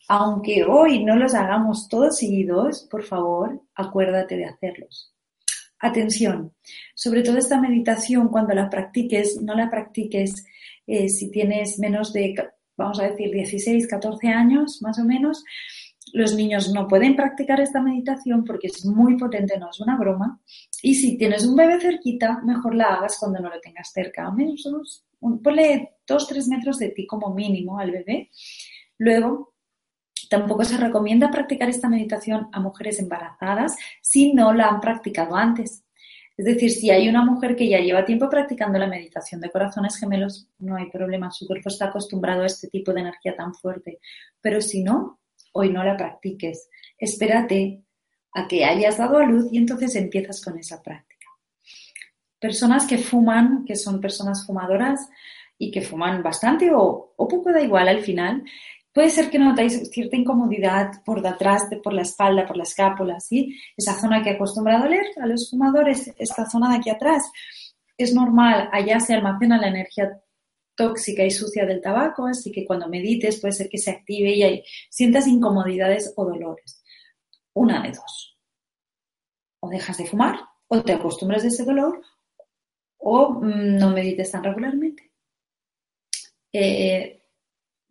aunque 0.08 0.64
hoy 0.64 1.04
no 1.04 1.18
los 1.18 1.34
hagamos 1.34 1.90
todos 1.90 2.18
seguidos, 2.18 2.88
por 2.90 3.04
favor, 3.04 3.62
acuérdate 3.76 4.38
de 4.38 4.46
hacerlos. 4.46 5.14
Atención, 5.80 6.54
sobre 6.96 7.24
todo 7.24 7.38
esta 7.38 7.60
meditación, 7.60 8.30
cuando 8.30 8.54
la 8.54 8.70
practiques, 8.70 9.42
no 9.42 9.54
la 9.54 9.70
practiques 9.70 10.46
eh, 10.88 11.10
si 11.10 11.30
tienes 11.30 11.78
menos 11.78 12.14
de, 12.14 12.36
vamos 12.82 13.00
a 13.00 13.08
decir, 13.10 13.32
16, 13.32 13.88
14 13.88 14.28
años, 14.28 14.82
más 14.82 15.00
o 15.00 15.06
menos. 15.06 15.44
Los 16.14 16.36
niños 16.36 16.74
no 16.74 16.88
pueden 16.88 17.16
practicar 17.16 17.62
esta 17.62 17.82
meditación 17.82 18.44
porque 18.44 18.68
es 18.68 18.86
muy 18.86 19.18
potente, 19.18 19.58
no 19.58 19.70
es 19.70 19.80
una 19.80 19.98
broma. 19.98 20.42
Y 20.82 20.96
si 20.96 21.18
tienes 21.18 21.46
un 21.46 21.56
bebé 21.56 21.80
cerquita, 21.80 22.42
mejor 22.44 22.76
la 22.76 22.96
hagas 22.96 23.18
cuando 23.20 23.40
no 23.40 23.50
lo 23.50 23.60
tengas 23.62 23.92
cerca. 23.92 24.26
A 24.26 24.32
menos 24.32 24.68
ponle 25.20 25.98
2-3 26.08 26.50
metros 26.50 26.80
de 26.80 26.90
ti 26.90 27.08
como 27.08 27.34
mínimo 27.34 27.80
al 27.80 27.92
bebé. 27.92 28.30
Luego, 28.98 29.52
Tampoco 30.32 30.64
se 30.64 30.78
recomienda 30.78 31.30
practicar 31.30 31.68
esta 31.68 31.90
meditación 31.90 32.48
a 32.54 32.62
mujeres 32.62 33.00
embarazadas 33.00 33.76
si 34.02 34.32
no 34.34 34.54
la 34.54 34.70
han 34.70 34.80
practicado 34.80 35.36
antes. 35.36 35.84
Es 36.38 36.46
decir, 36.46 36.72
si 36.72 36.90
hay 36.90 37.08
una 37.08 37.24
mujer 37.24 37.56
que 37.56 37.68
ya 37.68 37.80
lleva 37.80 38.06
tiempo 38.06 38.30
practicando 38.30 38.80
la 38.80 38.88
meditación 38.88 39.42
de 39.42 39.50
corazones 39.50 39.98
gemelos, 39.98 40.48
no 40.60 40.76
hay 40.76 40.90
problema, 40.90 41.30
su 41.32 41.46
cuerpo 41.46 41.70
está 41.70 41.86
acostumbrado 41.86 42.44
a 42.44 42.48
este 42.48 42.68
tipo 42.68 42.94
de 42.94 43.02
energía 43.02 43.36
tan 43.36 43.54
fuerte. 43.54 44.00
Pero 44.42 44.62
si 44.62 44.84
no, 44.84 45.20
hoy 45.54 45.70
no 45.70 45.84
la 45.84 45.98
practiques. 45.98 46.70
Espérate 46.98 47.84
a 48.34 48.48
que 48.48 48.64
hayas 48.64 48.98
dado 48.98 49.18
a 49.18 49.26
luz 49.26 49.52
y 49.52 49.58
entonces 49.58 49.96
empiezas 49.96 50.42
con 50.42 50.58
esa 50.58 50.82
práctica. 50.82 51.28
Personas 52.40 52.88
que 52.88 52.98
fuman, 52.98 53.66
que 53.66 53.76
son 53.76 54.02
personas 54.02 54.46
fumadoras 54.46 55.10
y 55.58 55.70
que 55.70 55.82
fuman 55.82 56.24
bastante 56.24 56.72
o, 56.74 57.14
poco 57.18 57.52
da 57.52 57.62
igual 57.62 57.88
al 57.88 58.02
final, 58.02 58.44
Puede 58.94 59.10
ser 59.10 59.30
que 59.30 59.40
notáis 59.40 59.90
cierta 59.90 60.18
incomodidad 60.18 61.02
por 61.06 61.22
detrás, 61.22 61.64
por 61.82 61.94
la 61.94 62.02
espalda, 62.02 62.46
por 62.46 62.58
la 62.58 62.64
escápula, 62.64 63.20
¿sí? 63.22 63.58
Esa 63.78 63.98
zona 64.00 64.22
que 64.22 64.32
acostumbra 64.32 64.78
a 64.78 64.82
doler 64.82 65.06
a 65.22 65.26
los 65.28 65.50
fumadores, 65.50 66.14
esta 66.18 66.50
zona 66.50 66.70
de 66.70 66.78
aquí 66.78 66.90
atrás, 66.90 67.24
es 67.98 68.14
normal, 68.14 68.70
allá 68.72 69.00
se 69.00 69.14
almacena 69.14 69.58
la 69.58 69.68
energía 69.68 70.22
tóxica 70.76 71.24
y 71.24 71.32
sucia 71.32 71.66
del 71.66 71.82
tabaco, 71.82 72.26
así 72.26 72.52
que 72.52 72.66
cuando 72.66 72.90
medites 72.90 73.40
puede 73.40 73.54
ser 73.54 73.70
que 73.70 73.78
se 73.78 73.92
active 73.92 74.32
y 74.32 74.64
sientas 74.90 75.28
incomodidades 75.28 76.14
o 76.18 76.26
dolores. 76.26 76.84
Una 77.54 77.82
de 77.84 77.92
dos. 77.92 78.38
O 79.62 79.70
dejas 79.70 79.98
de 79.98 80.06
fumar, 80.06 80.40
o 80.68 80.82
te 80.82 80.94
acostumbras 80.94 81.44
a 81.44 81.48
ese 81.48 81.64
dolor, 81.64 82.02
o 82.98 83.30
mm, 83.34 83.78
no 83.78 83.92
medites 83.92 84.32
tan 84.32 84.44
regularmente. 84.44 85.12
Eh, 86.52 87.21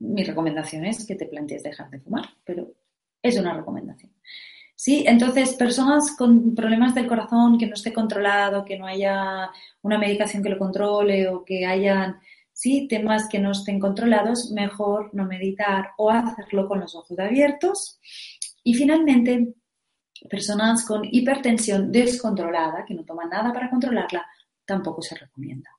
mi 0.00 0.24
recomendación 0.24 0.84
es 0.84 1.06
que 1.06 1.14
te 1.14 1.26
plantees 1.26 1.62
dejar 1.62 1.90
de 1.90 2.00
fumar, 2.00 2.24
pero 2.44 2.72
es 3.22 3.38
una 3.38 3.54
recomendación. 3.54 4.12
Sí, 4.74 5.04
entonces 5.06 5.54
personas 5.56 6.16
con 6.16 6.54
problemas 6.54 6.94
del 6.94 7.06
corazón 7.06 7.58
que 7.58 7.66
no 7.66 7.74
esté 7.74 7.92
controlado, 7.92 8.64
que 8.64 8.78
no 8.78 8.86
haya 8.86 9.50
una 9.82 9.98
medicación 9.98 10.42
que 10.42 10.48
lo 10.48 10.58
controle 10.58 11.28
o 11.28 11.44
que 11.44 11.66
hayan 11.66 12.18
sí 12.52 12.88
temas 12.88 13.28
que 13.28 13.38
no 13.38 13.52
estén 13.52 13.78
controlados, 13.78 14.50
mejor 14.52 15.10
no 15.14 15.26
meditar 15.26 15.90
o 15.98 16.10
hacerlo 16.10 16.66
con 16.66 16.80
los 16.80 16.94
ojos 16.94 17.18
abiertos. 17.18 17.98
Y 18.64 18.74
finalmente, 18.74 19.54
personas 20.28 20.84
con 20.84 21.02
hipertensión 21.04 21.90
descontrolada, 21.90 22.84
que 22.86 22.94
no 22.94 23.04
toman 23.04 23.30
nada 23.30 23.52
para 23.52 23.70
controlarla, 23.70 24.26
tampoco 24.64 25.02
se 25.02 25.14
recomienda. 25.14 25.70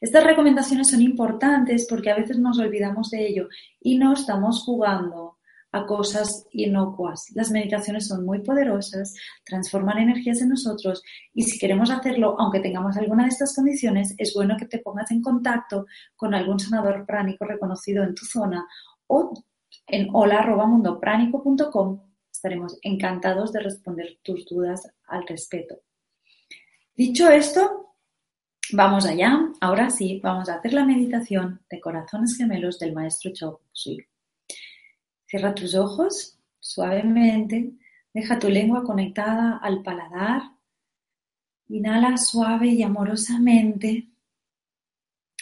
Estas 0.00 0.24
recomendaciones 0.24 0.90
son 0.90 1.02
importantes 1.02 1.86
porque 1.88 2.10
a 2.10 2.16
veces 2.16 2.38
nos 2.38 2.58
olvidamos 2.58 3.10
de 3.10 3.26
ello 3.26 3.48
y 3.80 3.98
no 3.98 4.12
estamos 4.12 4.62
jugando 4.64 5.38
a 5.74 5.86
cosas 5.86 6.46
inocuas. 6.52 7.32
Las 7.34 7.50
meditaciones 7.50 8.06
son 8.06 8.24
muy 8.24 8.42
poderosas, 8.42 9.12
transforman 9.44 9.98
energías 9.98 10.40
en 10.40 10.50
nosotros 10.50 11.02
y 11.32 11.42
si 11.42 11.58
queremos 11.58 11.90
hacerlo, 11.90 12.36
aunque 12.38 12.60
tengamos 12.60 12.96
alguna 12.96 13.24
de 13.24 13.30
estas 13.30 13.56
condiciones, 13.56 14.14
es 14.16 14.32
bueno 14.34 14.56
que 14.56 14.66
te 14.66 14.78
pongas 14.78 15.10
en 15.10 15.20
contacto 15.20 15.86
con 16.14 16.32
algún 16.32 16.60
sanador 16.60 17.04
pránico 17.06 17.44
reconocido 17.44 18.04
en 18.04 18.14
tu 18.14 18.24
zona 18.24 18.64
o 19.08 19.34
en 19.88 20.08
hola.mundopránico.com. 20.12 22.00
Estaremos 22.30 22.78
encantados 22.82 23.52
de 23.52 23.60
responder 23.60 24.18
tus 24.22 24.46
dudas 24.46 24.88
al 25.08 25.26
respecto. 25.26 25.80
Dicho 26.94 27.28
esto, 27.28 27.83
Vamos 28.76 29.06
allá, 29.06 29.52
ahora 29.60 29.88
sí, 29.88 30.18
vamos 30.20 30.48
a 30.48 30.56
hacer 30.56 30.72
la 30.72 30.84
meditación 30.84 31.60
de 31.70 31.80
corazones 31.80 32.36
gemelos 32.36 32.76
del 32.80 32.92
maestro 32.92 33.32
Chokusui. 33.32 34.04
Cierra 35.26 35.54
tus 35.54 35.76
ojos 35.76 36.40
suavemente, 36.58 37.74
deja 38.12 38.36
tu 38.40 38.48
lengua 38.48 38.82
conectada 38.82 39.58
al 39.58 39.84
paladar, 39.84 40.42
inhala 41.68 42.16
suave 42.16 42.66
y 42.66 42.82
amorosamente. 42.82 44.10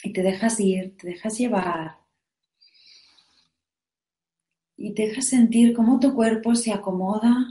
Y 0.05 0.13
te 0.13 0.23
dejas 0.23 0.61
ir, 0.61 0.95
te 0.99 1.07
dejas 1.07 1.39
llevar. 1.39 2.01
Y 4.77 4.93
te 4.93 5.07
dejas 5.07 5.29
sentir 5.29 5.73
cómo 5.73 5.99
tu 5.99 6.15
cuerpo 6.15 6.55
se 6.55 6.71
acomoda, 6.71 7.47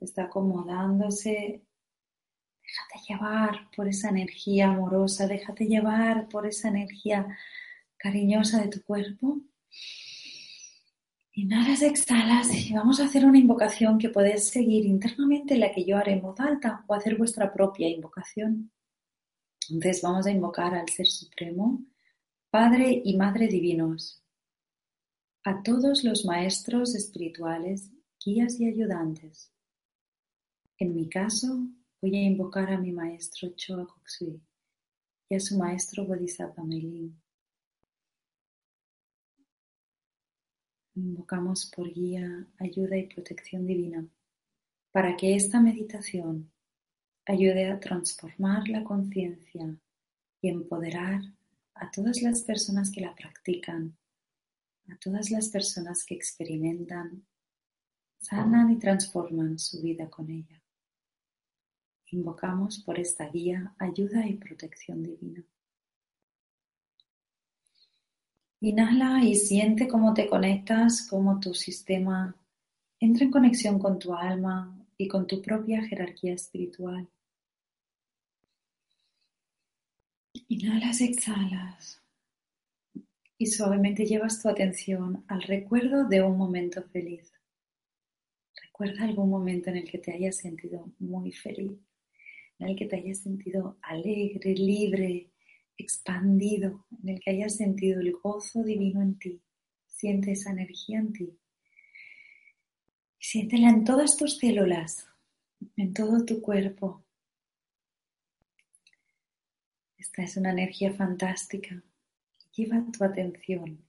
está 0.00 0.24
acomodándose 0.24 1.63
Déjate 2.74 3.06
llevar 3.08 3.70
por 3.76 3.86
esa 3.86 4.08
energía 4.08 4.70
amorosa, 4.70 5.28
déjate 5.28 5.66
llevar 5.66 6.28
por 6.28 6.44
esa 6.44 6.68
energía 6.68 7.24
cariñosa 7.96 8.62
de 8.62 8.68
tu 8.68 8.82
cuerpo. 8.82 9.40
Inhalas, 11.34 11.82
exhalas 11.82 12.52
y 12.52 12.72
vamos 12.72 12.98
a 12.98 13.04
hacer 13.04 13.24
una 13.26 13.38
invocación 13.38 13.96
que 13.98 14.08
podéis 14.08 14.48
seguir 14.48 14.86
internamente, 14.86 15.56
la 15.56 15.72
que 15.72 15.84
yo 15.84 15.96
haré 15.96 16.14
en 16.14 16.22
voz 16.22 16.40
alta 16.40 16.84
o 16.88 16.94
hacer 16.94 17.16
vuestra 17.16 17.52
propia 17.52 17.88
invocación. 17.88 18.72
Entonces 19.68 20.02
vamos 20.02 20.26
a 20.26 20.32
invocar 20.32 20.74
al 20.74 20.88
Ser 20.88 21.06
Supremo, 21.06 21.80
Padre 22.50 23.02
y 23.04 23.16
Madre 23.16 23.46
Divinos, 23.46 24.20
a 25.44 25.62
todos 25.62 26.02
los 26.02 26.24
maestros 26.24 26.96
espirituales, 26.96 27.92
guías 28.24 28.58
y 28.58 28.66
ayudantes. 28.66 29.52
En 30.78 30.94
mi 30.94 31.08
caso, 31.08 31.68
Voy 32.04 32.16
a 32.16 32.22
invocar 32.22 32.70
a 32.70 32.76
mi 32.76 32.92
maestro 32.92 33.48
Choa 33.56 33.86
Koksui 33.86 34.38
y 35.30 35.34
a 35.36 35.40
su 35.40 35.56
maestro 35.56 36.04
Bodhisattva 36.04 36.62
Meilin. 36.62 37.18
Invocamos 40.96 41.64
por 41.74 41.90
guía, 41.90 42.46
ayuda 42.58 42.98
y 42.98 43.06
protección 43.06 43.66
divina 43.66 44.06
para 44.92 45.16
que 45.16 45.34
esta 45.34 45.62
meditación 45.62 46.52
ayude 47.24 47.70
a 47.70 47.80
transformar 47.80 48.68
la 48.68 48.84
conciencia 48.84 49.74
y 50.42 50.48
empoderar 50.50 51.22
a 51.74 51.90
todas 51.90 52.20
las 52.20 52.42
personas 52.42 52.90
que 52.92 53.00
la 53.00 53.14
practican, 53.14 53.96
a 54.90 54.98
todas 54.98 55.30
las 55.30 55.48
personas 55.48 56.04
que 56.04 56.16
experimentan, 56.16 57.24
sanan 58.18 58.70
y 58.72 58.78
transforman 58.78 59.58
su 59.58 59.80
vida 59.80 60.10
con 60.10 60.30
ella. 60.30 60.63
Invocamos 62.10 62.78
por 62.78 62.98
esta 62.98 63.28
guía, 63.28 63.74
ayuda 63.78 64.26
y 64.26 64.34
protección 64.34 65.02
divina. 65.02 65.44
Inhala 68.60 69.22
y 69.24 69.34
siente 69.34 69.88
cómo 69.88 70.14
te 70.14 70.28
conectas, 70.28 71.06
cómo 71.10 71.38
tu 71.40 71.54
sistema 71.54 72.34
entra 72.98 73.24
en 73.24 73.30
conexión 73.30 73.78
con 73.78 73.98
tu 73.98 74.14
alma 74.14 74.74
y 74.96 75.08
con 75.08 75.26
tu 75.26 75.42
propia 75.42 75.82
jerarquía 75.84 76.34
espiritual. 76.34 77.08
Inhalas, 80.48 81.00
exhalas. 81.00 82.00
y 83.36 83.46
suavemente 83.46 84.06
llevas 84.06 84.40
tu 84.40 84.48
atención 84.48 85.24
al 85.28 85.42
recuerdo 85.42 86.04
de 86.08 86.22
un 86.22 86.38
momento 86.38 86.82
feliz. 86.84 87.32
Recuerda 88.62 89.04
algún 89.04 89.28
momento 89.28 89.70
en 89.70 89.78
el 89.78 89.90
que 89.90 89.98
te 89.98 90.12
hayas 90.12 90.36
sentido 90.36 90.90
muy 90.98 91.32
feliz, 91.32 91.78
en 92.58 92.68
el 92.68 92.76
que 92.76 92.86
te 92.86 92.96
hayas 92.96 93.18
sentido 93.18 93.78
alegre, 93.82 94.54
libre, 94.54 95.30
expandido, 95.76 96.86
en 97.02 97.08
el 97.10 97.20
que 97.20 97.30
hayas 97.30 97.56
sentido 97.56 98.00
el 98.00 98.12
gozo 98.12 98.62
divino 98.62 99.02
en 99.02 99.18
ti. 99.18 99.42
Siente 99.86 100.32
esa 100.32 100.50
energía 100.50 100.98
en 100.98 101.12
ti. 101.12 101.38
Siéntela 103.18 103.70
en 103.70 103.84
todas 103.84 104.16
tus 104.16 104.38
células, 104.38 105.08
en 105.76 105.94
todo 105.94 106.24
tu 106.24 106.40
cuerpo. 106.40 107.04
Esta 109.96 110.22
es 110.22 110.36
una 110.36 110.50
energía 110.50 110.92
fantástica 110.92 111.82
Lleva 112.56 112.84
tu 112.96 113.02
atención 113.02 113.84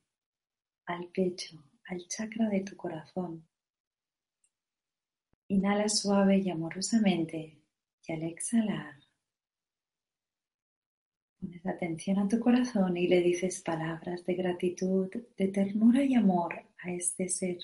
al 0.88 1.06
pecho, 1.10 1.64
al 1.88 2.08
chakra 2.08 2.50
de 2.50 2.62
tu 2.62 2.76
corazón. 2.76 3.48
Inhala 5.50 5.88
suave 5.88 6.40
y 6.40 6.50
amorosamente 6.50 7.60
y 8.08 8.14
al 8.14 8.24
exhalar 8.24 8.96
pones 11.46 11.66
atención 11.66 12.20
a 12.20 12.28
tu 12.28 12.40
corazón 12.40 12.98
y 12.98 13.08
le 13.08 13.22
dices 13.22 13.62
palabras 13.62 14.26
de 14.26 14.34
gratitud, 14.34 15.10
de 15.38 15.48
ternura 15.50 16.04
y 16.04 16.16
amor 16.16 16.56
a 16.80 16.92
este 16.92 17.30
ser. 17.30 17.60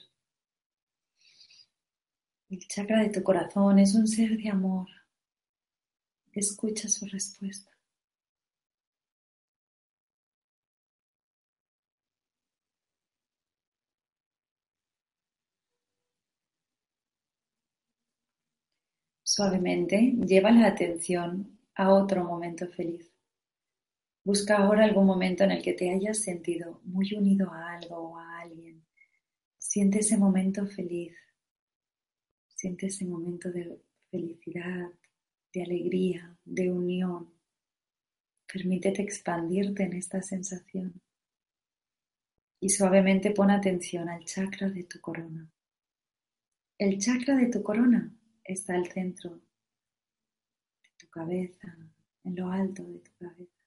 El 2.49 2.59
chakra 2.67 3.01
de 3.01 3.09
tu 3.09 3.23
corazón 3.23 3.79
es 3.79 3.95
un 3.95 4.07
ser 4.07 4.37
de 4.37 4.49
amor. 4.49 4.87
Escucha 6.33 6.87
su 6.89 7.05
respuesta. 7.05 7.71
Suavemente 19.33 20.17
lleva 20.27 20.51
la 20.51 20.67
atención 20.67 21.57
a 21.75 21.93
otro 21.93 22.25
momento 22.25 22.67
feliz. 22.67 23.09
Busca 24.25 24.57
ahora 24.57 24.83
algún 24.83 25.05
momento 25.05 25.45
en 25.45 25.51
el 25.51 25.63
que 25.63 25.71
te 25.71 25.89
hayas 25.89 26.17
sentido 26.17 26.81
muy 26.83 27.13
unido 27.13 27.49
a 27.49 27.75
algo 27.75 27.95
o 27.95 28.17
a 28.17 28.39
alguien. 28.41 28.85
Siente 29.57 29.99
ese 29.99 30.17
momento 30.17 30.67
feliz. 30.67 31.15
Siente 32.45 32.87
ese 32.87 33.05
momento 33.05 33.49
de 33.49 33.81
felicidad, 34.09 34.89
de 35.53 35.63
alegría, 35.63 36.37
de 36.43 36.69
unión. 36.69 37.33
Permítete 38.51 39.01
expandirte 39.01 39.83
en 39.83 39.93
esta 39.93 40.21
sensación. 40.21 41.01
Y 42.59 42.67
suavemente 42.67 43.31
pon 43.31 43.49
atención 43.49 44.09
al 44.09 44.25
chakra 44.25 44.69
de 44.69 44.83
tu 44.83 44.99
corona. 44.99 45.49
El 46.77 46.99
chakra 46.99 47.37
de 47.37 47.45
tu 47.47 47.63
corona 47.63 48.13
está 48.53 48.75
al 48.75 48.87
centro 48.87 49.31
de 49.31 50.89
tu 50.97 51.07
cabeza, 51.09 51.77
en 52.23 52.35
lo 52.35 52.51
alto 52.51 52.83
de 52.83 52.99
tu 52.99 53.11
cabeza. 53.17 53.59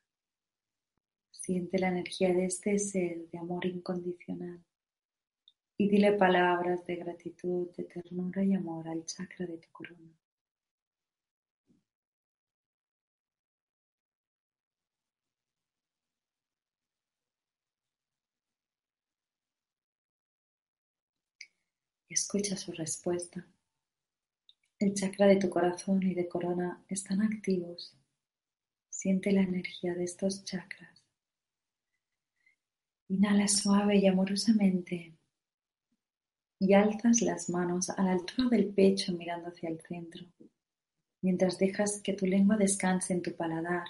Siente 1.31 1.79
la 1.79 1.89
energía 1.89 2.33
de 2.33 2.47
este 2.47 2.79
ser 2.79 3.29
de 3.31 3.39
amor 3.39 3.67
incondicional 3.67 4.65
y 5.77 5.89
dile 5.89 6.13
palabras 6.13 6.85
de 6.87 6.97
gratitud, 6.97 7.69
de 7.77 7.85
ternura 7.85 8.45
y 8.45 8.55
amor 8.55 8.89
al 8.89 9.05
chakra 9.05 9.47
de 9.47 9.59
tu 9.59 9.71
corona. 9.73 10.15
escucha 22.15 22.57
su 22.57 22.73
respuesta. 22.73 23.45
El 24.81 24.93
chakra 24.93 25.29
de 25.29 25.37
tu 25.37 25.49
corazón 25.49 26.03
y 26.03 26.15
de 26.15 26.27
corona 26.27 26.85
están 26.89 27.23
activos. 27.23 27.95
Siente 28.91 29.31
la 29.31 29.43
energía 29.43 29.95
de 29.95 30.03
estos 30.03 30.45
chakras. 30.45 31.05
Inhala 33.09 33.47
suave 33.47 33.99
y 33.99 34.07
amorosamente 34.09 35.15
y 36.59 36.73
alzas 36.73 37.23
las 37.23 37.51
manos 37.51 37.91
a 37.91 38.03
la 38.03 38.13
altura 38.13 38.49
del 38.49 38.75
pecho 38.75 39.13
mirando 39.13 39.49
hacia 39.49 39.69
el 39.69 39.81
centro, 39.81 40.27
mientras 41.23 41.59
dejas 41.59 42.01
que 42.03 42.15
tu 42.15 42.27
lengua 42.27 42.57
descanse 42.57 43.13
en 43.13 43.23
tu 43.23 43.37
paladar 43.37 43.87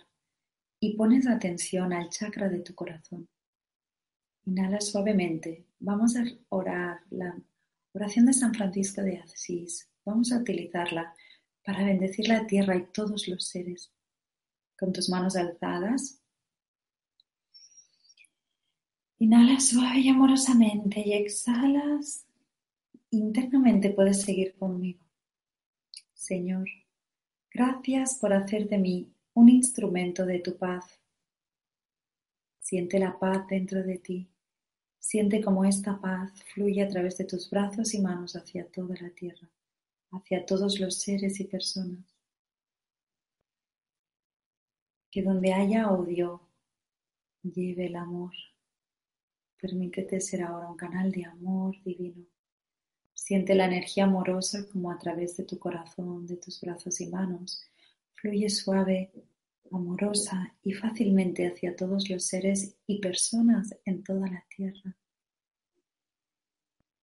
y 0.80 0.96
pones 0.96 1.26
atención 1.26 1.94
al 1.94 2.10
chakra 2.10 2.50
de 2.50 2.60
tu 2.60 2.74
corazón. 2.74 3.26
Inhala 4.44 4.80
suavemente. 4.82 5.64
Vamos 5.78 6.16
a 6.16 6.24
orar 6.50 7.00
la 7.10 7.34
oración 7.92 8.26
de 8.26 8.34
San 8.34 8.52
Francisco 8.52 9.00
de 9.00 9.18
Asís 9.18 9.88
Vamos 10.04 10.32
a 10.32 10.38
utilizarla 10.38 11.14
para 11.64 11.82
bendecir 11.82 12.28
la 12.28 12.46
tierra 12.46 12.76
y 12.76 12.86
todos 12.92 13.26
los 13.26 13.46
seres. 13.46 13.90
Con 14.78 14.92
tus 14.92 15.08
manos 15.08 15.34
alzadas. 15.34 16.20
Inhala 19.18 19.58
suave 19.60 20.00
y 20.00 20.08
amorosamente 20.10 21.00
y 21.00 21.14
exhalas. 21.14 22.26
Internamente 23.10 23.90
puedes 23.90 24.20
seguir 24.20 24.54
conmigo. 24.56 25.00
Señor, 26.12 26.68
gracias 27.50 28.16
por 28.16 28.34
hacer 28.34 28.68
de 28.68 28.78
mí 28.78 29.10
un 29.32 29.48
instrumento 29.48 30.26
de 30.26 30.40
tu 30.40 30.58
paz. 30.58 31.00
Siente 32.60 32.98
la 32.98 33.18
paz 33.18 33.46
dentro 33.46 33.82
de 33.82 33.98
ti. 33.98 34.28
Siente 34.98 35.40
cómo 35.40 35.64
esta 35.64 35.98
paz 35.98 36.32
fluye 36.52 36.82
a 36.82 36.88
través 36.88 37.16
de 37.16 37.24
tus 37.24 37.48
brazos 37.48 37.94
y 37.94 38.00
manos 38.00 38.36
hacia 38.36 38.66
toda 38.66 38.96
la 39.00 39.10
tierra 39.10 39.48
hacia 40.16 40.46
todos 40.46 40.80
los 40.80 40.98
seres 40.98 41.40
y 41.40 41.44
personas. 41.44 42.04
Que 45.10 45.22
donde 45.22 45.52
haya 45.52 45.90
odio, 45.90 46.40
lleve 47.42 47.86
el 47.86 47.96
amor. 47.96 48.32
Permítete 49.60 50.20
ser 50.20 50.42
ahora 50.42 50.68
un 50.68 50.76
canal 50.76 51.12
de 51.12 51.24
amor 51.24 51.76
divino. 51.84 52.26
Siente 53.14 53.54
la 53.54 53.66
energía 53.66 54.04
amorosa 54.04 54.68
como 54.70 54.90
a 54.90 54.98
través 54.98 55.36
de 55.36 55.44
tu 55.44 55.58
corazón, 55.58 56.26
de 56.26 56.36
tus 56.36 56.60
brazos 56.60 57.00
y 57.00 57.06
manos. 57.06 57.62
Fluye 58.14 58.50
suave, 58.50 59.12
amorosa 59.70 60.54
y 60.62 60.72
fácilmente 60.72 61.46
hacia 61.46 61.76
todos 61.76 62.10
los 62.10 62.24
seres 62.24 62.76
y 62.86 63.00
personas 63.00 63.74
en 63.84 64.02
toda 64.02 64.28
la 64.28 64.44
tierra. 64.54 64.96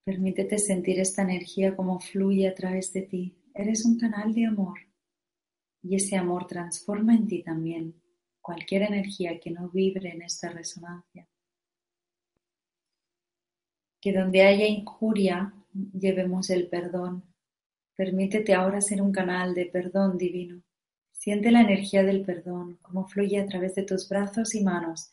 Permítete 0.04 0.58
sentir 0.58 1.00
esta 1.00 1.22
energía 1.22 1.76
como 1.76 2.00
fluye 2.00 2.48
a 2.48 2.56
través 2.56 2.92
de 2.92 3.04
ti. 3.04 3.38
Eres 3.54 3.86
un 3.86 4.00
canal 4.00 4.34
de 4.34 4.48
amor 4.48 4.80
y 5.84 5.96
ese 5.96 6.18
amor 6.18 6.48
transforma 6.48 7.14
en 7.14 7.28
ti 7.28 7.44
también 7.44 8.02
cualquier 8.42 8.82
energía 8.82 9.40
que 9.40 9.52
no 9.52 9.70
vibre 9.70 10.10
en 10.10 10.24
esta 10.24 10.50
resonancia. 10.50 11.28
Que 14.02 14.12
donde 14.12 14.42
haya 14.42 14.66
injuria 14.66 15.54
llevemos 15.94 16.50
el 16.50 16.68
perdón. 16.68 17.24
Permítete 17.96 18.56
ahora 18.56 18.82
ser 18.82 19.04
un 19.04 19.12
canal 19.12 19.54
de 19.54 19.68
perdón 19.68 20.18
divino. 20.18 20.64
Siente 21.12 21.52
la 21.52 21.62
energía 21.62 22.02
del 22.02 22.26
perdón, 22.26 22.80
como 22.82 23.08
fluye 23.08 23.40
a 23.40 23.46
través 23.46 23.76
de 23.76 23.84
tus 23.84 24.10
brazos 24.10 24.56
y 24.56 24.64
manos 24.64 25.12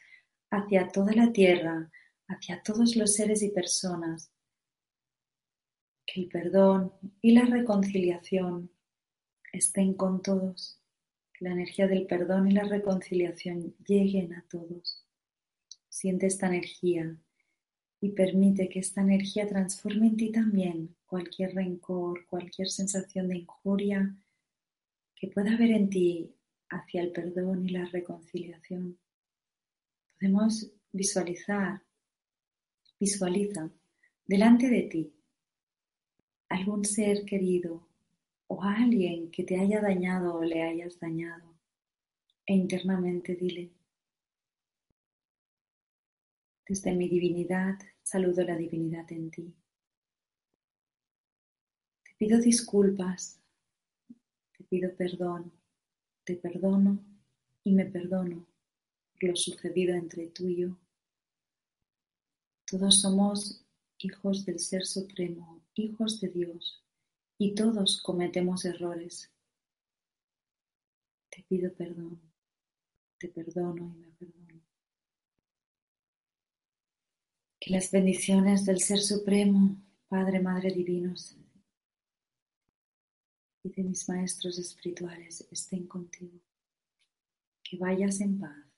hacia 0.50 0.88
toda 0.88 1.12
la 1.12 1.30
tierra, 1.30 1.90
hacia 2.26 2.62
todos 2.62 2.96
los 2.96 3.12
seres 3.12 3.42
y 3.42 3.50
personas 3.50 4.32
que 6.08 6.22
el 6.22 6.28
perdón 6.28 6.92
y 7.20 7.32
la 7.32 7.44
reconciliación 7.44 8.70
estén 9.52 9.92
con 9.92 10.22
todos, 10.22 10.80
que 11.34 11.44
la 11.44 11.52
energía 11.52 11.86
del 11.86 12.06
perdón 12.06 12.48
y 12.48 12.52
la 12.52 12.64
reconciliación 12.64 13.76
lleguen 13.86 14.32
a 14.32 14.44
todos. 14.48 15.06
Siente 15.90 16.26
esta 16.26 16.46
energía 16.46 17.14
y 18.00 18.12
permite 18.12 18.70
que 18.70 18.78
esta 18.78 19.02
energía 19.02 19.46
transforme 19.46 20.06
en 20.06 20.16
ti 20.16 20.32
también 20.32 20.96
cualquier 21.04 21.54
rencor, 21.54 22.26
cualquier 22.26 22.68
sensación 22.68 23.28
de 23.28 23.38
injuria 23.38 24.16
que 25.14 25.28
pueda 25.28 25.52
haber 25.52 25.72
en 25.72 25.90
ti 25.90 26.34
hacia 26.70 27.02
el 27.02 27.12
perdón 27.12 27.68
y 27.68 27.70
la 27.70 27.84
reconciliación. 27.84 28.98
Podemos 30.18 30.70
visualizar, 30.90 31.82
visualiza 32.98 33.70
delante 34.26 34.68
de 34.68 34.82
ti 34.82 35.17
algún 36.48 36.84
ser 36.84 37.24
querido 37.24 37.86
o 38.46 38.62
alguien 38.62 39.30
que 39.30 39.44
te 39.44 39.58
haya 39.58 39.80
dañado 39.80 40.34
o 40.34 40.42
le 40.42 40.62
hayas 40.62 40.98
dañado 40.98 41.54
e 42.46 42.54
internamente 42.54 43.36
dile, 43.36 43.70
desde 46.66 46.92
mi 46.94 47.08
divinidad 47.08 47.78
saludo 48.02 48.42
la 48.42 48.56
divinidad 48.56 49.10
en 49.12 49.30
ti. 49.30 49.54
Te 52.04 52.14
pido 52.16 52.38
disculpas, 52.38 53.40
te 54.56 54.64
pido 54.64 54.94
perdón, 54.96 55.52
te 56.24 56.36
perdono 56.36 57.04
y 57.64 57.72
me 57.72 57.84
perdono 57.84 58.46
por 59.12 59.30
lo 59.30 59.36
sucedido 59.36 59.94
entre 59.94 60.28
tú 60.28 60.46
y 60.46 60.56
yo. 60.56 60.76
Todos 62.66 63.00
somos 63.00 63.64
hijos 63.98 64.44
del 64.44 64.58
Ser 64.58 64.86
Supremo, 64.86 65.62
hijos 65.78 66.20
de 66.20 66.28
Dios, 66.28 66.82
y 67.38 67.54
todos 67.54 68.02
cometemos 68.02 68.64
errores. 68.64 69.30
Te 71.30 71.42
pido 71.44 71.72
perdón, 71.74 72.20
te 73.18 73.28
perdono 73.28 73.94
y 73.94 73.98
me 73.98 74.10
perdono. 74.10 74.60
Que 77.60 77.70
las 77.70 77.90
bendiciones 77.90 78.64
del 78.64 78.80
Ser 78.80 79.00
Supremo, 79.00 79.76
Padre, 80.08 80.40
Madre 80.40 80.72
Divinos, 80.72 81.36
y 83.62 83.70
de 83.70 83.82
mis 83.82 84.08
maestros 84.08 84.58
espirituales 84.58 85.46
estén 85.50 85.86
contigo. 85.86 86.40
Que 87.62 87.76
vayas 87.76 88.20
en 88.20 88.40
paz. 88.40 88.68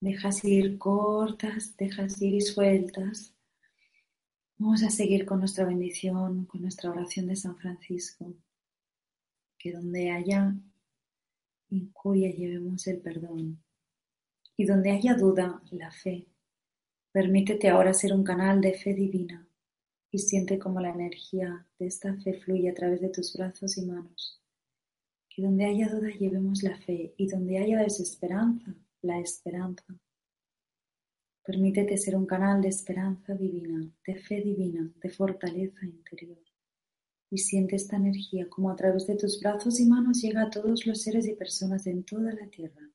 Dejas 0.00 0.44
ir 0.44 0.78
cortas, 0.78 1.76
dejas 1.76 2.22
ir 2.22 2.34
y 2.34 2.40
sueltas. 2.40 3.34
Vamos 4.60 4.82
a 4.82 4.90
seguir 4.90 5.24
con 5.24 5.38
nuestra 5.38 5.64
bendición, 5.64 6.44
con 6.44 6.60
nuestra 6.60 6.90
oración 6.90 7.26
de 7.28 7.34
San 7.34 7.56
Francisco. 7.56 8.34
Que 9.56 9.72
donde 9.72 10.10
haya 10.10 10.54
incuria 11.70 12.30
llevemos 12.30 12.86
el 12.86 13.00
perdón. 13.00 13.64
Y 14.58 14.66
donde 14.66 14.90
haya 14.90 15.14
duda, 15.14 15.62
la 15.70 15.90
fe. 15.90 16.26
Permítete 17.10 17.70
ahora 17.70 17.94
ser 17.94 18.12
un 18.12 18.22
canal 18.22 18.60
de 18.60 18.74
fe 18.74 18.92
divina 18.92 19.48
y 20.10 20.18
siente 20.18 20.58
como 20.58 20.78
la 20.78 20.90
energía 20.90 21.66
de 21.78 21.86
esta 21.86 22.14
fe 22.16 22.34
fluye 22.34 22.68
a 22.68 22.74
través 22.74 23.00
de 23.00 23.08
tus 23.08 23.34
brazos 23.34 23.78
y 23.78 23.86
manos. 23.86 24.42
Que 25.30 25.40
donde 25.40 25.64
haya 25.64 25.88
duda 25.88 26.10
llevemos 26.10 26.62
la 26.62 26.76
fe 26.76 27.14
y 27.16 27.28
donde 27.28 27.56
haya 27.56 27.78
desesperanza, 27.78 28.74
la 29.00 29.20
esperanza. 29.20 29.98
Permítete 31.44 31.96
ser 31.96 32.16
un 32.16 32.26
canal 32.26 32.60
de 32.60 32.68
esperanza 32.68 33.34
divina, 33.34 33.90
de 34.06 34.14
fe 34.16 34.40
divina, 34.40 34.92
de 35.02 35.10
fortaleza 35.10 35.84
interior. 35.84 36.42
Y 37.30 37.38
siente 37.38 37.76
esta 37.76 37.96
energía 37.96 38.48
como 38.48 38.70
a 38.70 38.76
través 38.76 39.06
de 39.06 39.16
tus 39.16 39.40
brazos 39.40 39.80
y 39.80 39.86
manos 39.86 40.20
llega 40.20 40.42
a 40.42 40.50
todos 40.50 40.86
los 40.86 41.02
seres 41.02 41.26
y 41.26 41.34
personas 41.34 41.86
en 41.86 42.04
toda 42.04 42.32
la 42.32 42.46
tierra 42.48 42.90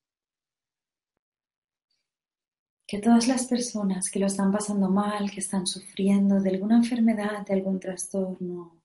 que 2.87 2.99
todas 2.99 3.27
las 3.27 3.47
personas 3.47 4.11
que 4.11 4.19
lo 4.19 4.27
están 4.27 4.51
pasando 4.51 4.89
mal, 4.89 5.31
que 5.31 5.39
están 5.39 5.65
sufriendo 5.65 6.39
de 6.39 6.51
alguna 6.51 6.77
enfermedad, 6.77 7.45
de 7.45 7.53
algún 7.53 7.79
trastorno, 7.79 8.81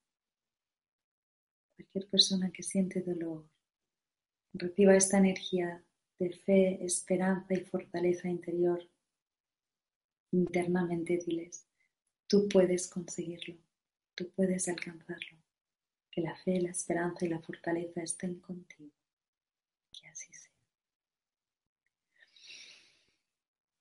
cualquier 1.76 2.08
persona 2.08 2.50
que 2.50 2.62
siente 2.62 3.02
dolor, 3.02 3.46
reciba 4.54 4.96
esta 4.96 5.18
energía 5.18 5.84
de 6.18 6.30
fe, 6.30 6.84
esperanza 6.84 7.54
y 7.54 7.60
fortaleza 7.60 8.28
interior. 8.28 8.89
Internamente 10.32 11.18
diles, 11.26 11.66
tú 12.28 12.48
puedes 12.48 12.88
conseguirlo, 12.88 13.56
tú 14.14 14.30
puedes 14.36 14.68
alcanzarlo, 14.68 15.38
que 16.10 16.20
la 16.20 16.36
fe, 16.36 16.60
la 16.60 16.70
esperanza 16.70 17.26
y 17.26 17.28
la 17.28 17.40
fortaleza 17.40 18.02
estén 18.02 18.36
contigo. 18.36 18.92
Que 19.92 20.06
así 20.06 20.32
sea. 20.32 20.52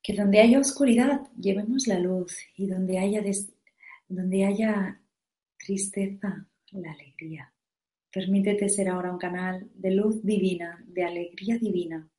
Que 0.01 0.13
donde 0.13 0.39
haya 0.39 0.59
oscuridad, 0.59 1.29
llevemos 1.39 1.85
la 1.85 1.99
luz 1.99 2.35
y 2.55 2.65
donde 2.65 2.97
haya, 2.97 3.23
donde 4.07 4.45
haya 4.45 4.99
tristeza, 5.57 6.47
la 6.71 6.91
alegría. 6.91 7.53
Permítete 8.11 8.69
ser 8.69 8.89
ahora 8.89 9.11
un 9.11 9.19
canal 9.19 9.69
de 9.75 9.91
luz 9.91 10.23
divina, 10.23 10.83
de 10.87 11.03
alegría 11.03 11.57
divina. 11.59 12.09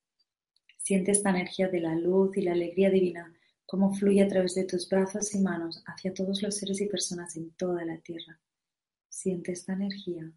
Siente 0.76 1.10
esta 1.10 1.30
energía 1.30 1.68
de 1.68 1.80
la 1.80 1.96
luz 1.96 2.36
y 2.36 2.42
la 2.42 2.52
alegría 2.52 2.90
divina 2.90 3.36
como 3.70 3.94
fluye 3.94 4.20
a 4.20 4.26
través 4.26 4.56
de 4.56 4.64
tus 4.64 4.88
brazos 4.88 5.32
y 5.32 5.38
manos 5.38 5.80
hacia 5.86 6.12
todos 6.12 6.42
los 6.42 6.56
seres 6.56 6.80
y 6.80 6.86
personas 6.86 7.36
en 7.36 7.52
toda 7.52 7.84
la 7.84 7.98
tierra. 7.98 8.40
Siente 9.08 9.52
esta 9.52 9.74
energía, 9.74 10.28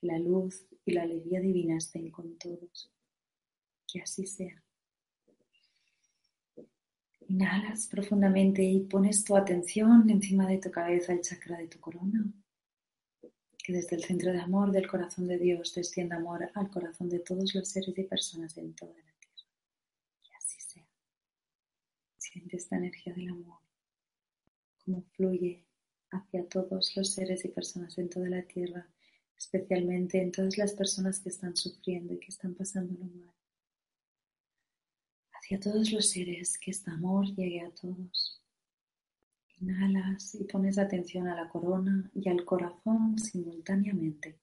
la 0.00 0.18
luz 0.18 0.66
y 0.84 0.90
la 0.90 1.02
alegría 1.02 1.38
divina 1.38 1.76
estén 1.76 2.10
con 2.10 2.36
todos. 2.36 2.90
Que 3.86 4.00
así 4.00 4.26
sea. 4.26 4.60
Inhalas 7.28 7.86
profundamente 7.86 8.64
y 8.64 8.80
pones 8.80 9.22
tu 9.22 9.36
atención 9.36 10.10
encima 10.10 10.48
de 10.48 10.58
tu 10.58 10.72
cabeza, 10.72 11.12
el 11.12 11.20
chakra 11.20 11.58
de 11.58 11.68
tu 11.68 11.78
corona. 11.78 12.24
Que 13.58 13.74
desde 13.74 13.94
el 13.94 14.02
centro 14.02 14.32
de 14.32 14.40
amor 14.40 14.72
del 14.72 14.88
corazón 14.88 15.28
de 15.28 15.38
Dios 15.38 15.72
descienda 15.72 16.16
amor 16.16 16.50
al 16.52 16.68
corazón 16.68 17.08
de 17.10 17.20
todos 17.20 17.54
los 17.54 17.68
seres 17.68 17.96
y 17.96 18.02
personas 18.02 18.56
en 18.56 18.74
toda 18.74 18.90
la 18.92 19.12
tierra. 19.20 19.46
Que 20.24 20.34
así 20.34 20.60
sea. 20.60 20.84
Siente 22.36 22.58
esta 22.58 22.76
energía 22.76 23.14
del 23.14 23.30
amor, 23.30 23.60
como 24.84 25.00
fluye 25.16 25.64
hacia 26.10 26.46
todos 26.46 26.94
los 26.94 27.14
seres 27.14 27.46
y 27.46 27.48
personas 27.48 27.96
en 27.96 28.10
toda 28.10 28.28
la 28.28 28.42
tierra, 28.42 28.86
especialmente 29.38 30.20
en 30.20 30.32
todas 30.32 30.58
las 30.58 30.74
personas 30.74 31.18
que 31.18 31.30
están 31.30 31.56
sufriendo 31.56 32.12
y 32.12 32.18
que 32.18 32.28
están 32.28 32.54
pasándolo 32.54 33.06
mal 33.06 33.32
hacia 35.32 35.58
todos 35.58 35.90
los 35.92 36.10
seres, 36.10 36.58
que 36.58 36.72
este 36.72 36.90
amor 36.90 37.24
llegue 37.34 37.62
a 37.62 37.70
todos. 37.70 38.42
Inhalas 39.58 40.34
y 40.34 40.44
pones 40.44 40.76
atención 40.76 41.28
a 41.28 41.36
la 41.36 41.48
corona 41.48 42.10
y 42.14 42.28
al 42.28 42.44
corazón 42.44 43.18
simultáneamente. 43.18 44.38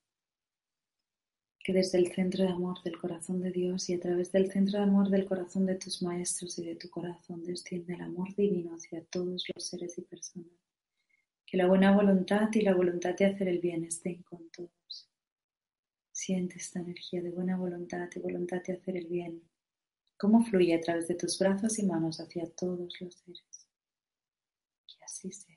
Que 1.64 1.74
desde 1.74 1.98
el 1.98 2.14
centro 2.14 2.44
de 2.44 2.52
amor 2.52 2.84
del 2.84 2.98
corazón 2.98 3.42
de 3.42 3.52
Dios 3.52 3.90
y 3.90 3.94
a 3.94 4.00
través 4.00 4.32
del 4.32 4.52
centro 4.52 4.80
de 4.80 4.84
amor 4.84 5.10
del 5.10 5.26
corazón 5.26 5.66
de 5.66 5.76
tus 5.76 6.04
maestros 6.04 6.60
y 6.60 6.66
de 6.66 6.76
tu 6.76 6.90
corazón 6.90 7.44
desciende 7.44 7.94
el 7.94 8.02
amor 8.02 8.36
divino 8.36 8.76
hacia 8.76 9.04
todos 9.06 9.46
los 9.54 9.66
seres 9.66 9.98
y 9.98 10.02
personas. 10.02 10.52
Que 11.46 11.58
la 11.58 11.68
buena 11.68 11.96
voluntad 11.96 12.50
y 12.54 12.62
la 12.62 12.76
voluntad 12.76 13.16
de 13.16 13.26
hacer 13.26 13.48
el 13.48 13.60
bien 13.60 13.86
estén 13.86 14.24
con 14.24 14.50
todos. 14.50 15.10
Siente 16.12 16.58
esta 16.58 16.80
energía 16.80 17.22
de 17.22 17.32
buena 17.32 17.58
voluntad 17.58 18.10
y 18.14 18.20
voluntad 18.20 18.62
de 18.62 18.74
hacer 18.74 18.98
el 18.98 19.08
bien 19.08 19.42
cómo 20.24 20.42
fluye 20.46 20.74
a 20.74 20.80
través 20.80 21.10
de 21.10 21.16
tus 21.16 21.38
brazos 21.38 21.78
y 21.80 21.86
manos 21.86 22.22
hacia 22.22 22.50
todos 22.50 23.02
los 23.02 23.14
seres. 23.16 23.68
Que 24.88 25.04
así 25.04 25.32
sea. 25.32 25.53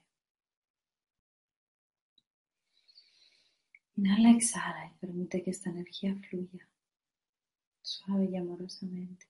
Inhala, 3.96 4.30
exhala 4.30 4.86
y 4.86 4.98
permite 4.98 5.42
que 5.42 5.50
esta 5.50 5.70
energía 5.70 6.14
fluya 6.28 6.68
suave 7.86 8.26
y 8.26 8.36
amorosamente. 8.36 9.26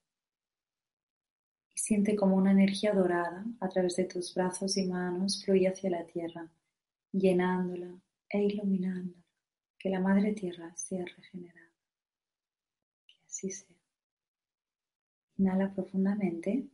Y 1.73 1.79
siente 1.79 2.15
como 2.15 2.35
una 2.35 2.51
energía 2.51 2.93
dorada 2.93 3.45
a 3.59 3.69
través 3.69 3.95
de 3.95 4.05
tus 4.05 4.33
brazos 4.33 4.77
y 4.77 4.87
manos 4.87 5.43
fluye 5.45 5.67
hacia 5.67 5.91
la 5.91 6.05
tierra, 6.05 6.49
llenándola 7.11 7.99
e 8.29 8.43
iluminándola. 8.43 9.23
Que 9.77 9.89
la 9.89 9.99
madre 9.99 10.33
tierra 10.33 10.75
sea 10.75 11.05
regenerada. 11.05 11.71
Que 13.05 13.15
así 13.27 13.51
sea. 13.51 13.77
Inhala 15.37 15.71
profundamente 15.71 16.67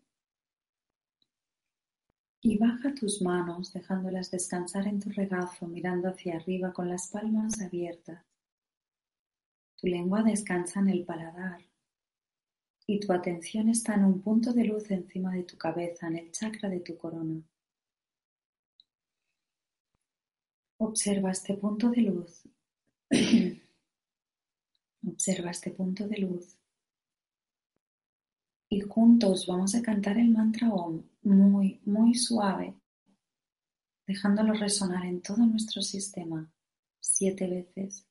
y 2.45 2.57
baja 2.57 2.93
tus 2.93 3.21
manos 3.21 3.71
dejándolas 3.71 4.29
descansar 4.29 4.85
en 4.85 4.99
tu 4.99 5.09
regazo 5.09 5.65
mirando 5.65 6.09
hacia 6.09 6.35
arriba 6.35 6.73
con 6.73 6.89
las 6.89 7.07
palmas 7.07 7.61
abiertas. 7.61 8.21
Tu 9.77 9.87
lengua 9.87 10.23
descansa 10.23 10.81
en 10.81 10.89
el 10.89 11.05
paladar 11.05 11.61
y 12.85 12.99
tu 12.99 13.13
atención 13.13 13.69
está 13.69 13.95
en 13.95 14.03
un 14.03 14.21
punto 14.21 14.51
de 14.51 14.65
luz 14.65 14.91
encima 14.91 15.33
de 15.33 15.43
tu 15.43 15.57
cabeza, 15.57 16.07
en 16.07 16.17
el 16.17 16.31
chakra 16.33 16.67
de 16.67 16.81
tu 16.81 16.97
corona. 16.97 17.41
Observa 20.79 21.31
este 21.31 21.53
punto 21.53 21.89
de 21.91 22.01
luz. 22.01 22.43
Observa 25.07 25.51
este 25.51 25.71
punto 25.71 26.09
de 26.09 26.17
luz 26.17 26.57
y 28.67 28.81
juntos 28.81 29.47
vamos 29.47 29.75
a 29.75 29.81
cantar 29.81 30.17
el 30.17 30.29
mantra 30.29 30.73
OM 30.73 31.12
muy, 31.23 31.81
muy 31.85 32.13
suave, 32.15 32.75
dejándolo 34.05 34.53
resonar 34.53 35.05
en 35.05 35.21
todo 35.21 35.45
nuestro 35.45 35.81
sistema 35.81 36.51
siete 36.99 37.47
veces. 37.47 38.07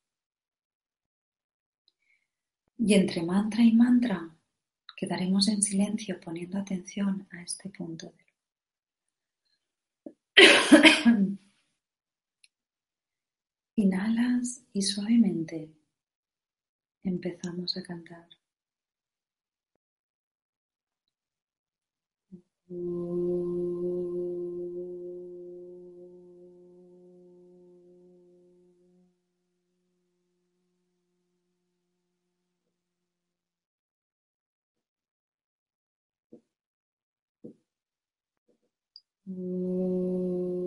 Y 2.77 2.93
entre 2.95 3.23
mantra 3.23 3.63
y 3.63 3.71
mantra 3.71 4.35
quedaremos 4.95 5.47
en 5.47 5.61
silencio 5.61 6.19
poniendo 6.19 6.57
atención 6.57 7.27
a 7.31 7.41
este 7.41 7.69
punto 7.69 8.11
de 8.11 8.23
Inhalas 13.75 14.63
y 14.71 14.81
suavemente 14.81 15.73
empezamos 17.03 17.75
a 17.77 17.83
cantar. 17.83 18.27
Mm. 39.27 40.62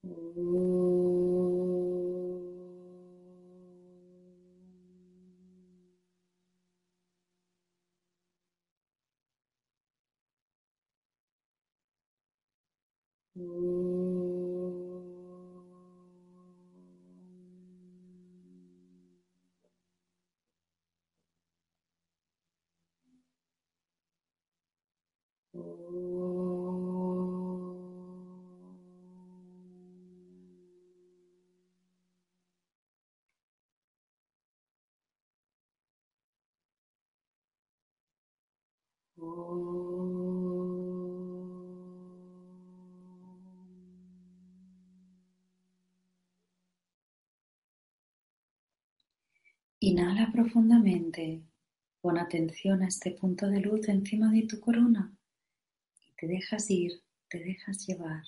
Mm 0.06 0.12
-hmm. 13.44 13.91
Inhala 49.84 50.32
profundamente. 50.32 51.44
Pon 52.02 52.18
atención 52.18 52.82
a 52.82 52.88
este 52.88 53.12
punto 53.12 53.48
de 53.48 53.60
luz 53.62 53.88
encima 53.90 54.32
de 54.32 54.48
tu 54.48 54.60
corona 54.60 55.16
y 56.08 56.14
te 56.16 56.26
dejas 56.28 56.72
ir, 56.72 57.04
te 57.30 57.40
dejas 57.40 57.86
llevar. 57.86 58.24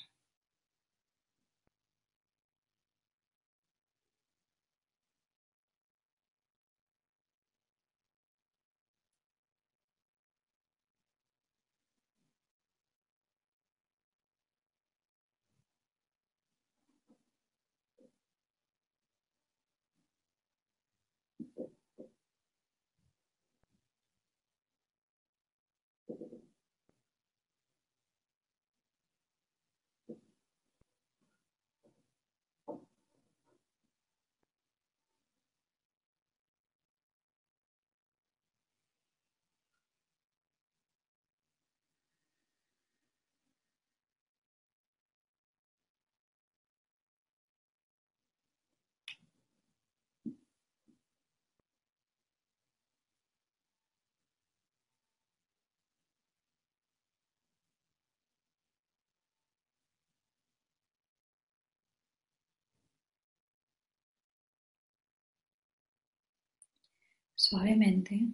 Suavemente 67.45 68.25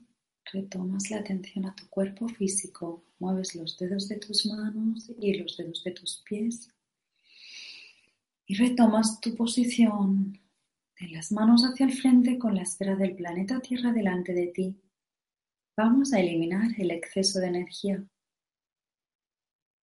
retomas 0.53 1.10
la 1.10 1.18
atención 1.18 1.66
a 1.66 1.76
tu 1.76 1.89
cuerpo 1.89 2.28
físico, 2.28 3.03
mueves 3.18 3.55
los 3.55 3.76
dedos 3.76 4.07
de 4.07 4.18
tus 4.18 4.45
manos 4.45 5.10
y 5.20 5.34
los 5.34 5.57
dedos 5.57 5.84
de 5.84 5.93
tus 5.93 6.22
pies 6.30 6.70
y 8.45 8.53
retomas 8.53 9.20
tu 9.20 9.36
posición 9.36 10.39
de 10.99 11.07
las 11.07 11.32
manos 11.32 11.64
hacia 11.64 11.88
el 11.88 11.93
frente 11.93 12.38
con 12.38 12.53
la 12.53 12.62
esfera 12.62 12.95
del 12.95 13.16
planeta 13.16 13.60
Tierra 13.62 13.91
delante 13.91 14.32
de 14.34 14.45
ti. 14.45 14.80
Vamos 15.76 16.14
a 16.14 16.20
eliminar 16.20 16.70
el 16.78 16.91
exceso 16.91 17.39
de 17.39 17.47
energía. 17.47 18.07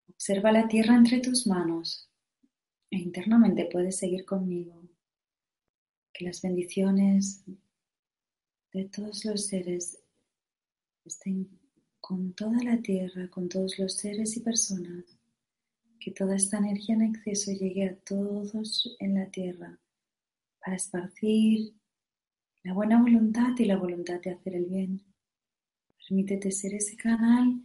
Observa 0.09 0.51
la 0.51 0.67
Tierra 0.67 0.97
entre 0.97 1.21
tus 1.21 1.47
manos 1.47 2.11
e 2.91 2.97
internamente 2.97 3.69
puedes 3.71 3.99
seguir 3.99 4.25
conmigo. 4.25 4.83
Que 6.11 6.25
las 6.25 6.41
bendiciones 6.41 7.45
de 8.73 8.85
todos 8.85 9.25
los 9.25 9.47
seres 9.47 9.99
estén 11.05 11.49
con 12.01 12.33
toda 12.35 12.63
la 12.63 12.81
tierra, 12.81 13.29
con 13.29 13.49
todos 13.49 13.79
los 13.79 13.95
seres 13.95 14.37
y 14.37 14.41
personas, 14.41 15.05
que 15.99 16.13
toda 16.13 16.37
esta 16.37 16.59
energía 16.59 16.95
en 16.95 17.03
exceso 17.03 17.53
llegue 17.53 17.89
a 17.89 17.97
todos 17.97 18.97
en 19.01 19.15
la 19.15 19.27
tierra 19.31 19.79
para 20.61 20.77
esparcir 20.77 21.75
la 22.63 22.73
buena 22.73 23.01
voluntad 23.01 23.59
y 23.59 23.65
la 23.65 23.77
voluntad 23.77 24.21
de 24.21 24.31
hacer 24.31 24.55
el 24.55 24.67
bien. 24.67 25.03
Permítete 25.99 26.51
ser 26.51 26.75
ese 26.75 26.97
canal 26.97 27.63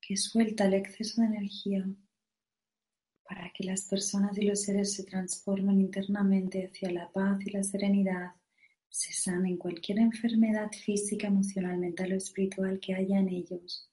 que 0.00 0.16
suelta 0.16 0.66
el 0.66 0.74
exceso 0.74 1.20
de 1.20 1.28
energía 1.28 1.86
para 3.24 3.50
que 3.52 3.64
las 3.64 3.82
personas 3.82 4.36
y 4.36 4.42
los 4.42 4.62
seres 4.62 4.92
se 4.92 5.04
transformen 5.04 5.80
internamente 5.80 6.66
hacia 6.66 6.90
la 6.90 7.10
paz 7.10 7.40
y 7.46 7.50
la 7.50 7.62
serenidad 7.62 8.34
se 8.94 9.12
sanen 9.12 9.56
cualquier 9.56 9.98
enfermedad 9.98 10.70
física, 10.70 11.26
emocional, 11.26 11.78
mental 11.78 12.12
o 12.12 12.16
espiritual 12.16 12.78
que 12.78 12.94
haya 12.94 13.18
en 13.18 13.28
ellos. 13.28 13.90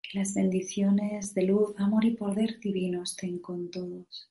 Que 0.00 0.18
las 0.18 0.32
bendiciones 0.32 1.34
de 1.34 1.42
luz, 1.42 1.74
amor 1.76 2.06
y 2.06 2.12
poder 2.12 2.58
divino 2.58 3.02
estén 3.02 3.38
con 3.38 3.70
todos. 3.70 4.30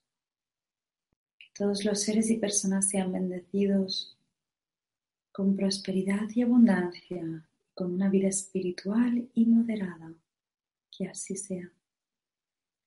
Que 1.37 1.45
todos 1.53 1.85
los 1.85 2.01
seres 2.01 2.31
y 2.31 2.37
personas 2.37 2.89
sean 2.89 3.11
bendecidos 3.11 4.17
con 5.31 5.55
prosperidad 5.55 6.27
y 6.33 6.41
abundancia, 6.41 7.47
con 7.75 7.93
una 7.93 8.09
vida 8.09 8.29
espiritual 8.29 9.29
y 9.35 9.45
moderada. 9.45 10.11
Que 10.89 11.07
así 11.07 11.35
sea. 11.35 11.71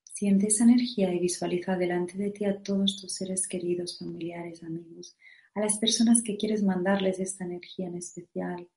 Siente 0.03 0.47
esa 0.47 0.65
energía 0.65 1.13
y 1.13 1.19
visualiza 1.19 1.77
delante 1.77 2.17
de 2.17 2.31
ti 2.31 2.43
a 2.43 2.61
todos 2.61 2.99
tus 2.99 3.13
seres 3.13 3.47
queridos, 3.47 3.97
familiares, 3.97 4.61
amigos, 4.61 5.15
a 5.55 5.59
las 5.59 5.77
personas 5.77 6.21
que 6.21 6.37
quieres 6.37 6.63
mandarles 6.63 7.19
esta 7.19 7.45
energía 7.45 7.87
en 7.87 7.95
especial. 7.95 8.69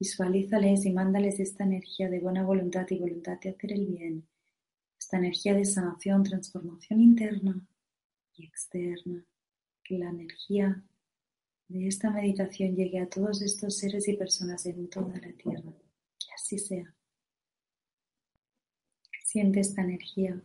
Visualízales 0.00 0.86
y 0.86 0.92
mándales 0.92 1.40
esta 1.40 1.64
energía 1.64 2.08
de 2.08 2.20
buena 2.20 2.44
voluntad 2.44 2.86
y 2.90 2.98
voluntad 2.98 3.38
de 3.40 3.50
hacer 3.50 3.72
el 3.72 3.86
bien, 3.86 4.28
esta 4.98 5.18
energía 5.18 5.54
de 5.54 5.64
sanación, 5.64 6.22
transformación 6.22 7.00
interna 7.00 7.60
y 8.34 8.44
externa, 8.46 9.24
que 9.82 9.98
la 9.98 10.10
energía 10.10 10.82
de 11.68 11.86
esta 11.86 12.10
meditación 12.10 12.74
llegue 12.74 13.00
a 13.00 13.08
todos 13.08 13.42
estos 13.42 13.76
seres 13.76 14.08
y 14.08 14.16
personas 14.16 14.64
en 14.66 14.88
toda 14.88 15.14
la 15.18 15.32
tierra. 15.32 15.72
Que 16.18 16.32
así 16.34 16.58
sea. 16.58 16.94
Siente 19.24 19.60
esta 19.60 19.82
energía 19.82 20.40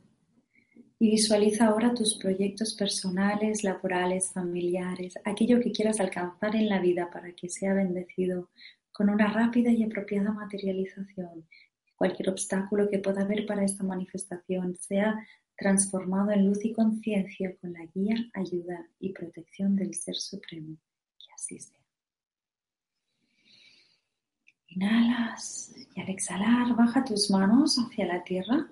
y 1.03 1.11
visualiza 1.11 1.65
ahora 1.65 1.93
tus 1.93 2.15
proyectos 2.15 2.75
personales, 2.75 3.65
laborales, 3.65 4.31
familiares, 4.31 5.15
aquello 5.25 5.59
que 5.59 5.73
quieras 5.73 5.99
alcanzar 5.99 6.55
en 6.55 6.69
la 6.69 6.79
vida 6.79 7.09
para 7.11 7.33
que 7.33 7.49
sea 7.49 7.73
bendecido 7.73 8.47
con 8.93 9.09
una 9.09 9.27
rápida 9.27 9.69
y 9.69 9.83
apropiada 9.83 10.31
materialización. 10.31 11.45
Cualquier 11.97 12.29
obstáculo 12.29 12.89
que 12.89 12.99
pueda 12.99 13.23
haber 13.23 13.45
para 13.45 13.65
esta 13.65 13.83
manifestación 13.83 14.77
sea 14.77 15.13
transformado 15.57 16.31
en 16.31 16.47
luz 16.47 16.63
y 16.63 16.71
conciencia 16.71 17.53
con 17.59 17.73
la 17.73 17.85
guía, 17.93 18.15
ayuda 18.33 18.87
y 18.97 19.11
protección 19.11 19.75
del 19.75 19.93
Ser 19.95 20.15
Supremo. 20.15 20.77
Que 21.19 21.33
así 21.35 21.59
sea. 21.59 21.81
Inhalas 24.67 25.75
y 25.93 25.99
al 25.99 26.09
exhalar 26.09 26.73
baja 26.77 27.03
tus 27.03 27.29
manos 27.29 27.77
hacia 27.77 28.05
la 28.05 28.23
tierra 28.23 28.69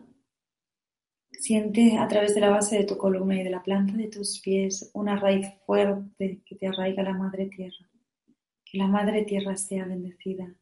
Siente 1.42 1.98
a 1.98 2.08
través 2.08 2.36
de 2.36 2.42
la 2.42 2.52
base 2.52 2.78
de 2.78 2.84
tu 2.84 2.98
columna 2.98 3.42
y 3.42 3.44
de 3.44 3.50
la 3.50 3.64
planta 3.64 3.94
de 3.94 4.10
tus 4.10 4.40
pies 4.42 4.92
una 4.94 5.16
raíz 5.16 5.48
fuerte 5.66 6.44
que 6.46 6.56
te 6.56 6.68
arraiga 6.68 7.02
la 7.02 7.16
Madre 7.16 7.48
Tierra. 7.48 7.90
Que 8.64 8.78
la 8.78 8.86
Madre 8.86 9.24
Tierra 9.24 9.58
sea 9.58 9.86
bendecida. 9.86 10.54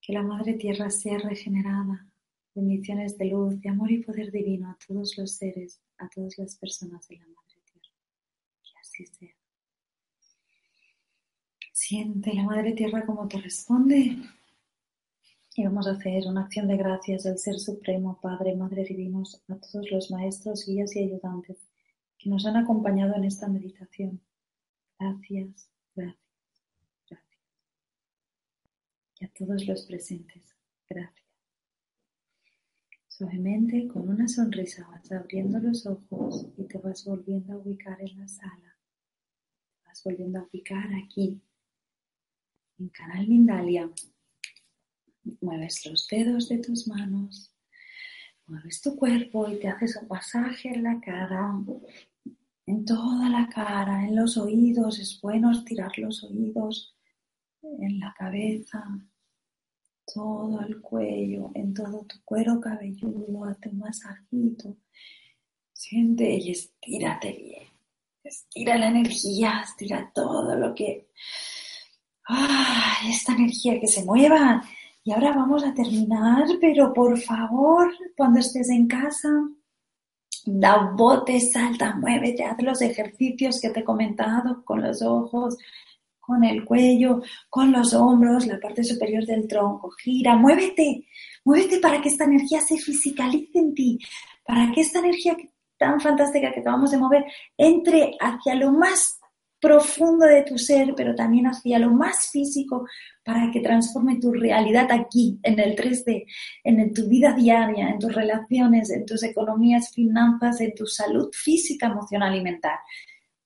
Que 0.00 0.12
la 0.12 0.22
Madre 0.22 0.54
Tierra 0.54 0.88
sea 0.88 1.18
regenerada. 1.18 2.06
Bendiciones 2.54 3.18
de 3.18 3.24
luz, 3.24 3.60
de 3.60 3.70
amor 3.70 3.90
y 3.90 4.04
poder 4.04 4.30
divino 4.30 4.70
a 4.70 4.78
todos 4.86 5.18
los 5.18 5.32
seres, 5.32 5.82
a 5.98 6.08
todas 6.08 6.38
las 6.38 6.54
personas 6.58 7.08
de 7.08 7.16
la 7.16 7.26
Madre 7.26 7.60
Tierra. 7.64 7.90
Que 8.62 8.78
así 8.80 9.06
sea. 9.06 9.34
Siente 11.72 12.32
la 12.34 12.44
Madre 12.44 12.70
Tierra 12.74 13.04
como 13.04 13.26
te 13.26 13.38
responde 13.40 14.16
y 15.56 15.64
vamos 15.64 15.86
a 15.86 15.92
hacer 15.92 16.26
una 16.26 16.42
acción 16.42 16.66
de 16.66 16.76
gracias 16.76 17.22
del 17.22 17.38
Ser 17.38 17.60
Supremo, 17.60 18.18
Padre, 18.20 18.56
Madre 18.56 18.84
Divinos, 18.84 19.40
a 19.48 19.54
todos 19.54 19.88
los 19.88 20.10
maestros, 20.10 20.66
guías 20.66 20.96
y 20.96 21.04
ayudantes 21.04 21.58
que 22.18 22.28
nos 22.28 22.44
han 22.44 22.56
acompañado 22.56 23.14
en 23.14 23.24
esta 23.24 23.46
meditación. 23.46 24.20
Gracias, 24.98 25.70
gracias, 25.94 26.18
gracias. 27.08 27.42
Y 29.20 29.24
a 29.24 29.28
todos 29.28 29.64
los 29.66 29.86
presentes, 29.86 30.56
gracias. 30.88 31.24
Suavemente, 33.06 33.86
con 33.86 34.08
una 34.08 34.26
sonrisa, 34.26 34.88
vas 34.90 35.12
abriendo 35.12 35.60
los 35.60 35.86
ojos 35.86 36.48
y 36.56 36.64
te 36.64 36.78
vas 36.78 37.04
volviendo 37.04 37.52
a 37.52 37.58
ubicar 37.58 38.00
en 38.00 38.18
la 38.18 38.26
sala. 38.26 38.76
Vas 39.86 40.02
volviendo 40.02 40.40
a 40.40 40.48
ubicar 40.52 40.92
aquí, 40.94 41.40
en 42.76 42.88
Canal 42.88 43.28
Mindalia 43.28 43.88
Mueves 45.40 45.84
los 45.86 46.06
dedos 46.08 46.48
de 46.48 46.58
tus 46.58 46.86
manos, 46.86 47.54
mueves 48.46 48.80
tu 48.80 48.94
cuerpo 48.96 49.48
y 49.48 49.58
te 49.58 49.68
haces 49.68 49.96
un 49.96 50.08
masaje 50.08 50.68
en 50.68 50.82
la 50.82 51.00
cara, 51.00 51.54
en 52.66 52.84
toda 52.84 53.28
la 53.28 53.48
cara, 53.48 54.04
en 54.06 54.16
los 54.16 54.36
oídos. 54.36 54.98
Es 54.98 55.20
bueno 55.20 55.50
estirar 55.50 55.98
los 55.98 56.22
oídos, 56.24 56.94
en 57.62 57.98
la 57.98 58.14
cabeza, 58.16 58.84
todo 60.12 60.60
el 60.60 60.80
cuello, 60.80 61.50
en 61.54 61.72
todo 61.72 62.04
tu 62.04 62.22
cuero 62.24 62.60
cabelludo, 62.60 63.44
hazte 63.44 63.70
un 63.70 63.78
masajito. 63.78 64.76
Siente 65.72 66.30
y 66.36 66.50
estírate 66.50 67.32
bien. 67.32 67.68
Estira 68.22 68.76
la 68.78 68.88
energía, 68.88 69.62
estira 69.64 70.10
todo 70.14 70.54
lo 70.56 70.74
que... 70.74 71.08
¡Ah! 72.28 72.96
Esta 73.06 73.34
energía 73.34 73.78
que 73.78 73.86
se 73.86 74.02
mueva 74.04 74.62
y 75.04 75.12
ahora 75.12 75.32
vamos 75.32 75.62
a 75.62 75.74
terminar, 75.74 76.46
pero 76.60 76.92
por 76.94 77.18
favor, 77.20 77.92
cuando 78.16 78.40
estés 78.40 78.70
en 78.70 78.88
casa, 78.88 79.28
da 80.46 80.80
un 80.80 80.96
bote, 80.96 81.38
salta, 81.40 81.94
muévete, 81.96 82.42
haz 82.42 82.62
los 82.62 82.80
ejercicios 82.80 83.60
que 83.60 83.68
te 83.68 83.80
he 83.80 83.84
comentado 83.84 84.64
con 84.64 84.82
los 84.82 85.02
ojos, 85.02 85.58
con 86.18 86.42
el 86.42 86.64
cuello, 86.64 87.20
con 87.50 87.70
los 87.70 87.92
hombros, 87.92 88.46
la 88.46 88.58
parte 88.58 88.82
superior 88.82 89.26
del 89.26 89.46
tronco. 89.46 89.90
Gira, 89.90 90.36
muévete, 90.36 91.06
muévete 91.44 91.80
para 91.80 92.00
que 92.00 92.08
esta 92.08 92.24
energía 92.24 92.62
se 92.62 92.78
fisicalice 92.78 93.58
en 93.58 93.74
ti, 93.74 93.98
para 94.42 94.72
que 94.72 94.80
esta 94.80 95.00
energía 95.00 95.36
tan 95.76 96.00
fantástica 96.00 96.50
que 96.50 96.60
acabamos 96.60 96.90
de 96.92 96.98
mover 96.98 97.26
entre 97.58 98.16
hacia 98.18 98.54
lo 98.54 98.72
más 98.72 99.20
profundo 99.64 100.26
de 100.26 100.42
tu 100.42 100.58
ser, 100.58 100.94
pero 100.94 101.14
también 101.14 101.46
hacia 101.46 101.78
lo 101.78 101.90
más 101.90 102.28
físico, 102.30 102.86
para 103.24 103.50
que 103.50 103.60
transforme 103.60 104.20
tu 104.20 104.30
realidad 104.30 104.88
aquí, 104.92 105.38
en 105.42 105.58
el 105.58 105.74
3D, 105.74 106.26
en 106.64 106.92
tu 106.92 107.08
vida 107.08 107.32
diaria, 107.32 107.88
en 107.88 107.98
tus 107.98 108.14
relaciones, 108.14 108.90
en 108.90 109.06
tus 109.06 109.22
economías, 109.22 109.90
finanzas, 109.90 110.60
en 110.60 110.74
tu 110.74 110.86
salud 110.86 111.30
física, 111.32 111.86
emocional 111.86 112.36
y 112.36 112.42
mental. 112.42 112.76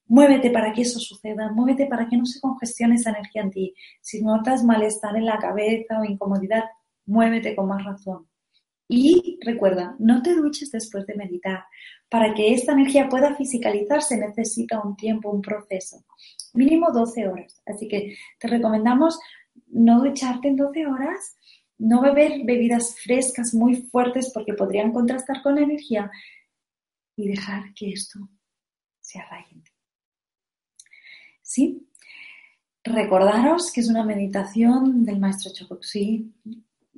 Muévete 0.07 0.51
para 0.51 0.73
que 0.73 0.83
eso 0.83 0.99
suceda, 0.99 1.53
muévete 1.53 1.87
para 1.87 2.09
que 2.09 2.17
no 2.17 2.27
se 2.27 2.41
congestione 2.41 2.97
esa 2.97 3.11
energía 3.11 3.43
en 3.43 3.51
ti. 3.51 3.75
Si 4.01 4.21
notas 4.21 4.65
malestar 4.65 5.17
en 5.17 5.27
la 5.27 5.39
cabeza 5.39 6.01
o 6.01 6.05
incomodidad, 6.05 6.65
muévete 7.07 7.55
con 7.55 7.69
más 7.69 7.85
razón. 7.85 8.27
Y 8.89 9.39
recuerda, 9.43 9.95
no 9.99 10.23
te 10.23 10.35
duches 10.35 10.71
después 10.71 11.07
de 11.07 11.15
meditar. 11.15 11.65
Para 12.09 12.33
que 12.33 12.55
esta 12.55 12.73
energía 12.73 13.09
pueda 13.09 13.37
fisicalizarse 13.37 14.17
necesita 14.17 14.81
un 14.81 14.97
tiempo, 14.97 15.31
un 15.31 15.43
proceso. 15.43 16.05
Mínimo 16.55 16.91
12 16.91 17.29
horas. 17.29 17.63
Así 17.67 17.87
que 17.87 18.17
te 18.39 18.49
recomendamos 18.49 19.19
no 19.67 20.03
ducharte 20.03 20.49
en 20.49 20.57
12 20.57 20.87
horas, 20.87 21.37
no 21.77 22.01
beber 22.01 22.45
bebidas 22.45 22.99
frescas 22.99 23.53
muy 23.53 23.77
fuertes 23.77 24.31
porque 24.33 24.55
podrían 24.55 24.93
contrastar 24.93 25.43
con 25.43 25.57
la 25.57 25.63
energía 25.63 26.11
y 27.15 27.29
dejar 27.29 27.75
que 27.75 27.91
esto 27.91 28.21
se 29.01 29.19
arraigue. 29.19 29.63
¿Sí? 31.43 31.89
Recordaros 32.85 33.71
que 33.71 33.81
es 33.81 33.89
una 33.89 34.05
meditación 34.05 35.05
del 35.05 35.19
maestro 35.19 35.53
Chokoksui 35.53 36.33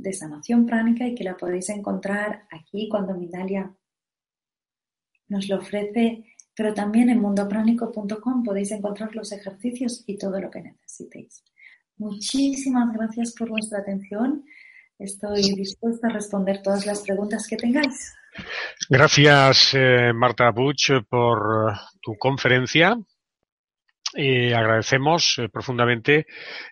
de 0.01 0.13
sanación 0.13 0.67
pránica 0.67 1.07
y 1.07 1.15
que 1.15 1.25
la 1.25 1.37
podéis 1.37 1.69
encontrar 1.69 2.47
aquí 2.51 2.89
cuando 2.89 3.15
Mindalia 3.15 3.75
nos 5.29 5.49
lo 5.49 5.59
ofrece, 5.59 6.25
pero 6.57 6.75
también 6.75 7.11
en 7.11 7.21
mundopránico.com 7.21 8.43
podéis 8.43 8.73
encontrar 8.73 9.15
los 9.15 9.33
ejercicios 9.33 10.05
y 10.07 10.19
todo 10.19 10.41
lo 10.41 10.51
que 10.51 10.63
necesitéis. 10.63 11.45
Muchísimas 11.97 12.93
gracias 12.93 13.35
por 13.35 13.51
vuestra 13.51 13.81
atención. 13.81 14.45
Estoy 14.99 15.55
dispuesta 15.55 16.09
a 16.09 16.13
responder 16.13 16.63
todas 16.63 16.87
las 16.87 17.01
preguntas 17.03 17.47
que 17.47 17.57
tengáis. 17.57 18.13
Gracias, 18.89 19.73
eh, 19.75 20.13
Marta 20.15 20.51
Buch, 20.51 20.91
por 21.09 21.73
tu 22.03 22.17
conferencia 22.19 22.99
eh, 24.15 24.55
agradecemos 24.55 25.39
eh, 25.39 25.49
profundamente 25.49 26.27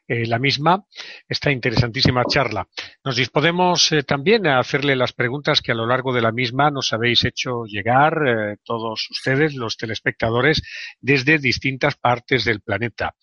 eh, 0.07 0.27
la 0.27 0.39
misma, 0.39 0.85
esta 1.29 1.53
interesantísima 1.53 2.25
charla. 2.25 2.67
Nos 3.05 3.17
disponemos 3.17 3.91
también 4.07 4.47
a 4.47 4.59
hacerle 4.59 4.97
las 4.97 5.13
preguntas 5.13 5.61
que 5.61 5.73
a 5.73 5.77
lo 5.77 5.87
largo 5.87 6.13
de 6.13 6.23
la 6.23 6.33
misma 6.33 6.71
nos 6.71 6.93
habéis 6.93 7.25
hecho 7.25 7.65
llegar 7.65 8.59
todos 8.65 9.09
ustedes, 9.11 9.55
los 9.55 9.77
telespectadores, 9.77 10.63
desde 11.01 11.39
distintas 11.39 11.97
partes 11.97 12.45
del 12.45 12.61
planeta. 12.61 13.15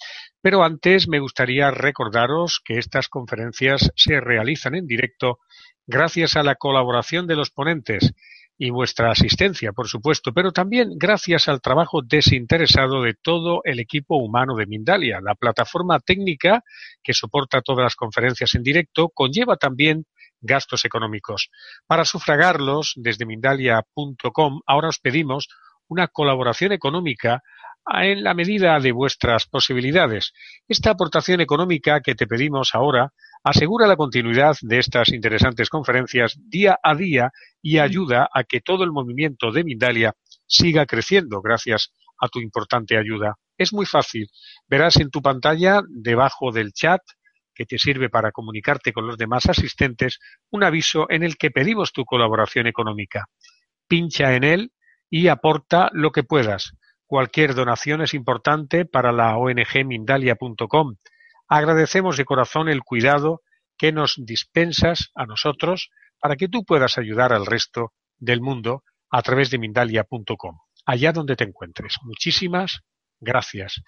Pero 0.42 0.64
antes 0.64 1.08
me 1.08 1.20
gustaría 1.20 1.72
recordaros 1.72 2.62
que 2.64 2.78
estas 2.78 3.10
conferencias 3.10 3.92
se 3.96 4.22
realizan 4.22 4.76
en 4.76 4.88
directo 4.88 5.40
gracias 5.88 6.36
a 6.36 6.44
la 6.44 6.56
colaboración 6.56 7.28
de 7.28 7.36
los 7.36 7.52
ponentes 7.52 8.14
y 8.58 8.70
vuestra 8.70 9.12
asistencia, 9.12 9.74
por 9.74 9.88
supuesto, 9.88 10.34
pero 10.34 10.52
también 10.52 10.92
gracias 10.96 11.50
al 11.50 11.62
trabajo 11.62 12.02
desinteresado 12.02 13.02
de 13.02 13.14
todo 13.14 13.62
el 13.66 13.80
equipo 13.80 14.18
humano 14.18 14.56
de 14.56 14.66
Mindalia. 14.66 15.20
La 15.22 15.36
plataforma 15.36 16.00
técnica 16.00 16.64
que 17.04 17.14
soporta 17.14 17.62
todas 17.62 17.84
las 17.84 17.96
conferencias 17.96 18.56
en 18.56 18.64
directo 18.64 19.10
conlleva 19.10 19.58
también 19.58 20.06
gastos 20.40 20.86
económicos. 20.86 21.50
Para 21.86 22.06
sufragarlos 22.06 22.94
desde 22.96 23.26
mindalia.com, 23.26 24.62
ahora 24.66 24.90
os 24.90 25.00
pedimos 25.00 25.50
una 25.88 26.08
colaboración 26.08 26.72
económica 26.72 27.42
en 27.88 28.24
la 28.24 28.34
medida 28.34 28.80
de 28.80 28.92
vuestras 28.92 29.46
posibilidades. 29.46 30.34
Esta 30.68 30.92
aportación 30.92 31.42
económica 31.42 32.02
que 32.02 32.16
te 32.16 32.26
pedimos 32.26 32.74
ahora 32.74 33.14
asegura 33.46 33.86
la 33.86 33.96
continuidad 33.96 34.56
de 34.62 34.80
estas 34.80 35.10
interesantes 35.10 35.70
conferencias 35.70 36.36
día 36.50 36.80
a 36.82 36.96
día 36.96 37.30
y 37.62 37.78
ayuda 37.78 38.28
a 38.34 38.44
que 38.44 38.60
todo 38.60 38.84
el 38.84 38.92
movimiento 38.92 39.52
de 39.52 39.64
Mindalia 39.64 40.14
siga 40.48 40.88
creciendo 40.88 41.42
gracias 41.42 41.94
a 42.20 42.28
tu 42.28 42.40
importante 42.40 42.98
ayuda. 42.98 43.36
Es 43.56 43.72
muy 43.72 43.86
fácil. 43.86 44.28
Verás 44.68 44.98
en 44.98 45.12
tu 45.12 45.22
pantalla, 45.22 45.82
debajo 45.88 46.52
del 46.52 46.74
chat, 46.74 47.02
que 47.54 47.66
te 47.66 47.78
sirve 47.78 48.10
para 48.10 48.32
comunicarte 48.32 48.92
con 48.92 49.06
los 49.06 49.16
demás 49.16 49.48
asistentes, 49.48 50.18
un 50.50 50.64
aviso 50.64 51.06
en 51.10 51.22
el 51.22 51.38
que 51.38 51.52
pedimos 51.52 51.94
tu 51.94 52.04
colaboración 52.04 52.66
económica. 52.66 53.28
Pincha 53.88 54.34
en 54.34 54.44
él 54.44 54.72
y 55.08 55.28
aporta 55.28 55.92
lo 55.94 56.12
que 56.12 56.24
puedas. 56.24 56.74
Cualquier 57.06 57.54
donación 57.54 58.02
es 58.02 58.16
importante 58.16 58.86
para 58.86 59.12
la 59.12 59.38
ONG 59.38 59.86
Mindalia.com 59.86 60.96
Agradecemos 61.48 62.18
de 62.18 62.26
corazón 62.26 62.70
el 62.70 62.82
cuidado 62.84 63.42
que 63.78 63.92
nos 63.92 64.16
dispensas 64.18 65.12
a 65.16 65.26
nosotros 65.26 65.90
para 66.20 66.36
que 66.36 66.48
tú 66.48 66.64
puedas 66.64 66.98
ayudar 66.98 67.34
al 67.34 67.46
resto 67.46 67.94
del 68.18 68.42
mundo 68.42 68.84
a 69.10 69.22
través 69.22 69.52
de 69.52 69.60
Mindalia.com, 69.60 70.58
allá 70.86 71.12
donde 71.12 71.36
te 71.36 71.44
encuentres. 71.44 71.98
Muchísimas 72.04 72.82
gracias. 73.20 73.82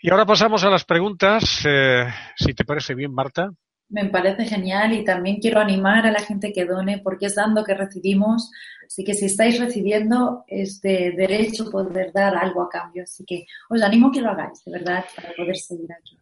Y 0.00 0.10
ahora 0.10 0.26
pasamos 0.26 0.64
a 0.64 0.70
las 0.70 0.84
preguntas, 0.84 1.64
eh, 1.66 2.06
si 2.36 2.54
te 2.54 2.64
parece 2.64 2.94
bien, 2.94 3.12
Marta. 3.12 3.50
Me 3.88 4.04
parece 4.06 4.44
genial 4.44 4.92
y 4.92 5.04
también 5.04 5.38
quiero 5.40 5.60
animar 5.60 6.06
a 6.06 6.10
la 6.10 6.20
gente 6.20 6.52
que 6.52 6.64
done 6.64 6.98
porque 6.98 7.26
es 7.26 7.36
dando 7.36 7.64
que 7.64 7.74
recibimos. 7.74 8.50
Así 8.84 9.04
que 9.04 9.14
si 9.14 9.26
estáis 9.26 9.60
recibiendo, 9.60 10.44
es 10.48 10.80
de 10.80 11.12
derecho 11.16 11.70
poder 11.70 12.12
dar 12.12 12.36
algo 12.36 12.62
a 12.62 12.68
cambio. 12.68 13.04
Así 13.04 13.24
que 13.24 13.46
os 13.70 13.82
animo 13.82 14.10
que 14.10 14.20
lo 14.20 14.30
hagáis, 14.30 14.62
de 14.64 14.72
verdad, 14.72 15.04
para 15.14 15.32
poder 15.34 15.56
seguir 15.56 15.88
aquí. 15.92 16.18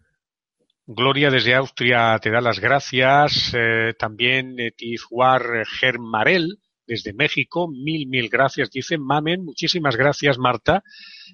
Gloria 0.87 1.31
desde 1.31 1.55
Austria 1.55 2.19
te 2.21 2.31
da 2.31 2.41
las 2.41 2.61
gracias. 2.61 3.53
Eh, 3.55 3.95
también 3.99 4.57
eh, 4.59 4.73
Germarel 5.81 6.59
desde 6.87 7.13
México. 7.13 7.69
Mil, 7.69 8.07
mil 8.07 8.29
gracias. 8.29 8.71
Dice 8.71 8.99
Mamen, 8.99 9.45
muchísimas 9.45 9.97
gracias, 9.97 10.39
Marta. 10.39 10.83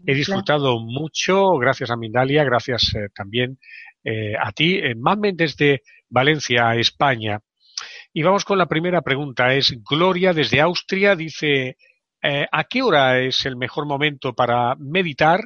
He 0.07 0.15
disfrutado 0.15 0.79
mucho. 0.81 1.57
Gracias 1.59 1.91
a 1.91 1.97
Mindalia, 1.97 2.45
gracias 2.45 2.93
eh, 2.95 3.09
también 3.15 3.59
eh, 4.05 4.35
a 4.41 4.53
ti. 4.53 4.77
Eh, 4.77 4.95
Mamen 4.95 5.37
desde 5.37 5.83
Valencia, 6.09 6.75
España. 6.77 7.41
Y 8.13 8.23
vamos 8.23 8.45
con 8.45 8.59
la 8.59 8.67
primera 8.67 9.03
pregunta. 9.03 9.55
Es 9.55 9.75
Gloria 9.89 10.33
desde 10.33 10.61
Austria. 10.61 11.15
Dice, 11.15 11.77
¿a 12.23 12.65
qué 12.65 12.83
hora 12.83 13.21
es 13.21 13.47
el 13.47 13.57
mejor 13.57 13.87
momento 13.87 14.35
para 14.35 14.75
meditar? 14.77 15.41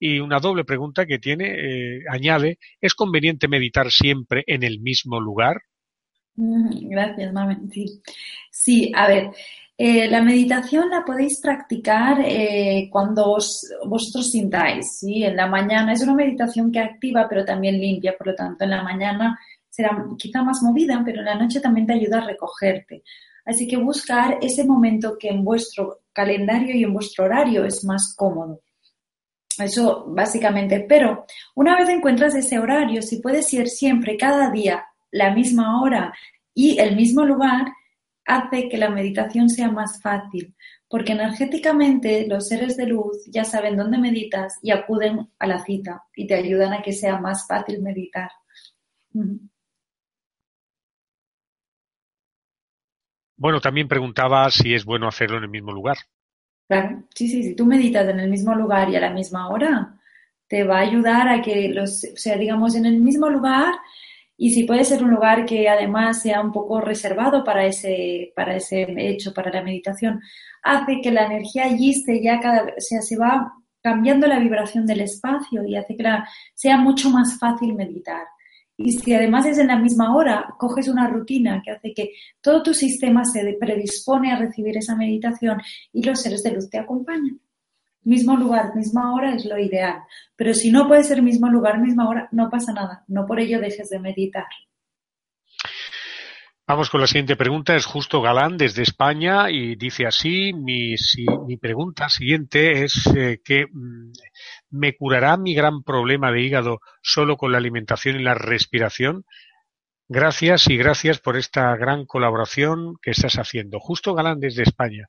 Y 0.00 0.18
una 0.18 0.40
doble 0.40 0.64
pregunta 0.64 1.06
que 1.06 1.18
tiene, 1.18 2.00
añade, 2.10 2.58
¿es 2.80 2.94
conveniente 2.94 3.46
meditar 3.48 3.90
siempre 3.90 4.42
en 4.46 4.62
el 4.62 4.80
mismo 4.80 5.20
lugar? 5.20 5.60
Gracias, 6.34 7.32
Mamen. 7.32 7.70
Sí, 8.50 8.90
a 8.94 9.06
ver, 9.06 9.30
eh, 9.76 10.08
la 10.08 10.22
meditación 10.22 10.90
la 10.90 11.04
podéis 11.04 11.40
practicar 11.40 12.20
eh, 12.24 12.88
cuando 12.90 13.38
vosotros 13.86 14.30
sintáis, 14.30 14.98
¿sí? 14.98 15.24
En 15.24 15.36
la 15.36 15.46
mañana 15.46 15.92
es 15.92 16.02
una 16.02 16.14
meditación 16.14 16.70
que 16.70 16.80
activa 16.80 17.26
pero 17.28 17.44
también 17.44 17.80
limpia, 17.80 18.14
por 18.16 18.26
lo 18.26 18.34
tanto 18.34 18.64
en 18.64 18.70
la 18.70 18.82
mañana 18.82 19.38
será 19.68 20.04
quizá 20.18 20.42
más 20.42 20.62
movida, 20.62 21.00
pero 21.04 21.20
en 21.20 21.24
la 21.24 21.34
noche 21.34 21.60
también 21.60 21.86
te 21.86 21.94
ayuda 21.94 22.18
a 22.18 22.26
recogerte. 22.26 23.02
Así 23.44 23.66
que 23.66 23.76
buscar 23.78 24.38
ese 24.42 24.64
momento 24.64 25.16
que 25.18 25.28
en 25.28 25.44
vuestro 25.44 26.00
calendario 26.12 26.76
y 26.76 26.84
en 26.84 26.92
vuestro 26.92 27.24
horario 27.24 27.64
es 27.64 27.84
más 27.84 28.14
cómodo. 28.16 28.60
Eso 29.60 30.04
básicamente, 30.08 30.84
pero 30.88 31.26
una 31.54 31.76
vez 31.76 31.88
encuentras 31.88 32.34
ese 32.34 32.58
horario, 32.58 33.02
si 33.02 33.20
puedes 33.20 33.52
ir 33.52 33.68
siempre, 33.68 34.16
cada 34.16 34.50
día, 34.50 34.86
la 35.10 35.34
misma 35.34 35.80
hora 35.82 36.12
y 36.54 36.78
el 36.78 36.96
mismo 36.96 37.24
lugar, 37.24 37.66
hace 38.24 38.68
que 38.68 38.78
la 38.78 38.90
meditación 38.90 39.48
sea 39.48 39.70
más 39.70 40.00
fácil, 40.02 40.54
porque 40.88 41.12
energéticamente 41.12 42.26
los 42.26 42.48
seres 42.48 42.76
de 42.76 42.86
luz 42.86 43.24
ya 43.26 43.44
saben 43.44 43.76
dónde 43.76 43.98
meditas 43.98 44.58
y 44.62 44.70
acuden 44.70 45.30
a 45.38 45.46
la 45.46 45.64
cita 45.64 46.04
y 46.14 46.26
te 46.26 46.34
ayudan 46.34 46.72
a 46.72 46.82
que 46.82 46.92
sea 46.92 47.18
más 47.18 47.46
fácil 47.46 47.82
meditar. 47.82 48.30
Bueno, 53.36 53.60
también 53.60 53.88
preguntaba 53.88 54.50
si 54.50 54.74
es 54.74 54.84
bueno 54.84 55.08
hacerlo 55.08 55.38
en 55.38 55.44
el 55.44 55.50
mismo 55.50 55.72
lugar. 55.72 55.96
Claro, 56.70 57.02
sí, 57.16 57.26
sí, 57.26 57.42
si 57.42 57.56
tú 57.56 57.66
meditas 57.66 58.08
en 58.08 58.20
el 58.20 58.30
mismo 58.30 58.54
lugar 58.54 58.88
y 58.90 58.94
a 58.94 59.00
la 59.00 59.10
misma 59.10 59.48
hora, 59.48 59.98
te 60.46 60.62
va 60.62 60.76
a 60.78 60.82
ayudar 60.82 61.28
a 61.28 61.42
que 61.42 61.68
los, 61.70 62.04
o 62.04 62.16
sea, 62.16 62.36
digamos, 62.36 62.76
en 62.76 62.86
el 62.86 63.00
mismo 63.00 63.28
lugar 63.28 63.74
y 64.36 64.52
si 64.52 64.62
puede 64.64 64.84
ser 64.84 65.02
un 65.02 65.10
lugar 65.10 65.46
que 65.46 65.68
además 65.68 66.22
sea 66.22 66.40
un 66.40 66.52
poco 66.52 66.80
reservado 66.80 67.42
para 67.42 67.66
ese, 67.66 68.32
para 68.36 68.54
ese 68.54 68.86
hecho, 68.98 69.34
para 69.34 69.50
la 69.50 69.62
meditación, 69.62 70.20
hace 70.62 71.00
que 71.02 71.10
la 71.10 71.26
energía 71.26 71.64
allí 71.64 71.90
esté 71.90 72.22
ya 72.22 72.38
cada 72.40 72.62
vez, 72.64 72.74
o 72.78 72.80
sea, 72.80 73.02
se 73.02 73.16
va 73.18 73.52
cambiando 73.82 74.28
la 74.28 74.38
vibración 74.38 74.86
del 74.86 75.00
espacio 75.00 75.64
y 75.64 75.74
hace 75.76 75.96
que 75.96 76.04
sea 76.54 76.76
mucho 76.78 77.10
más 77.10 77.36
fácil 77.38 77.74
meditar. 77.74 78.26
Y 78.82 78.92
si 78.92 79.12
además 79.12 79.46
es 79.46 79.58
en 79.58 79.66
la 79.66 79.78
misma 79.78 80.16
hora, 80.16 80.54
coges 80.58 80.88
una 80.88 81.06
rutina 81.06 81.60
que 81.62 81.70
hace 81.70 81.92
que 81.92 82.12
todo 82.40 82.62
tu 82.62 82.74
sistema 82.74 83.24
se 83.24 83.56
predispone 83.60 84.32
a 84.32 84.38
recibir 84.38 84.76
esa 84.76 84.96
meditación 84.96 85.60
y 85.92 86.02
los 86.02 86.20
seres 86.20 86.42
de 86.42 86.52
luz 86.52 86.70
te 86.70 86.78
acompañan 86.78 87.40
mismo 88.02 88.36
lugar, 88.36 88.74
misma 88.74 89.14
hora 89.14 89.34
es 89.34 89.44
lo 89.44 89.58
ideal. 89.58 90.02
Pero 90.36 90.54
si 90.54 90.70
no 90.70 90.88
puede 90.88 91.04
ser 91.04 91.22
mismo 91.22 91.48
lugar, 91.48 91.80
misma 91.80 92.08
hora, 92.08 92.28
no 92.32 92.48
pasa 92.50 92.72
nada. 92.72 93.04
No 93.08 93.26
por 93.26 93.40
ello 93.40 93.60
dejes 93.60 93.90
de 93.90 93.98
meditar. 93.98 94.46
Vamos 96.70 96.88
con 96.88 97.00
la 97.00 97.08
siguiente 97.08 97.34
pregunta. 97.34 97.74
Es 97.74 97.84
Justo 97.84 98.22
Galán 98.22 98.56
desde 98.56 98.82
España 98.82 99.50
y 99.50 99.74
dice 99.74 100.06
así, 100.06 100.52
mi, 100.52 100.94
mi 101.44 101.56
pregunta 101.56 102.08
siguiente 102.08 102.84
es 102.84 103.08
eh, 103.08 103.40
que 103.44 103.66
mm, 103.66 104.12
¿me 104.70 104.96
curará 104.96 105.36
mi 105.36 105.52
gran 105.52 105.82
problema 105.82 106.30
de 106.30 106.42
hígado 106.42 106.78
solo 107.02 107.36
con 107.36 107.50
la 107.50 107.58
alimentación 107.58 108.20
y 108.20 108.22
la 108.22 108.34
respiración? 108.34 109.24
Gracias 110.06 110.68
y 110.68 110.76
gracias 110.76 111.18
por 111.18 111.36
esta 111.36 111.74
gran 111.74 112.06
colaboración 112.06 112.94
que 113.02 113.10
estás 113.10 113.34
haciendo. 113.34 113.80
Justo 113.80 114.14
Galán 114.14 114.38
desde 114.38 114.62
España. 114.62 115.08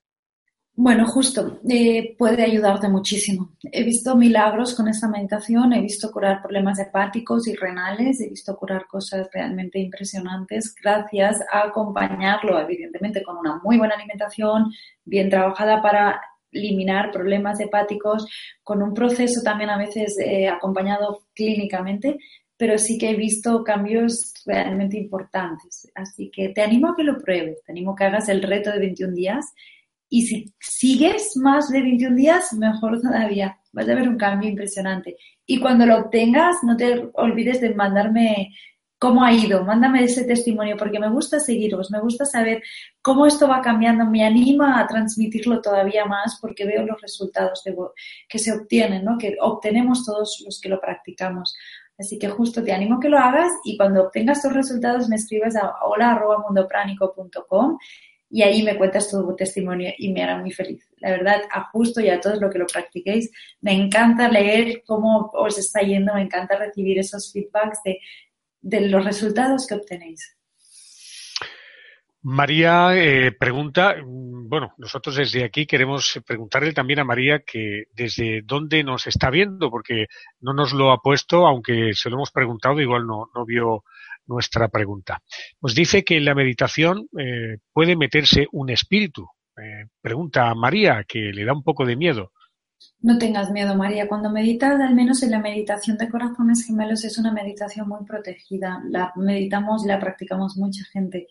Bueno, 0.74 1.06
justo, 1.06 1.60
eh, 1.70 2.16
puede 2.18 2.44
ayudarte 2.44 2.88
muchísimo. 2.88 3.52
He 3.72 3.84
visto 3.84 4.16
milagros 4.16 4.74
con 4.74 4.88
esta 4.88 5.08
meditación, 5.10 5.74
he 5.74 5.82
visto 5.82 6.12
curar 6.12 6.42
problemas 6.42 6.80
hepáticos 6.80 7.48
y 7.48 7.56
renales, 7.56 8.22
he 8.22 8.30
visto 8.30 8.56
curar 8.56 8.88
cosas 8.88 9.28
realmente 9.34 9.80
impresionantes 9.80 10.74
gracias 10.82 11.42
a 11.52 11.64
acompañarlo, 11.68 12.58
evidentemente, 12.60 13.22
con 13.22 13.38
una 13.38 13.60
muy 13.62 13.78
buena 13.78 13.96
alimentación, 13.96 14.72
bien 15.04 15.30
trabajada 15.30 15.82
para 15.82 16.22
eliminar 16.52 17.12
problemas 17.12 17.60
hepáticos, 17.60 18.26
con 18.64 18.82
un 18.82 18.94
proceso 18.94 19.42
también 19.44 19.70
a 19.70 19.78
veces 19.78 20.18
eh, 20.20 20.48
acompañado 20.48 21.26
clínicamente, 21.34 22.18
pero 22.58 22.78
sí 22.78 22.98
que 22.98 23.12
he 23.12 23.16
visto 23.16 23.64
cambios 23.64 24.34
realmente 24.46 24.98
importantes. 24.98 25.92
Así 25.96 26.32
que 26.32 26.50
te 26.50 26.62
animo 26.62 26.90
a 26.90 26.96
que 26.96 27.04
lo 27.04 27.18
pruebes, 27.18 27.62
te 27.66 27.72
animo 27.72 27.92
a 27.92 27.96
que 27.96 28.06
hagas 28.06 28.30
el 28.30 28.42
reto 28.42 28.72
de 28.72 28.80
21 28.80 29.14
días 29.14 29.46
y 30.14 30.24
si 30.24 30.54
sigues 30.60 31.38
más 31.38 31.70
de 31.70 31.82
21 31.82 32.18
días, 32.18 32.52
mejor 32.52 33.00
todavía. 33.00 33.58
Vas 33.72 33.88
a 33.88 33.96
ver 33.96 34.10
un 34.10 34.18
cambio 34.18 34.50
impresionante. 34.50 35.16
Y 35.46 35.58
cuando 35.58 35.86
lo 35.86 35.98
obtengas, 35.98 36.58
no 36.64 36.76
te 36.76 37.10
olvides 37.14 37.62
de 37.62 37.74
mandarme 37.74 38.54
cómo 39.00 39.24
ha 39.24 39.32
ido. 39.32 39.64
Mándame 39.64 40.04
ese 40.04 40.26
testimonio 40.26 40.76
porque 40.76 41.00
me 41.00 41.10
gusta 41.10 41.40
seguiros, 41.40 41.92
me 41.92 42.02
gusta 42.02 42.26
saber 42.26 42.62
cómo 43.02 43.26
esto 43.26 43.48
va 43.48 43.62
cambiando. 43.62 44.06
Me 44.06 44.26
anima 44.26 44.82
a 44.82 44.86
transmitirlo 44.86 45.62
todavía 45.62 46.04
más 46.04 46.38
porque 46.42 46.66
veo 46.66 46.86
los 46.86 47.02
resultados 47.02 47.64
que 48.28 48.38
se 48.38 48.52
obtienen, 48.52 49.06
¿no? 49.06 49.18
que 49.18 49.38
obtenemos 49.40 50.04
todos 50.04 50.44
los 50.44 50.60
que 50.60 50.68
lo 50.68 50.82
practicamos. 50.82 51.56
Así 51.98 52.20
que 52.20 52.28
justo 52.28 52.62
te 52.66 52.74
animo 52.74 52.98
a 52.98 53.00
que 53.00 53.08
lo 53.08 53.18
hagas 53.18 53.50
y 53.64 53.78
cuando 53.78 54.04
obtengas 54.04 54.42
tus 54.42 54.52
resultados 54.52 55.08
me 55.08 55.16
escribes 55.16 55.56
a 55.56 55.72
hola.mundopránico.com 55.86 57.78
y 58.32 58.44
ahí 58.44 58.64
me 58.64 58.78
cuentas 58.78 59.12
tu 59.12 59.36
testimonio 59.36 59.92
y 59.98 60.12
me 60.14 60.24
hará 60.24 60.38
muy 60.38 60.52
feliz. 60.52 60.90
La 60.98 61.12
verdad, 61.12 61.42
a 61.52 61.66
justo 61.72 62.00
y 62.00 62.10
a 62.10 62.20
todos 62.20 62.40
lo 62.40 62.50
que 62.50 62.60
lo 62.60 62.66
practiquéis, 62.66 63.30
me 63.60 63.74
encanta 63.74 64.30
leer 64.30 64.84
cómo 64.86 65.30
os 65.34 65.58
está 65.60 65.82
yendo, 65.82 66.14
me 66.14 66.22
encanta 66.22 66.58
recibir 66.58 66.98
esos 66.98 67.32
feedbacks 67.32 67.80
de, 67.84 68.82
los 68.88 69.04
resultados 69.04 69.68
que 69.68 69.76
obtenéis. 69.76 70.38
María 72.24 72.96
eh, 72.96 73.32
pregunta, 73.32 73.96
bueno, 74.06 74.76
nosotros 74.78 75.16
desde 75.16 75.44
aquí 75.44 75.66
queremos 75.66 76.22
preguntarle 76.26 76.72
también 76.72 77.00
a 77.00 77.04
María 77.04 77.40
que 77.40 77.86
desde 77.94 78.44
dónde 78.44 78.84
nos 78.84 79.08
está 79.08 79.30
viendo, 79.30 79.70
porque 79.70 80.06
no 80.40 80.54
nos 80.54 80.72
lo 80.72 80.92
ha 80.92 81.02
puesto, 81.02 81.48
aunque 81.48 81.94
se 81.94 82.10
lo 82.10 82.18
hemos 82.18 82.32
preguntado, 82.32 82.80
igual 82.80 83.08
no, 83.08 83.30
no 83.36 83.44
vio 83.44 83.84
nuestra 84.28 84.68
pregunta. 84.70 85.22
Nos 85.62 85.76
dice 85.76 86.04
que 86.04 86.18
en 86.18 86.26
la 86.26 86.36
meditación 86.36 87.08
eh, 87.20 87.58
puede 87.74 87.96
meterse 87.96 88.48
un 88.52 88.70
espíritu. 88.70 89.28
Eh, 89.58 89.88
pregunta 90.02 90.50
a 90.50 90.56
María, 90.56 91.04
que 91.08 91.20
le 91.20 91.46
da 91.46 91.54
un 91.54 91.64
poco 91.64 91.86
de 91.86 91.96
miedo. 91.96 92.32
No 93.00 93.18
tengas 93.18 93.52
miedo, 93.52 93.76
María. 93.76 94.08
Cuando 94.08 94.30
meditas, 94.30 94.80
al 94.80 94.96
menos 94.96 95.24
en 95.24 95.32
la 95.32 95.40
meditación 95.40 95.98
de 95.98 96.10
corazones 96.10 96.66
gemelos, 96.66 97.04
es 97.04 97.18
una 97.18 97.32
meditación 97.32 97.88
muy 97.88 98.06
protegida. 98.06 98.82
La 98.90 99.12
meditamos 99.16 99.86
la 99.86 100.00
practicamos 100.00 100.56
mucha 100.58 100.84
gente. 100.92 101.28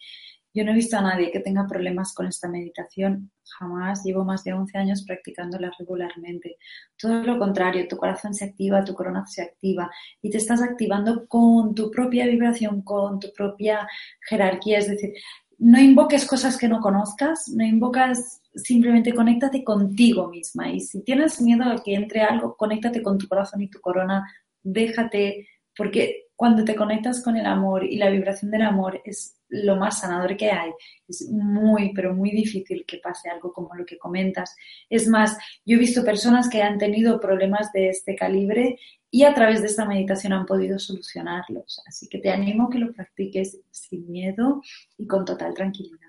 Yo 0.52 0.64
no 0.64 0.72
he 0.72 0.74
visto 0.74 0.96
a 0.98 1.02
nadie 1.02 1.30
que 1.30 1.40
tenga 1.40 1.66
problemas 1.66 2.12
con 2.12 2.26
esta 2.26 2.48
meditación, 2.48 3.30
jamás. 3.58 4.02
Llevo 4.04 4.24
más 4.24 4.42
de 4.42 4.52
11 4.52 4.78
años 4.78 5.04
practicándola 5.04 5.70
regularmente. 5.78 6.56
Todo 6.98 7.22
lo 7.22 7.38
contrario, 7.38 7.86
tu 7.88 7.96
corazón 7.96 8.34
se 8.34 8.46
activa, 8.46 8.84
tu 8.84 8.94
corona 8.94 9.24
se 9.26 9.42
activa 9.42 9.90
y 10.20 10.30
te 10.30 10.38
estás 10.38 10.60
activando 10.60 11.26
con 11.28 11.74
tu 11.74 11.90
propia 11.90 12.26
vibración, 12.26 12.82
con 12.82 13.20
tu 13.20 13.32
propia 13.32 13.86
jerarquía. 14.28 14.78
Es 14.78 14.88
decir, 14.88 15.12
no 15.58 15.78
invoques 15.78 16.26
cosas 16.26 16.56
que 16.56 16.68
no 16.68 16.80
conozcas, 16.80 17.48
no 17.48 17.64
invocas, 17.64 18.40
simplemente 18.54 19.14
conéctate 19.14 19.62
contigo 19.62 20.28
misma. 20.28 20.70
Y 20.70 20.80
si 20.80 21.04
tienes 21.04 21.40
miedo 21.40 21.64
a 21.64 21.82
que 21.82 21.94
entre 21.94 22.22
algo, 22.22 22.56
conéctate 22.56 23.02
con 23.02 23.18
tu 23.18 23.28
corazón 23.28 23.62
y 23.62 23.68
tu 23.68 23.80
corona, 23.80 24.26
déjate, 24.62 25.48
porque 25.76 26.28
cuando 26.34 26.64
te 26.64 26.74
conectas 26.74 27.22
con 27.22 27.36
el 27.36 27.46
amor 27.46 27.84
y 27.84 27.98
la 27.98 28.08
vibración 28.08 28.50
del 28.50 28.62
amor 28.62 29.02
es 29.04 29.39
lo 29.50 29.76
más 29.76 30.00
sanador 30.00 30.36
que 30.36 30.50
hay. 30.50 30.70
Es 31.08 31.28
muy, 31.30 31.92
pero 31.94 32.14
muy 32.14 32.30
difícil 32.30 32.84
que 32.86 32.98
pase 32.98 33.28
algo 33.28 33.52
como 33.52 33.74
lo 33.74 33.84
que 33.84 33.98
comentas. 33.98 34.56
Es 34.88 35.06
más, 35.08 35.36
yo 35.64 35.76
he 35.76 35.80
visto 35.80 36.04
personas 36.04 36.48
que 36.48 36.62
han 36.62 36.78
tenido 36.78 37.20
problemas 37.20 37.72
de 37.72 37.88
este 37.88 38.14
calibre 38.14 38.78
y 39.10 39.24
a 39.24 39.34
través 39.34 39.60
de 39.60 39.66
esta 39.66 39.84
meditación 39.84 40.32
han 40.32 40.46
podido 40.46 40.78
solucionarlos. 40.78 41.82
Así 41.86 42.08
que 42.08 42.18
te 42.18 42.30
animo 42.30 42.68
a 42.68 42.70
que 42.70 42.78
lo 42.78 42.92
practiques 42.92 43.60
sin 43.70 44.10
miedo 44.10 44.62
y 44.96 45.06
con 45.06 45.24
total 45.24 45.54
tranquilidad. 45.54 46.08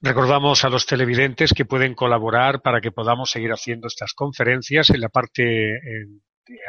Recordamos 0.00 0.64
a 0.64 0.68
los 0.68 0.86
televidentes 0.86 1.52
que 1.52 1.64
pueden 1.64 1.94
colaborar 1.94 2.62
para 2.62 2.80
que 2.80 2.92
podamos 2.92 3.30
seguir 3.30 3.50
haciendo 3.50 3.88
estas 3.88 4.12
conferencias. 4.12 4.90
En 4.90 5.00
la 5.00 5.08
parte 5.08 5.80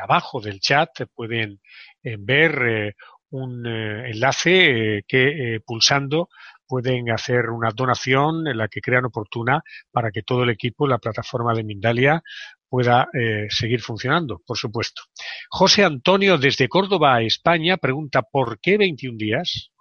abajo 0.02 0.42
del 0.42 0.60
chat 0.60 0.90
pueden 1.14 1.62
eh, 2.04 2.16
ver 2.20 2.52
eh, 2.68 2.96
un 3.32 3.66
eh, 3.66 4.10
enlace 4.12 4.98
eh, 4.98 5.04
que 5.08 5.60
pulsando 5.66 6.30
pueden 6.70 7.10
hacer 7.10 7.50
una 7.50 7.72
donación 7.72 8.48
en 8.48 8.58
la 8.58 8.68
que 8.68 8.80
crean 8.80 9.06
oportuna 9.06 9.64
para 9.92 10.12
que 10.12 10.22
todo 10.22 10.44
el 10.44 10.52
equipo, 10.52 10.88
la 10.88 11.00
plataforma 11.00 11.56
de 11.56 11.64
Mindalia, 11.64 12.22
pueda 12.70 13.10
eh, 13.12 13.48
seguir 13.50 13.82
funcionando, 13.82 14.42
por 14.46 14.56
supuesto. 14.56 15.02
José 15.50 15.84
Antonio, 15.84 16.38
desde 16.38 16.70
Córdoba, 16.70 17.22
España, 17.24 17.78
pregunta 17.78 18.22
¿por 18.22 18.60
qué 18.60 18.78
21 18.78 19.18
días? 19.18 19.72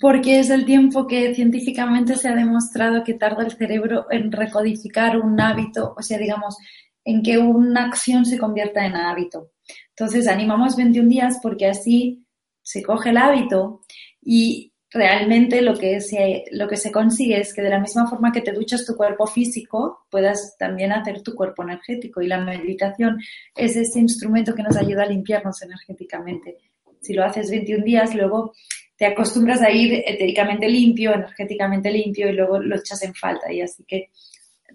Porque 0.00 0.40
es 0.40 0.48
el 0.48 0.64
tiempo 0.64 1.06
que 1.06 1.34
científicamente 1.34 2.16
se 2.16 2.28
ha 2.28 2.34
demostrado 2.34 3.04
que 3.04 3.14
tarda 3.14 3.44
el 3.44 3.52
cerebro 3.52 4.06
en 4.10 4.32
recodificar 4.32 5.18
un 5.18 5.38
hábito, 5.38 5.94
o 5.96 6.02
sea, 6.02 6.16
digamos, 6.16 6.56
en 7.04 7.22
que 7.22 7.36
una 7.36 7.84
acción 7.84 8.24
se 8.24 8.38
convierta 8.38 8.86
en 8.86 8.96
hábito. 8.96 9.50
Entonces, 9.90 10.26
animamos 10.28 10.76
21 10.76 11.08
días 11.08 11.38
porque 11.42 11.66
así 11.66 12.24
se 12.62 12.82
coge 12.82 13.10
el 13.10 13.18
hábito 13.18 13.80
y 14.20 14.72
realmente 14.92 15.62
lo 15.62 15.74
que, 15.74 16.00
se, 16.00 16.44
lo 16.52 16.68
que 16.68 16.76
se 16.76 16.92
consigue 16.92 17.40
es 17.40 17.54
que 17.54 17.62
de 17.62 17.70
la 17.70 17.80
misma 17.80 18.08
forma 18.08 18.30
que 18.30 18.42
te 18.42 18.52
duchas 18.52 18.84
tu 18.84 18.94
cuerpo 18.94 19.26
físico, 19.26 20.06
puedas 20.10 20.56
también 20.58 20.92
hacer 20.92 21.22
tu 21.22 21.34
cuerpo 21.34 21.62
energético. 21.62 22.20
Y 22.20 22.28
la 22.28 22.40
meditación 22.40 23.18
es 23.56 23.76
ese 23.76 24.00
instrumento 24.00 24.54
que 24.54 24.62
nos 24.62 24.76
ayuda 24.76 25.04
a 25.04 25.06
limpiarnos 25.06 25.62
energéticamente. 25.62 26.58
Si 27.00 27.14
lo 27.14 27.24
haces 27.24 27.50
21 27.50 27.84
días, 27.84 28.14
luego 28.14 28.52
te 28.96 29.06
acostumbras 29.06 29.62
a 29.62 29.70
ir 29.70 30.02
etéricamente 30.06 30.68
limpio, 30.68 31.12
energéticamente 31.14 31.90
limpio 31.90 32.28
y 32.28 32.34
luego 32.34 32.60
lo 32.60 32.76
echas 32.76 33.02
en 33.02 33.14
falta. 33.14 33.52
Y 33.52 33.62
así 33.62 33.84
que 33.84 34.10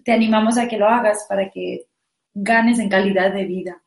te 0.04 0.12
animamos 0.12 0.58
a 0.58 0.68
que 0.68 0.78
lo 0.78 0.88
hagas 0.88 1.26
para 1.28 1.50
que 1.50 1.86
ganes 2.34 2.78
en 2.78 2.88
calidad 2.88 3.32
de 3.32 3.44
vida. 3.44 3.82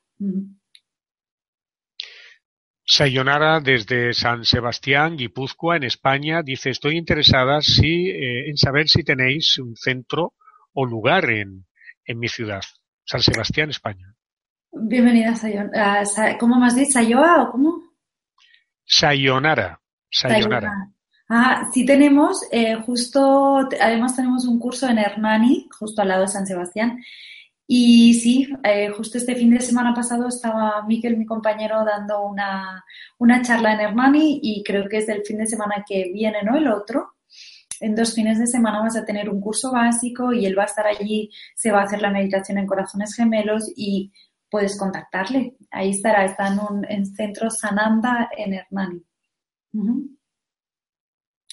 Sayonara 2.92 3.62
desde 3.62 4.14
San 4.14 4.44
Sebastián, 4.44 5.16
Guipúzcoa, 5.16 5.78
en 5.78 5.84
España, 5.84 6.42
dice, 6.44 6.72
estoy 6.72 6.98
interesada 6.98 7.62
si, 7.62 8.10
eh, 8.10 8.50
en 8.50 8.58
saber 8.58 8.90
si 8.90 9.02
tenéis 9.02 9.58
un 9.60 9.78
centro 9.78 10.34
o 10.74 10.86
lugar 10.86 11.30
en, 11.30 11.66
en 12.04 12.20
mi 12.20 12.28
ciudad, 12.28 12.62
San 13.06 13.22
Sebastián, 13.22 13.70
España. 13.70 14.14
Bienvenida, 14.74 15.34
Sayonara. 15.36 16.38
¿Cómo 16.38 16.60
más 16.60 16.76
dicho? 16.76 16.92
¿Sayoa 16.92 17.44
o 17.44 17.52
cómo? 17.54 17.82
Sayonara. 18.84 19.80
Sayonara. 20.10 20.90
Ah, 21.30 21.70
sí 21.74 21.86
tenemos, 21.86 22.46
eh, 22.52 22.76
justo, 22.86 23.70
además 23.80 24.18
tenemos 24.18 24.46
un 24.46 24.60
curso 24.60 24.90
en 24.90 24.98
Hernani, 24.98 25.70
justo 25.80 26.02
al 26.02 26.10
lado 26.10 26.24
de 26.24 26.28
San 26.28 26.46
Sebastián. 26.46 27.02
Y 27.68 28.14
sí, 28.16 28.50
eh, 28.64 28.90
justo 28.90 29.18
este 29.18 29.36
fin 29.36 29.50
de 29.52 29.62
semana 29.62 29.94
pasado 29.94 30.28
estaba 30.28 30.84
Miquel, 30.86 31.18
mi 31.18 31.26
compañero, 31.26 31.86
dando 31.86 32.24
una, 32.26 32.84
una 33.18 33.42
charla 33.42 33.74
en 33.74 33.80
Hernani 33.80 34.40
y 34.44 34.64
creo 34.64 34.90
que 34.90 34.98
es 34.98 35.08
el 35.08 35.24
fin 35.24 35.38
de 35.38 35.48
semana 35.48 35.84
que 35.88 36.12
viene, 36.14 36.44
¿no? 36.44 36.58
El 36.58 36.68
otro. 36.68 37.14
En 37.80 37.96
dos 37.96 38.14
fines 38.14 38.40
de 38.40 38.48
semana 38.48 38.82
vas 38.82 38.96
a 38.96 39.06
tener 39.06 39.30
un 39.30 39.42
curso 39.42 39.72
básico 39.72 40.34
y 40.34 40.46
él 40.46 40.58
va 40.58 40.64
a 40.64 40.68
estar 40.68 40.86
allí, 40.86 41.32
se 41.56 41.72
va 41.72 41.82
a 41.82 41.86
hacer 41.86 42.02
la 42.02 42.12
meditación 42.12 42.58
en 42.58 42.68
corazones 42.68 43.16
gemelos 43.16 43.72
y 43.76 44.12
puedes 44.50 44.78
contactarle. 44.78 45.56
Ahí 45.72 45.92
estará, 45.92 46.26
está 46.26 46.48
en 46.50 46.60
un 46.60 46.86
en 46.88 47.06
centro 47.06 47.50
Sananda 47.50 48.30
en 48.38 48.54
Hernani. 48.54 49.04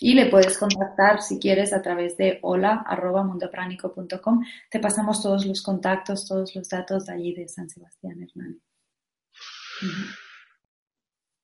Y 0.00 0.14
le 0.14 0.26
puedes 0.26 0.58
contactar 0.58 1.22
si 1.22 1.38
quieres 1.38 1.72
a 1.72 1.82
través 1.82 2.16
de 2.16 2.38
hola.mundopranico.com. 2.42 4.44
Te 4.70 4.78
pasamos 4.78 5.22
todos 5.22 5.46
los 5.46 5.62
contactos, 5.62 6.26
todos 6.26 6.54
los 6.54 6.68
datos 6.68 7.06
de 7.06 7.14
allí 7.14 7.34
de 7.34 7.48
San 7.48 7.68
Sebastián, 7.68 8.22
Hernani. 8.22 8.60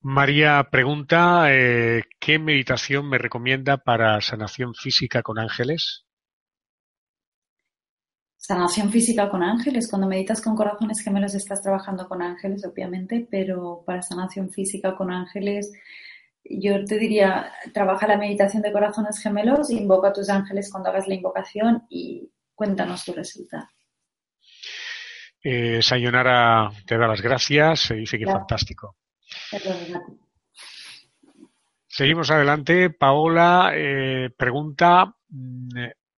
María 0.00 0.68
pregunta, 0.70 1.46
eh, 1.48 2.02
¿qué 2.20 2.38
meditación 2.38 3.08
me 3.08 3.18
recomienda 3.18 3.78
para 3.78 4.20
sanación 4.20 4.74
física 4.74 5.22
con 5.22 5.38
ángeles? 5.38 6.04
Sanación 8.36 8.90
física 8.90 9.30
con 9.30 9.42
ángeles. 9.42 9.88
Cuando 9.88 10.06
meditas 10.06 10.42
con 10.42 10.54
corazones 10.54 11.00
gemelos 11.00 11.34
estás 11.34 11.62
trabajando 11.62 12.06
con 12.06 12.20
ángeles, 12.20 12.66
obviamente, 12.66 13.26
pero 13.30 13.82
para 13.86 14.02
sanación 14.02 14.50
física 14.50 14.94
con 14.94 15.10
ángeles 15.10 15.72
yo 16.44 16.84
te 16.84 16.98
diría, 16.98 17.52
trabaja 17.72 18.06
la 18.06 18.18
meditación 18.18 18.62
de 18.62 18.72
corazones 18.72 19.20
gemelos, 19.20 19.70
invoca 19.70 20.08
a 20.08 20.12
tus 20.12 20.28
ángeles 20.28 20.70
cuando 20.70 20.90
hagas 20.90 21.08
la 21.08 21.14
invocación 21.14 21.84
y 21.88 22.30
cuéntanos 22.54 23.04
tu 23.04 23.12
resultado. 23.12 23.66
Eh, 25.42 25.82
Sayonara 25.82 26.70
te 26.86 26.96
da 26.96 27.06
las 27.06 27.20
gracias, 27.20 27.80
se 27.80 27.94
dice 27.94 28.18
que 28.18 28.26
fantástico. 28.26 28.96
Seguimos 31.86 32.30
adelante. 32.30 32.90
Paola 32.90 33.72
eh, 33.74 34.30
pregunta, 34.36 35.14
mm, 35.28 35.68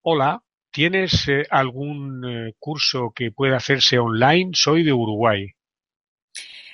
hola, 0.02 0.42
¿tienes 0.70 1.28
eh, 1.28 1.46
algún 1.50 2.24
eh, 2.24 2.54
curso 2.58 3.12
que 3.14 3.30
pueda 3.30 3.56
hacerse 3.56 3.98
online? 3.98 4.52
Soy 4.54 4.84
de 4.84 4.92
Uruguay. 4.92 5.55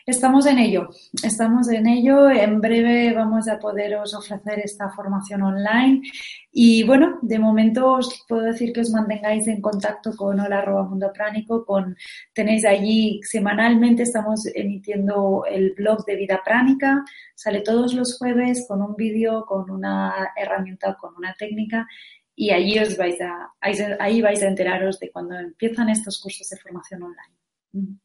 Estamos 0.05 0.47
en 0.47 0.59
ello, 0.59 0.89
estamos 1.23 1.69
en 1.69 1.87
ello. 1.87 2.29
En 2.29 2.61
breve 2.61 3.15
vamos 3.15 3.47
a 3.49 3.61
poderos 3.61 4.15
ofrecer 4.15 4.59
esta 4.59 4.91
formación 4.91 5.43
online. 5.43 6.03
Y 6.51 6.83
bueno, 6.83 7.21
de 7.23 7.39
momento 7.39 7.93
os 7.93 8.25
puedo 8.29 8.43
decir 8.43 8.73
que 8.73 8.81
os 8.81 8.91
mantengáis 8.91 9.47
en 9.47 9.61
contacto 9.61 10.11
con 10.17 10.41
Hola 10.41 10.65
Mundo 10.89 11.13
Pránico. 11.15 11.65
Con, 11.65 11.97
tenéis 12.33 12.65
allí 12.65 13.21
semanalmente, 13.23 14.03
estamos 14.03 14.45
emitiendo 14.53 15.45
el 15.49 15.73
blog 15.75 16.05
de 16.05 16.17
Vida 16.17 16.41
Pránica. 16.45 17.05
Sale 17.37 17.61
todos 17.61 17.95
los 17.95 18.19
jueves 18.19 18.65
con 18.67 18.83
un 18.83 18.97
vídeo, 18.97 19.45
con 19.47 19.71
una 19.71 20.33
herramienta, 20.37 20.97
con 21.01 21.15
una 21.17 21.33
técnica. 21.35 21.87
Y 22.35 22.51
allí 22.51 22.77
os 22.81 22.97
vais 22.97 23.21
a, 23.21 23.53
ahí 23.61 24.21
vais 24.21 24.43
a 24.43 24.49
enteraros 24.49 24.99
de 24.99 25.13
cuando 25.13 25.39
empiezan 25.39 25.91
estos 25.91 26.21
cursos 26.21 26.49
de 26.49 26.57
formación 26.57 27.05
online. 27.05 28.02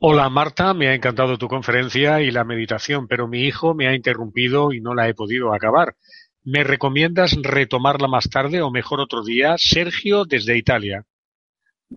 Hola 0.00 0.28
Marta, 0.28 0.74
me 0.74 0.86
ha 0.86 0.94
encantado 0.94 1.38
tu 1.38 1.48
conferencia 1.48 2.20
y 2.22 2.30
la 2.30 2.44
meditación, 2.44 3.08
pero 3.08 3.26
mi 3.26 3.40
hijo 3.40 3.74
me 3.74 3.88
ha 3.88 3.96
interrumpido 3.96 4.72
y 4.72 4.80
no 4.80 4.94
la 4.94 5.08
he 5.08 5.14
podido 5.14 5.52
acabar. 5.52 5.96
¿Me 6.44 6.62
recomiendas 6.62 7.36
retomarla 7.42 8.06
más 8.06 8.30
tarde 8.30 8.62
o 8.62 8.70
mejor 8.70 9.00
otro 9.00 9.24
día? 9.24 9.56
Sergio 9.58 10.24
desde 10.24 10.56
Italia. 10.56 11.04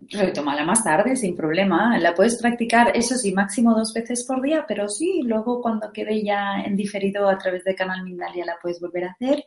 Retómala 0.09 0.65
más 0.65 0.83
tarde, 0.83 1.15
sin 1.15 1.35
problema. 1.35 1.99
La 1.99 2.15
puedes 2.15 2.41
practicar, 2.41 2.91
eso 2.97 3.15
sí, 3.17 3.33
máximo 3.33 3.75
dos 3.75 3.93
veces 3.93 4.25
por 4.25 4.41
día, 4.41 4.65
pero 4.67 4.89
sí, 4.89 5.21
luego 5.23 5.61
cuando 5.61 5.91
quede 5.93 6.23
ya 6.23 6.59
en 6.65 6.75
diferido 6.75 7.29
a 7.29 7.37
través 7.37 7.63
de 7.65 7.75
Canal 7.75 8.03
Mindalia 8.03 8.45
la 8.45 8.57
puedes 8.59 8.81
volver 8.81 9.03
a 9.03 9.11
hacer. 9.11 9.43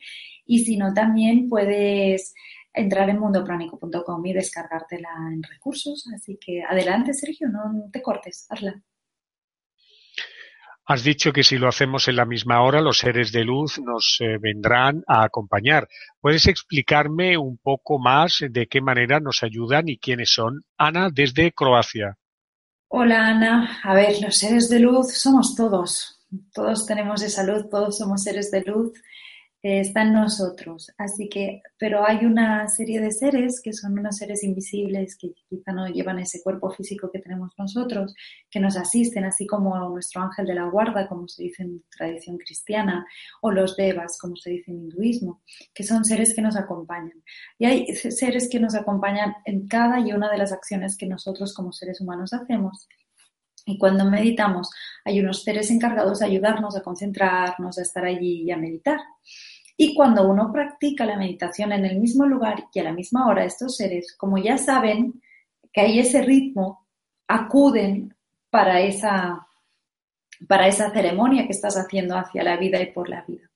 Y 0.46 0.64
si 0.64 0.76
no, 0.76 0.94
también 0.94 1.48
puedes 1.48 2.32
entrar 2.74 3.08
en 3.08 3.20
mundopranico.com 3.20 4.26
y 4.26 4.32
descargártela 4.32 5.08
en 5.32 5.42
recursos. 5.42 6.04
Así 6.14 6.38
que 6.38 6.62
adelante, 6.62 7.14
Sergio, 7.14 7.48
no 7.48 7.88
te 7.92 8.02
cortes, 8.02 8.46
hazla. 8.50 8.82
Has 10.86 11.02
dicho 11.02 11.32
que 11.32 11.42
si 11.42 11.56
lo 11.56 11.68
hacemos 11.68 12.08
en 12.08 12.16
la 12.16 12.26
misma 12.26 12.62
hora, 12.62 12.82
los 12.82 12.98
seres 12.98 13.32
de 13.32 13.42
luz 13.44 13.78
nos 13.78 14.18
eh, 14.20 14.36
vendrán 14.38 15.02
a 15.06 15.24
acompañar. 15.24 15.88
¿Puedes 16.20 16.46
explicarme 16.46 17.38
un 17.38 17.56
poco 17.56 17.98
más 17.98 18.44
de 18.50 18.66
qué 18.66 18.82
manera 18.82 19.18
nos 19.18 19.42
ayudan 19.42 19.88
y 19.88 19.96
quiénes 19.96 20.34
son? 20.34 20.62
Ana, 20.76 21.08
desde 21.10 21.52
Croacia. 21.52 22.18
Hola, 22.88 23.28
Ana. 23.28 23.80
A 23.82 23.94
ver, 23.94 24.20
los 24.20 24.36
seres 24.36 24.68
de 24.68 24.80
luz 24.80 25.14
somos 25.14 25.54
todos. 25.56 26.20
Todos 26.52 26.84
tenemos 26.86 27.22
esa 27.22 27.44
luz, 27.44 27.66
todos 27.70 27.96
somos 27.96 28.22
seres 28.22 28.50
de 28.50 28.60
luz 28.60 28.92
está 29.64 30.02
en 30.02 30.12
nosotros. 30.12 30.92
Así 30.98 31.26
que, 31.30 31.62
pero 31.78 32.06
hay 32.06 32.26
una 32.26 32.68
serie 32.68 33.00
de 33.00 33.10
seres 33.10 33.62
que 33.62 33.72
son 33.72 33.98
unos 33.98 34.18
seres 34.18 34.44
invisibles 34.44 35.16
que 35.16 35.32
quizá 35.48 35.72
no 35.72 35.88
llevan 35.88 36.18
ese 36.18 36.42
cuerpo 36.42 36.70
físico 36.70 37.10
que 37.10 37.18
tenemos 37.18 37.52
nosotros, 37.56 38.14
que 38.50 38.60
nos 38.60 38.76
asisten, 38.76 39.24
así 39.24 39.46
como 39.46 39.74
nuestro 39.88 40.20
ángel 40.20 40.44
de 40.44 40.54
la 40.54 40.68
guarda, 40.68 41.08
como 41.08 41.26
se 41.28 41.44
dice 41.44 41.62
en 41.62 41.82
tradición 41.90 42.36
cristiana, 42.36 43.06
o 43.40 43.50
los 43.50 43.74
devas, 43.74 44.18
como 44.20 44.36
se 44.36 44.50
dice 44.50 44.70
en 44.70 44.82
hinduismo, 44.82 45.42
que 45.72 45.82
son 45.82 46.04
seres 46.04 46.34
que 46.34 46.42
nos 46.42 46.56
acompañan. 46.56 47.24
Y 47.58 47.64
hay 47.64 47.86
seres 47.94 48.50
que 48.50 48.60
nos 48.60 48.74
acompañan 48.74 49.34
en 49.46 49.66
cada 49.66 49.98
y 49.98 50.12
una 50.12 50.30
de 50.30 50.36
las 50.36 50.52
acciones 50.52 50.94
que 50.94 51.06
nosotros 51.06 51.54
como 51.54 51.72
seres 51.72 52.02
humanos 52.02 52.34
hacemos. 52.34 52.86
Y 53.66 53.78
cuando 53.78 54.04
meditamos, 54.04 54.68
hay 55.06 55.20
unos 55.20 55.42
seres 55.42 55.70
encargados 55.70 56.18
de 56.18 56.26
ayudarnos 56.26 56.76
a 56.76 56.82
concentrarnos, 56.82 57.78
a 57.78 57.82
estar 57.82 58.04
allí 58.04 58.42
y 58.42 58.50
a 58.50 58.58
meditar. 58.58 58.98
Y 59.76 59.94
cuando 59.94 60.28
uno 60.28 60.52
practica 60.52 61.04
la 61.04 61.16
meditación 61.16 61.72
en 61.72 61.84
el 61.84 61.98
mismo 61.98 62.26
lugar 62.26 62.66
y 62.72 62.78
a 62.78 62.84
la 62.84 62.92
misma 62.92 63.26
hora, 63.26 63.44
estos 63.44 63.76
seres, 63.76 64.14
como 64.16 64.38
ya 64.38 64.56
saben 64.56 65.20
que 65.72 65.80
hay 65.80 65.98
ese 65.98 66.22
ritmo, 66.22 66.86
acuden 67.26 68.14
para 68.50 68.80
esa, 68.80 69.46
para 70.46 70.68
esa 70.68 70.90
ceremonia 70.92 71.46
que 71.46 71.52
estás 71.52 71.76
haciendo 71.76 72.16
hacia 72.16 72.44
la 72.44 72.56
vida 72.56 72.80
y 72.80 72.92
por 72.92 73.08
la 73.08 73.24
vida. 73.26 73.50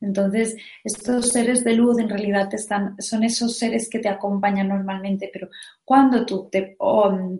Entonces, 0.00 0.56
estos 0.84 1.30
seres 1.30 1.64
de 1.64 1.74
luz 1.74 1.98
en 1.98 2.08
realidad 2.08 2.48
están, 2.54 2.94
son 3.00 3.24
esos 3.24 3.58
seres 3.58 3.90
que 3.90 3.98
te 3.98 4.08
acompañan 4.08 4.68
normalmente, 4.68 5.28
pero 5.32 5.48
cuando 5.84 6.24
tú 6.24 6.48
te, 6.48 6.76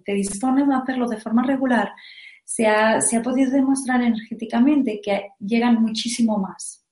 dispones 0.07 0.69
a 0.69 0.79
hacerlo 0.79 1.07
de 1.07 1.19
forma 1.19 1.45
regular, 1.45 1.93
se 2.45 2.67
ha, 2.67 3.01
se 3.01 3.17
ha 3.17 3.23
podido 3.23 3.53
demostrar 3.53 4.03
energéticamente 4.03 5.01
que 5.01 5.29
llegan 5.39 5.81
muchísimo 5.81 6.39
más 6.39 6.88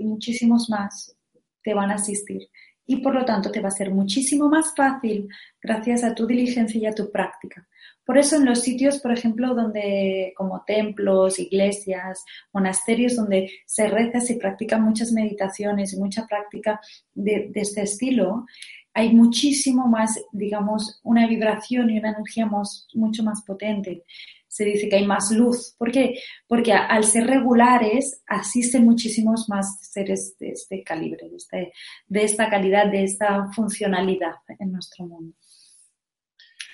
y 0.00 0.04
muchísimos 0.04 0.68
más 0.70 1.14
te 1.62 1.74
van 1.74 1.90
a 1.90 1.94
asistir. 1.94 2.48
Y 2.86 2.96
por 2.96 3.14
lo 3.14 3.24
tanto 3.24 3.50
te 3.52 3.60
va 3.60 3.68
a 3.68 3.72
ser 3.72 3.90
muchísimo 3.90 4.48
más 4.48 4.74
fácil 4.74 5.28
gracias 5.62 6.02
a 6.02 6.14
tu 6.14 6.26
diligencia 6.26 6.80
y 6.80 6.86
a 6.86 6.94
tu 6.94 7.10
práctica. 7.12 7.68
Por 8.04 8.18
eso 8.18 8.34
en 8.34 8.44
los 8.44 8.62
sitios, 8.62 8.98
por 8.98 9.12
ejemplo, 9.12 9.54
donde 9.54 10.32
como 10.36 10.64
templos, 10.66 11.38
iglesias, 11.38 12.24
monasterios, 12.52 13.14
donde 13.14 13.50
se 13.66 13.86
reza, 13.86 14.20
se 14.20 14.36
practican 14.36 14.82
muchas 14.82 15.12
meditaciones 15.12 15.92
y 15.92 15.98
mucha 15.98 16.26
práctica 16.26 16.80
de, 17.14 17.50
de 17.52 17.60
este 17.60 17.82
estilo, 17.82 18.46
hay 18.92 19.14
muchísimo 19.14 19.86
más, 19.86 20.20
digamos, 20.32 20.98
una 21.04 21.28
vibración 21.28 21.90
y 21.90 21.98
una 21.98 22.10
energía 22.10 22.50
mucho 22.94 23.22
más 23.22 23.42
potente 23.42 24.02
se 24.50 24.64
dice 24.64 24.88
que 24.88 24.96
hay 24.96 25.06
más 25.06 25.30
luz. 25.30 25.76
¿Por 25.78 25.92
qué? 25.92 26.18
Porque 26.48 26.72
al 26.72 27.04
ser 27.04 27.24
regulares 27.26 28.22
asisten 28.26 28.84
muchísimos 28.84 29.48
más 29.48 29.78
seres 29.80 30.36
de 30.40 30.50
este 30.50 30.82
calibre, 30.82 31.28
de, 31.30 31.36
este, 31.36 31.72
de 32.08 32.24
esta 32.24 32.50
calidad, 32.50 32.90
de 32.90 33.04
esta 33.04 33.46
funcionalidad 33.52 34.34
en 34.58 34.72
nuestro 34.72 35.06
mundo. 35.06 35.36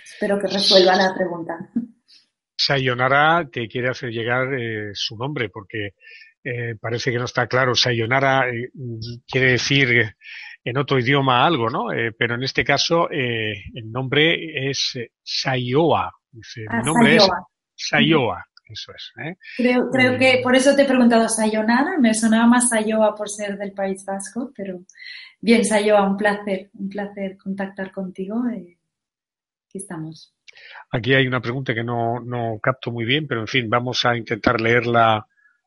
Espero 0.03 0.41
que 0.41 0.47
resuelva 0.47 0.97
la 0.97 1.15
pregunta. 1.15 1.53
Sayonara 2.57 3.47
te 3.53 3.69
quiere 3.69 3.91
hacer 3.91 4.11
llegar 4.11 4.55
eh, 4.55 4.93
su 4.95 5.15
nombre 5.19 5.51
porque 5.51 5.91
eh, 6.43 6.77
parece 6.81 7.13
que 7.13 7.19
no 7.19 7.27
está 7.27 7.47
claro. 7.47 7.75
Sayonara 7.75 8.49
eh, 8.49 8.71
quiere 9.29 9.53
decir 9.53 10.17
en 10.65 10.79
otro 10.79 10.99
idioma 10.99 11.45
algo, 11.47 11.69
¿no? 11.69 11.89
pero 12.19 12.35
en 12.35 12.43
este 12.43 12.65
caso 12.65 13.09
el 13.11 13.93
nombre 13.93 14.71
es 14.71 14.99
Sayoa. 15.23 16.11
Dice, 16.33 16.63
mi 16.63 16.67
ah, 16.71 16.83
nombre 16.83 17.17
es 17.17 17.29
Sayoa, 17.77 18.45
eso 18.69 18.93
es. 18.93 19.13
¿eh? 19.25 19.37
Creo, 19.57 19.91
creo 19.91 20.19
que 20.19 20.41
por 20.43 20.57
eso 20.57 20.75
te 20.75 20.83
he 20.83 20.87
preguntado 20.87 21.29
Sayonara, 21.29 21.99
me 22.01 22.15
sonaba 22.15 22.47
más 22.47 22.69
Sayoa 22.69 23.15
por 23.15 23.29
ser 23.29 23.57
del 23.57 23.73
País 23.73 24.05
Vasco, 24.05 24.53
pero 24.57 24.81
bien, 25.41 25.65
Sayoa, 25.65 26.09
un 26.09 26.17
placer, 26.17 26.71
un 26.75 26.89
placer 26.89 27.37
contactar 27.37 27.93
contigo. 27.93 28.43
Eh, 28.49 28.79
aquí 29.69 29.79
estamos. 29.79 30.35
Aquí 30.91 31.15
hay 31.15 31.27
una 31.27 31.41
pregunta 31.41 31.75
que 31.75 31.85
no, 31.85 32.21
no 32.21 32.59
capto 32.61 32.91
muy 32.91 33.05
bien, 33.05 33.27
pero 33.27 33.43
en 33.43 33.47
fin, 33.47 33.69
vamos 33.69 34.05
a 34.05 34.17
intentar 34.17 34.61
leerla 34.61 35.27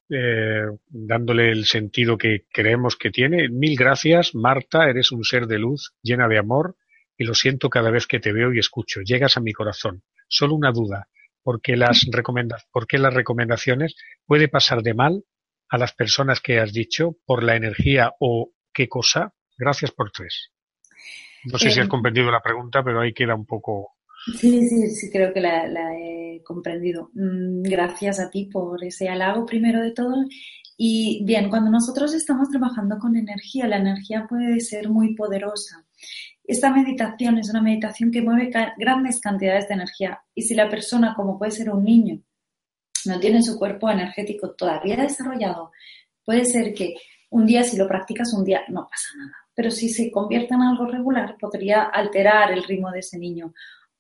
eh, 0.10 0.64
dándole 0.88 1.52
el 1.52 1.66
sentido 1.66 2.18
que 2.18 2.46
creemos 2.52 2.96
que 2.96 3.12
tiene. 3.12 3.48
Mil 3.50 3.78
gracias, 3.78 4.34
Marta, 4.34 4.90
eres 4.90 5.12
un 5.12 5.24
ser 5.24 5.46
de 5.46 5.60
luz, 5.60 5.94
llena 6.02 6.28
de 6.28 6.40
amor, 6.40 6.76
y 7.18 7.26
lo 7.26 7.36
siento 7.36 7.70
cada 7.70 7.92
vez 7.92 8.08
que 8.08 8.20
te 8.20 8.34
veo 8.34 8.52
y 8.52 8.60
escucho. 8.60 9.02
Llegas 9.02 9.38
a 9.38 9.42
mi 9.42 9.54
corazón. 9.54 10.02
Solo 10.28 10.56
una 10.56 10.72
duda 10.72 11.08
porque 11.44 11.76
las, 11.76 12.06
porque 12.72 12.98
las 12.98 13.14
recomendaciones 13.14 13.96
puede 14.26 14.48
pasar 14.48 14.82
de 14.82 14.94
mal 14.94 15.24
a 15.70 15.78
las 15.78 15.94
personas 15.94 16.42
que 16.42 16.60
has 16.60 16.74
dicho 16.74 17.18
por 17.26 17.44
la 17.44 17.56
energía 17.56 18.14
o 18.20 18.52
qué 18.74 18.88
cosa. 18.88 19.34
Gracias 19.58 19.92
por 19.92 20.12
tres. 20.12 20.52
No 21.46 21.58
sé 21.58 21.70
si 21.70 21.80
has 21.80 21.86
eh, 21.86 21.90
comprendido 21.90 22.32
la 22.32 22.42
pregunta, 22.42 22.84
pero 22.84 23.02
ahí 23.02 23.14
queda 23.14 23.36
un 23.36 23.46
poco. 23.46 23.94
Sí, 24.38 24.68
sí, 24.68 24.90
sí, 24.90 25.10
creo 25.10 25.34
que 25.34 25.40
la, 25.40 25.68
la 25.68 25.96
he 25.96 26.42
comprendido. 26.44 27.12
Mm, 27.14 27.62
gracias 27.62 28.20
a 28.20 28.30
ti 28.30 28.46
por 28.46 28.84
ese 28.84 29.08
halago, 29.08 29.46
primero 29.46 29.82
de 29.82 29.92
todo. 29.92 30.16
Y 30.78 31.24
bien, 31.26 31.50
cuando 31.50 31.70
nosotros 31.70 32.14
estamos 32.14 32.50
trabajando 32.50 32.98
con 33.00 33.16
energía, 33.16 33.68
la 33.68 33.78
energía 33.78 34.26
puede 34.30 34.60
ser 34.62 34.90
muy 34.90 35.14
poderosa. 35.16 35.86
Esta 36.50 36.72
meditación 36.72 37.38
es 37.38 37.52
una 37.52 37.62
meditación 37.62 38.10
que 38.10 38.24
mueve 38.24 38.50
grandes 38.76 39.22
cantidades 39.22 39.68
de 39.68 39.76
energía. 39.76 40.20
Y 40.34 40.42
si 40.42 40.56
la 40.56 40.68
persona, 40.68 41.14
como 41.16 41.38
puede 41.38 41.52
ser 41.52 41.70
un 41.70 41.84
niño, 41.84 42.24
no 43.06 43.20
tiene 43.20 43.44
su 43.44 43.56
cuerpo 43.60 43.88
energético 43.88 44.56
todavía 44.56 44.98
desarrollado, 44.98 45.72
puede 46.26 46.46
ser 46.46 46.74
que 46.74 46.96
un 47.30 47.46
día 47.46 47.64
si 47.64 47.78
lo 47.78 47.88
practicas 47.88 48.34
un 48.34 48.44
día 48.44 48.64
no 48.68 48.90
pasa 48.90 49.10
nada, 49.16 49.36
pero 49.54 49.70
si 49.70 49.90
se 49.90 50.10
convierte 50.10 50.56
en 50.56 50.62
algo 50.62 50.88
regular 50.88 51.38
podría 51.40 51.84
alterar 51.84 52.52
el 52.52 52.64
ritmo 52.64 52.90
de 52.90 53.02
ese 53.02 53.20
niño, 53.20 53.54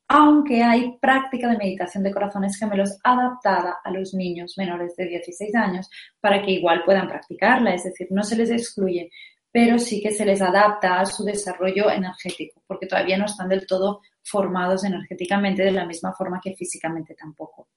aunque 0.07 0.63
hay 0.63 0.97
práctica 0.99 1.51
de 1.51 1.57
meditación 1.57 2.03
de 2.03 2.11
corazones 2.11 2.57
gemelos 2.57 2.97
adaptada 3.03 3.77
a 3.83 3.91
los 3.91 4.15
niños 4.15 4.55
menores 4.57 4.95
de 4.95 5.05
16 5.05 5.53
años 5.53 5.87
para 6.19 6.41
que 6.41 6.49
igual 6.49 6.81
puedan 6.83 7.07
practicarla, 7.07 7.75
es 7.75 7.83
decir, 7.83 8.07
no 8.09 8.23
se 8.23 8.35
les 8.35 8.49
excluye, 8.49 9.11
pero 9.51 9.79
sí 9.79 10.01
que 10.01 10.11
se 10.11 10.25
les 10.25 10.41
adapta 10.41 10.99
a 10.99 11.05
su 11.05 11.23
desarrollo 11.23 11.89
energético, 11.89 12.61
porque 12.67 12.87
todavía 12.87 13.17
no 13.17 13.25
están 13.25 13.49
del 13.49 13.65
todo 13.65 14.01
formados 14.23 14.83
energéticamente 14.83 15.63
de 15.63 15.71
la 15.71 15.85
misma 15.85 16.13
forma 16.13 16.39
que 16.41 16.55
físicamente 16.55 17.15
tampoco. 17.15 17.69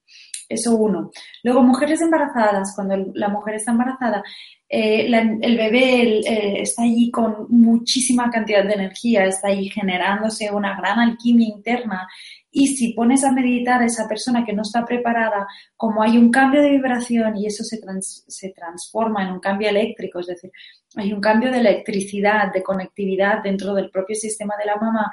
Eso 0.47 0.75
uno. 0.75 1.11
Luego, 1.43 1.63
mujeres 1.63 2.01
embarazadas, 2.01 2.73
cuando 2.75 2.95
la 3.13 3.29
mujer 3.29 3.55
está 3.55 3.71
embarazada, 3.71 4.23
eh, 4.69 5.07
el 5.07 5.57
bebé 5.57 6.19
eh, 6.19 6.61
está 6.61 6.83
allí 6.83 7.11
con 7.11 7.47
muchísima 7.49 8.29
cantidad 8.29 8.63
de 8.63 8.73
energía, 8.73 9.25
está 9.25 9.49
allí 9.49 9.69
generándose 9.69 10.51
una 10.51 10.75
gran 10.75 10.99
alquimia 10.99 11.47
interna 11.47 12.07
y 12.49 12.67
si 12.67 12.93
pones 12.93 13.23
a 13.23 13.31
meditar 13.31 13.81
a 13.81 13.85
esa 13.85 14.07
persona 14.07 14.45
que 14.45 14.53
no 14.53 14.61
está 14.61 14.85
preparada, 14.85 15.47
como 15.75 16.03
hay 16.03 16.17
un 16.17 16.31
cambio 16.31 16.61
de 16.61 16.69
vibración 16.69 17.35
y 17.35 17.47
eso 17.47 17.63
se, 17.63 17.79
se 18.01 18.49
transforma 18.49 19.23
en 19.23 19.33
un 19.33 19.39
cambio 19.39 19.69
eléctrico, 19.69 20.19
es 20.19 20.27
decir, 20.27 20.51
hay 20.95 21.11
un 21.13 21.19
cambio 21.19 21.51
de 21.51 21.59
electricidad, 21.59 22.53
de 22.53 22.61
conectividad 22.61 23.41
dentro 23.41 23.73
del 23.73 23.89
propio 23.89 24.15
sistema 24.15 24.55
de 24.57 24.65
la 24.65 24.75
mamá, 24.75 25.11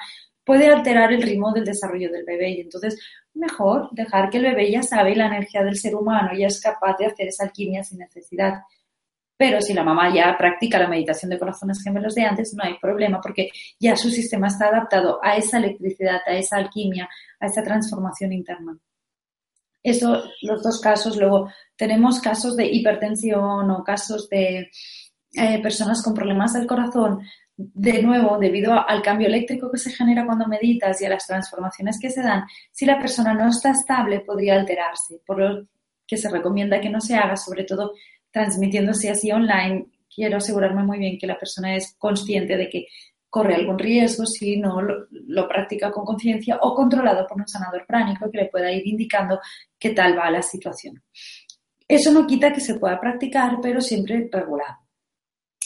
puede 0.51 0.67
alterar 0.67 1.13
el 1.13 1.23
ritmo 1.23 1.53
del 1.53 1.65
desarrollo 1.65 2.11
del 2.11 2.25
bebé. 2.25 2.51
Y 2.51 2.61
entonces, 2.63 2.99
mejor 3.35 3.89
dejar 3.93 4.31
que 4.31 4.39
el 4.39 4.47
bebé 4.47 4.69
ya 4.69 4.83
sabe 4.83 5.15
la 5.15 5.29
energía 5.29 5.63
del 5.63 5.77
ser 5.77 5.95
humano, 5.95 6.31
ya 6.37 6.49
es 6.49 6.61
capaz 6.61 6.97
de 6.99 7.07
hacer 7.07 7.29
esa 7.29 7.45
alquimia 7.45 7.85
sin 7.85 8.01
necesidad. 8.01 8.55
Pero 9.37 9.61
si 9.61 9.75
la 9.75 9.85
mamá 9.85 10.13
ya 10.13 10.37
practica 10.37 10.77
la 10.81 10.89
meditación 10.89 11.31
de 11.31 11.39
corazones 11.39 11.81
gemelos 11.85 12.17
de 12.17 12.25
antes, 12.25 12.53
no 12.55 12.65
hay 12.65 12.77
problema 12.81 13.21
porque 13.21 13.51
ya 13.79 13.95
su 13.95 14.11
sistema 14.11 14.49
está 14.49 14.67
adaptado 14.67 15.21
a 15.23 15.37
esa 15.37 15.59
electricidad, 15.59 16.21
a 16.27 16.33
esa 16.33 16.57
alquimia, 16.57 17.09
a 17.39 17.47
esa 17.47 17.63
transformación 17.63 18.33
interna. 18.33 18.77
Eso, 19.85 20.25
los 20.43 20.65
dos 20.65 20.81
casos. 20.81 21.17
Luego, 21.17 21.49
tenemos 21.77 22.21
casos 22.21 22.57
de 22.57 22.67
hipertensión 22.67 23.71
o 23.71 23.85
casos 23.85 24.29
de 24.29 24.69
eh, 25.33 25.63
personas 25.63 26.03
con 26.03 26.13
problemas 26.13 26.55
del 26.55 26.67
corazón. 26.67 27.21
De 27.63 28.03
nuevo, 28.03 28.39
debido 28.39 28.73
al 28.89 29.03
cambio 29.03 29.27
eléctrico 29.29 29.71
que 29.71 29.77
se 29.77 29.91
genera 29.91 30.25
cuando 30.25 30.47
meditas 30.47 31.01
y 31.03 31.05
a 31.05 31.11
las 31.11 31.27
transformaciones 31.27 31.99
que 32.01 32.09
se 32.09 32.23
dan, 32.23 32.45
si 32.73 32.87
la 32.87 32.99
persona 32.99 33.35
no 33.35 33.49
está 33.49 33.73
estable, 33.73 34.21
podría 34.21 34.55
alterarse. 34.55 35.21
Por 35.27 35.39
lo 35.39 35.67
que 36.07 36.17
se 36.17 36.31
recomienda 36.31 36.81
que 36.81 36.89
no 36.89 37.01
se 37.01 37.17
haga, 37.17 37.37
sobre 37.37 37.65
todo 37.65 37.93
transmitiéndose 38.31 39.11
así 39.11 39.31
online. 39.31 39.87
Quiero 40.13 40.39
asegurarme 40.39 40.83
muy 40.83 40.99
bien 40.99 41.19
que 41.19 41.27
la 41.27 41.39
persona 41.39 41.77
es 41.77 41.95
consciente 41.99 42.57
de 42.57 42.69
que 42.69 42.87
corre 43.29 43.55
algún 43.55 43.79
riesgo 43.79 44.27
si 44.27 44.57
no 44.57 44.83
lo, 44.83 45.49
practica 45.49 45.93
con 45.93 46.05
conciencia 46.05 46.59
o 46.61 46.75
controlado 46.75 47.27
por 47.29 47.39
un 47.39 47.47
sanador 47.47 47.87
pránico 47.87 48.29
que 48.31 48.39
le 48.39 48.47
pueda 48.47 48.73
ir 48.73 48.87
indicando 48.87 49.39
qué 49.79 49.91
tal 49.91 50.19
va 50.19 50.31
la 50.31 50.43
situación. 50.43 51.01
Eso 51.87 52.11
no 52.11 52.27
quita 52.27 52.53
que 52.53 52.61
se 52.61 52.75
pueda 52.75 53.01
practicar, 53.01 53.59
pero 53.63 53.81
siempre 53.81 54.29
regulado. 54.31 54.80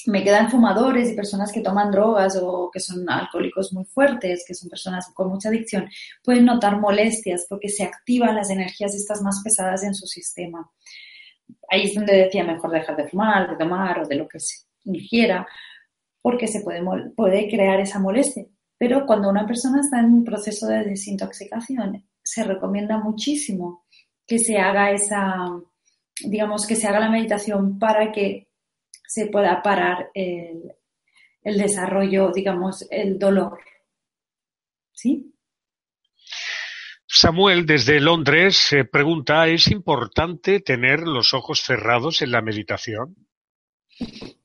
Me 0.07 0.23
quedan 0.23 0.51
fumadores 0.51 1.11
y 1.11 1.15
personas 1.15 1.51
que 1.51 1.61
toman 1.61 1.91
drogas 1.91 2.39
o 2.41 2.71
que 2.71 2.81
son 2.81 3.09
alcohólicos 3.09 3.73
muy 3.73 3.85
fuertes, 3.85 4.45
que 4.47 4.55
son 4.55 4.69
personas 4.69 5.11
con 5.15 5.29
mucha 5.29 5.49
adicción, 5.49 5.89
pueden 6.23 6.45
notar 6.45 6.79
molestias 6.79 7.47
porque 7.49 7.69
se 7.69 7.85
activan 7.85 8.37
las 8.37 8.51
energías 8.51 8.95
estas 8.95 9.23
más 9.23 9.41
pesadas 9.43 9.83
en 9.83 9.95
su 9.95 10.07
sistema. 10.07 10.71
Ahí 11.71 11.85
es 11.85 11.95
donde 11.95 12.17
decía 12.17 12.45
mejor 12.45 12.71
dejar 12.71 12.97
de 12.97 13.09
fumar, 13.09 13.51
de 13.51 13.57
tomar 13.57 14.01
o 14.01 14.07
de 14.07 14.17
lo 14.17 14.29
que 14.29 14.41
se 14.41 14.67
ingiera, 14.85 15.47
porque 16.21 16.49
se 16.49 16.61
puede, 16.61 16.83
puede 17.17 17.49
crear 17.49 17.81
esa 17.81 17.99
molestia. 17.99 18.47
Pero 18.79 19.07
cuando 19.07 19.29
una 19.31 19.47
persona 19.47 19.81
está 19.81 20.01
en 20.01 20.07
un 20.07 20.25
proceso 20.25 20.67
de 20.67 20.85
desintoxicación, 20.85 22.07
se 22.23 22.45
recomienda 22.45 22.99
muchísimo 22.99 23.85
que 24.27 24.39
se 24.39 24.59
haga 24.59 24.91
esa, 24.91 25.51
digamos, 26.25 26.67
que 26.67 26.77
se 26.77 26.89
haga 26.89 27.01
la 27.01 27.11
meditación 27.11 27.79
para 27.79 28.11
que 28.13 28.49
se 29.15 29.27
pueda 29.27 29.63
parar 29.63 30.11
el, 30.13 30.73
el 31.45 31.57
desarrollo, 31.57 32.33
digamos, 32.35 32.85
el 32.91 33.17
dolor. 33.17 33.61
¿Sí? 34.93 35.33
Samuel, 37.07 37.65
desde 37.65 38.01
Londres, 38.01 38.57
se 38.57 38.85
pregunta, 38.85 39.47
¿es 39.47 39.71
importante 39.71 40.59
tener 40.59 41.07
los 41.07 41.33
ojos 41.33 41.61
cerrados 41.61 42.23
en 42.23 42.33
la 42.33 42.43
meditación? 42.43 43.15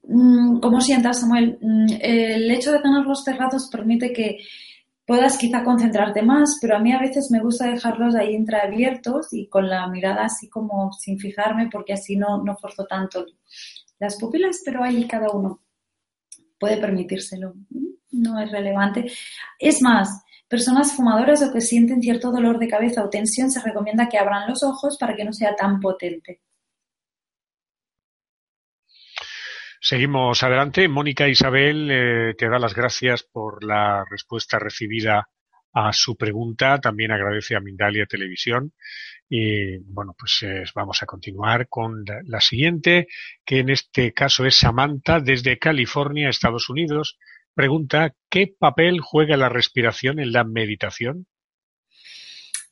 Mm, 0.04 0.60
¿Cómo 0.60 0.82
sientas, 0.82 1.22
Samuel? 1.22 1.58
Mm, 1.60 1.88
el 2.00 2.52
hecho 2.52 2.72
de 2.72 2.80
tenerlos 2.80 3.24
cerrados 3.24 3.70
permite 3.72 4.14
que 4.14 4.38
puedas 5.04 5.40
quizá 5.40 5.64
concentrarte 5.64 6.22
más, 6.22 6.60
pero 6.62 6.76
a 6.76 6.80
mí 6.80 6.94
a 6.94 7.00
veces 7.00 7.32
me 7.32 7.40
gusta 7.40 7.66
dejarlos 7.66 8.14
ahí 8.14 8.36
entreabiertos 8.36 9.34
y 9.34 9.48
con 9.48 9.68
la 9.68 9.88
mirada 9.88 10.26
así 10.26 10.48
como 10.48 10.94
sin 10.94 11.18
fijarme 11.18 11.70
porque 11.72 11.94
así 11.94 12.16
no, 12.16 12.44
no 12.44 12.56
forzo 12.56 12.86
tanto 12.86 13.26
las 14.00 14.18
pupilas, 14.18 14.62
pero 14.66 14.84
ahí 14.84 15.08
cada 15.08 15.30
uno 15.30 15.62
puede 16.60 16.78
permitírselo. 16.78 17.54
No 18.12 18.40
es 18.40 18.52
relevante. 18.52 19.12
Es 19.60 19.82
más, 19.82 20.24
personas 20.48 20.94
fumadoras 20.94 21.44
o 21.44 21.54
que 21.54 21.62
sienten 21.62 22.02
cierto 22.02 22.32
dolor 22.32 22.58
de 22.60 22.68
cabeza 22.68 23.04
o 23.04 23.10
tensión 23.10 23.52
se 23.52 23.62
recomienda 23.62 24.10
que 24.10 24.18
abran 24.18 24.50
los 24.50 24.64
ojos 24.64 24.98
para 24.98 25.16
que 25.16 25.24
no 25.24 25.34
sea 25.34 25.56
tan 25.56 25.80
potente. 25.80 26.42
Seguimos 29.82 30.44
adelante. 30.44 30.90
Mónica 30.90 31.28
Isabel 31.28 31.90
eh, 31.90 32.34
te 32.38 32.50
da 32.50 32.60
las 32.60 32.76
gracias 32.76 33.24
por 33.24 33.64
la 33.64 34.04
respuesta 34.10 34.60
recibida 34.60 35.30
a 35.74 35.92
su 35.94 36.16
pregunta. 36.16 36.80
También 36.80 37.12
agradece 37.12 37.56
a 37.56 37.60
Mindalia 37.60 38.06
Televisión. 38.06 38.74
Y 39.30 39.78
bueno, 39.78 40.16
pues 40.18 40.44
vamos 40.74 41.04
a 41.04 41.06
continuar 41.06 41.68
con 41.68 42.04
la, 42.06 42.22
la, 42.26 42.42
siguiente, 42.42 43.08
que 43.46 43.60
en 43.60 43.70
este 43.70 44.12
caso 44.12 44.46
es 44.46 44.58
Samantha 44.58 45.20
desde 45.20 45.60
California, 45.60 46.30
Estados 46.30 46.70
Unidos. 46.70 47.18
Pregunta, 47.54 48.16
¿qué 48.30 48.54
papel 48.58 49.02
juega 49.02 49.38
la 49.38 49.50
respiración 49.50 50.20
en 50.20 50.32
la 50.32 50.44
meditación? 50.44 51.28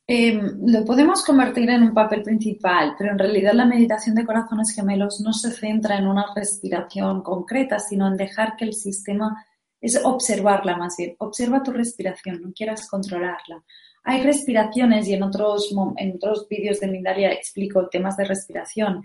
Eh, 0.10 0.40
lo 0.66 0.86
podemos 0.86 1.22
convertir 1.26 1.70
en 1.70 1.84
un 1.84 1.94
papel 1.94 2.24
principal, 2.24 2.96
pero 2.98 3.12
en 3.12 3.20
realidad 3.20 3.52
la 3.54 3.66
meditación 3.66 4.16
de 4.16 4.26
corazones 4.26 4.74
gemelos 4.74 5.20
no 5.20 5.34
se 5.34 5.52
centra 5.52 5.98
en 5.98 6.08
una 6.08 6.28
respiración 6.34 7.22
concreta, 7.22 7.78
sino 7.78 8.08
en 8.08 8.16
dejar 8.16 8.56
que 8.56 8.64
el 8.64 8.74
sistema 8.74 9.46
es 9.82 10.00
observarla 10.04 10.78
más 10.78 10.96
bien. 10.98 11.16
Observa 11.20 11.64
tu 11.64 11.72
respiración, 11.72 12.42
no 12.42 12.52
quieras 12.54 12.88
controlarla. 12.90 13.64
Hay 14.04 14.24
respiraciones 14.24 15.08
y 15.08 15.14
en 15.14 15.24
otros, 15.24 15.74
en 15.98 16.16
otros 16.16 16.48
vídeos 16.48 16.80
de 16.80 16.88
Mindalia 16.88 17.32
explico 17.32 17.90
temas 17.90 18.16
de 18.18 18.26
respiración 18.26 19.04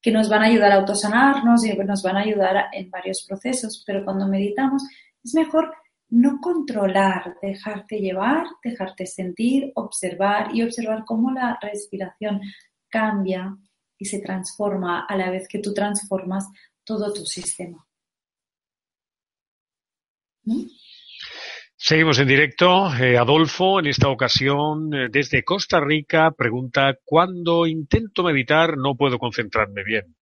que 0.00 0.12
nos 0.12 0.28
van 0.28 0.42
a 0.42 0.46
ayudar 0.46 0.72
a 0.72 0.76
autosanarnos 0.76 1.64
y 1.64 1.76
nos 1.76 2.02
van 2.02 2.16
a 2.16 2.20
ayudar 2.20 2.66
en 2.72 2.90
varios 2.90 3.24
procesos, 3.26 3.82
pero 3.84 4.04
cuando 4.04 4.28
meditamos 4.28 4.84
es 5.24 5.34
mejor 5.34 5.74
no 6.08 6.38
controlar, 6.40 7.36
dejarte 7.42 7.98
llevar, 7.98 8.46
dejarte 8.62 9.06
sentir, 9.06 9.72
observar 9.74 10.54
y 10.54 10.62
observar 10.62 11.04
cómo 11.04 11.32
la 11.32 11.58
respiración 11.60 12.40
cambia 12.88 13.56
y 13.98 14.04
se 14.04 14.20
transforma 14.20 15.06
a 15.06 15.16
la 15.16 15.30
vez 15.30 15.48
que 15.48 15.58
tú 15.58 15.74
transformas 15.74 16.46
todo 16.84 17.12
tu 17.12 17.24
sistema. 17.24 17.85
Seguimos 21.76 22.18
en 22.18 22.28
directo. 22.28 22.94
Eh, 22.96 23.16
Adolfo, 23.16 23.80
en 23.80 23.86
esta 23.86 24.08
ocasión, 24.08 24.92
eh, 24.94 25.08
desde 25.10 25.44
Costa 25.44 25.80
Rica, 25.80 26.30
pregunta, 26.30 26.96
cuando 27.04 27.66
intento 27.66 28.22
meditar 28.22 28.76
no 28.76 28.96
puedo 28.96 29.18
concentrarme 29.18 29.84
bien. 29.84 30.16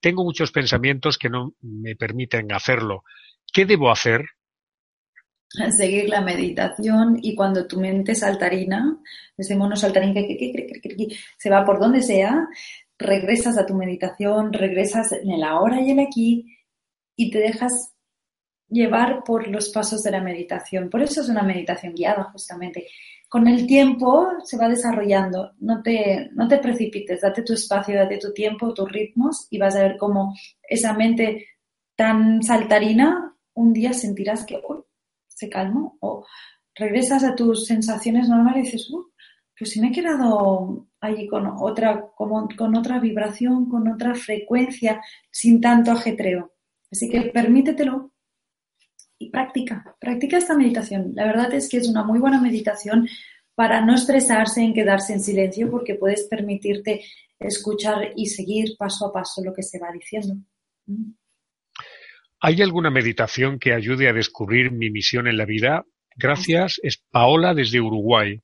Tengo 0.00 0.22
muchos 0.22 0.52
pensamientos 0.52 1.18
que 1.18 1.28
no 1.28 1.54
me 1.60 1.96
permiten 1.96 2.52
hacerlo. 2.52 3.04
¿Qué 3.52 3.64
debo 3.64 3.90
hacer? 3.90 4.26
seguir 5.76 6.08
la 6.08 6.20
meditación 6.20 7.18
y 7.22 7.34
cuando 7.34 7.66
tu 7.66 7.80
mente 7.80 8.14
saltarina, 8.14 8.98
ese 9.36 9.56
mono 9.56 9.76
saltarín 9.76 10.14
que, 10.14 11.08
se 11.38 11.50
va 11.50 11.64
por 11.64 11.80
donde 11.80 12.02
sea, 12.02 12.46
regresas 12.98 13.58
a 13.58 13.66
tu 13.66 13.74
meditación, 13.74 14.52
regresas 14.52 15.12
en 15.12 15.30
el 15.30 15.42
ahora 15.42 15.80
y 15.80 15.90
el 15.90 16.00
aquí 16.00 16.56
y 17.16 17.30
te 17.30 17.38
dejas 17.38 17.94
llevar 18.68 19.22
por 19.24 19.48
los 19.48 19.70
pasos 19.70 20.02
de 20.02 20.10
la 20.10 20.22
meditación. 20.22 20.90
Por 20.90 21.02
eso 21.02 21.20
es 21.20 21.28
una 21.28 21.42
meditación 21.42 21.94
guiada, 21.94 22.24
justamente. 22.24 22.88
Con 23.28 23.46
el 23.46 23.66
tiempo 23.66 24.28
se 24.44 24.56
va 24.56 24.68
desarrollando. 24.68 25.52
No 25.60 25.82
te, 25.82 26.30
no 26.32 26.48
te 26.48 26.58
precipites, 26.58 27.20
date 27.20 27.42
tu 27.42 27.52
espacio, 27.52 27.96
date 27.96 28.18
tu 28.18 28.32
tiempo, 28.32 28.74
tus 28.74 28.90
ritmos 28.90 29.46
y 29.50 29.58
vas 29.58 29.76
a 29.76 29.82
ver 29.82 29.96
cómo 29.96 30.34
esa 30.62 30.94
mente 30.94 31.46
tan 31.96 32.42
saltarina 32.42 33.34
un 33.54 33.72
día 33.72 33.92
sentirás 33.92 34.46
que 34.46 34.60
se 35.26 35.48
calmó 35.48 35.98
o 36.00 36.24
regresas 36.74 37.24
a 37.24 37.34
tus 37.34 37.66
sensaciones 37.66 38.28
normales 38.28 38.68
y 38.68 38.70
dices, 38.72 38.90
pues 39.58 39.70
si 39.70 39.80
me 39.80 39.88
he 39.88 39.92
quedado 39.92 40.86
allí 41.00 41.26
con 41.26 41.46
otra, 41.46 42.06
con 42.16 42.76
otra 42.76 43.00
vibración, 43.00 43.68
con 43.68 43.88
otra 43.88 44.14
frecuencia, 44.14 45.02
sin 45.30 45.60
tanto 45.60 45.90
ajetreo. 45.90 46.52
Así 46.90 47.10
que 47.10 47.22
permítetelo 47.22 48.12
y 49.18 49.30
practica, 49.30 49.96
practica 50.00 50.38
esta 50.38 50.56
meditación. 50.56 51.12
La 51.14 51.26
verdad 51.26 51.52
es 51.52 51.68
que 51.68 51.78
es 51.78 51.88
una 51.88 52.04
muy 52.04 52.18
buena 52.18 52.40
meditación 52.40 53.08
para 53.54 53.84
no 53.84 53.94
estresarse 53.94 54.62
en 54.62 54.72
quedarse 54.72 55.12
en 55.12 55.20
silencio 55.20 55.70
porque 55.70 55.96
puedes 55.96 56.24
permitirte 56.24 57.02
escuchar 57.38 58.12
y 58.14 58.26
seguir 58.26 58.76
paso 58.78 59.06
a 59.06 59.12
paso 59.12 59.42
lo 59.42 59.52
que 59.52 59.62
se 59.62 59.78
va 59.78 59.88
diciendo. 59.92 60.36
¿Hay 62.40 62.62
alguna 62.62 62.90
meditación 62.90 63.58
que 63.58 63.74
ayude 63.74 64.08
a 64.08 64.12
descubrir 64.12 64.70
mi 64.70 64.90
misión 64.90 65.26
en 65.26 65.36
la 65.36 65.44
vida? 65.44 65.84
Gracias, 66.16 66.80
es 66.82 67.02
Paola 67.10 67.54
desde 67.54 67.80
Uruguay. 67.80 68.40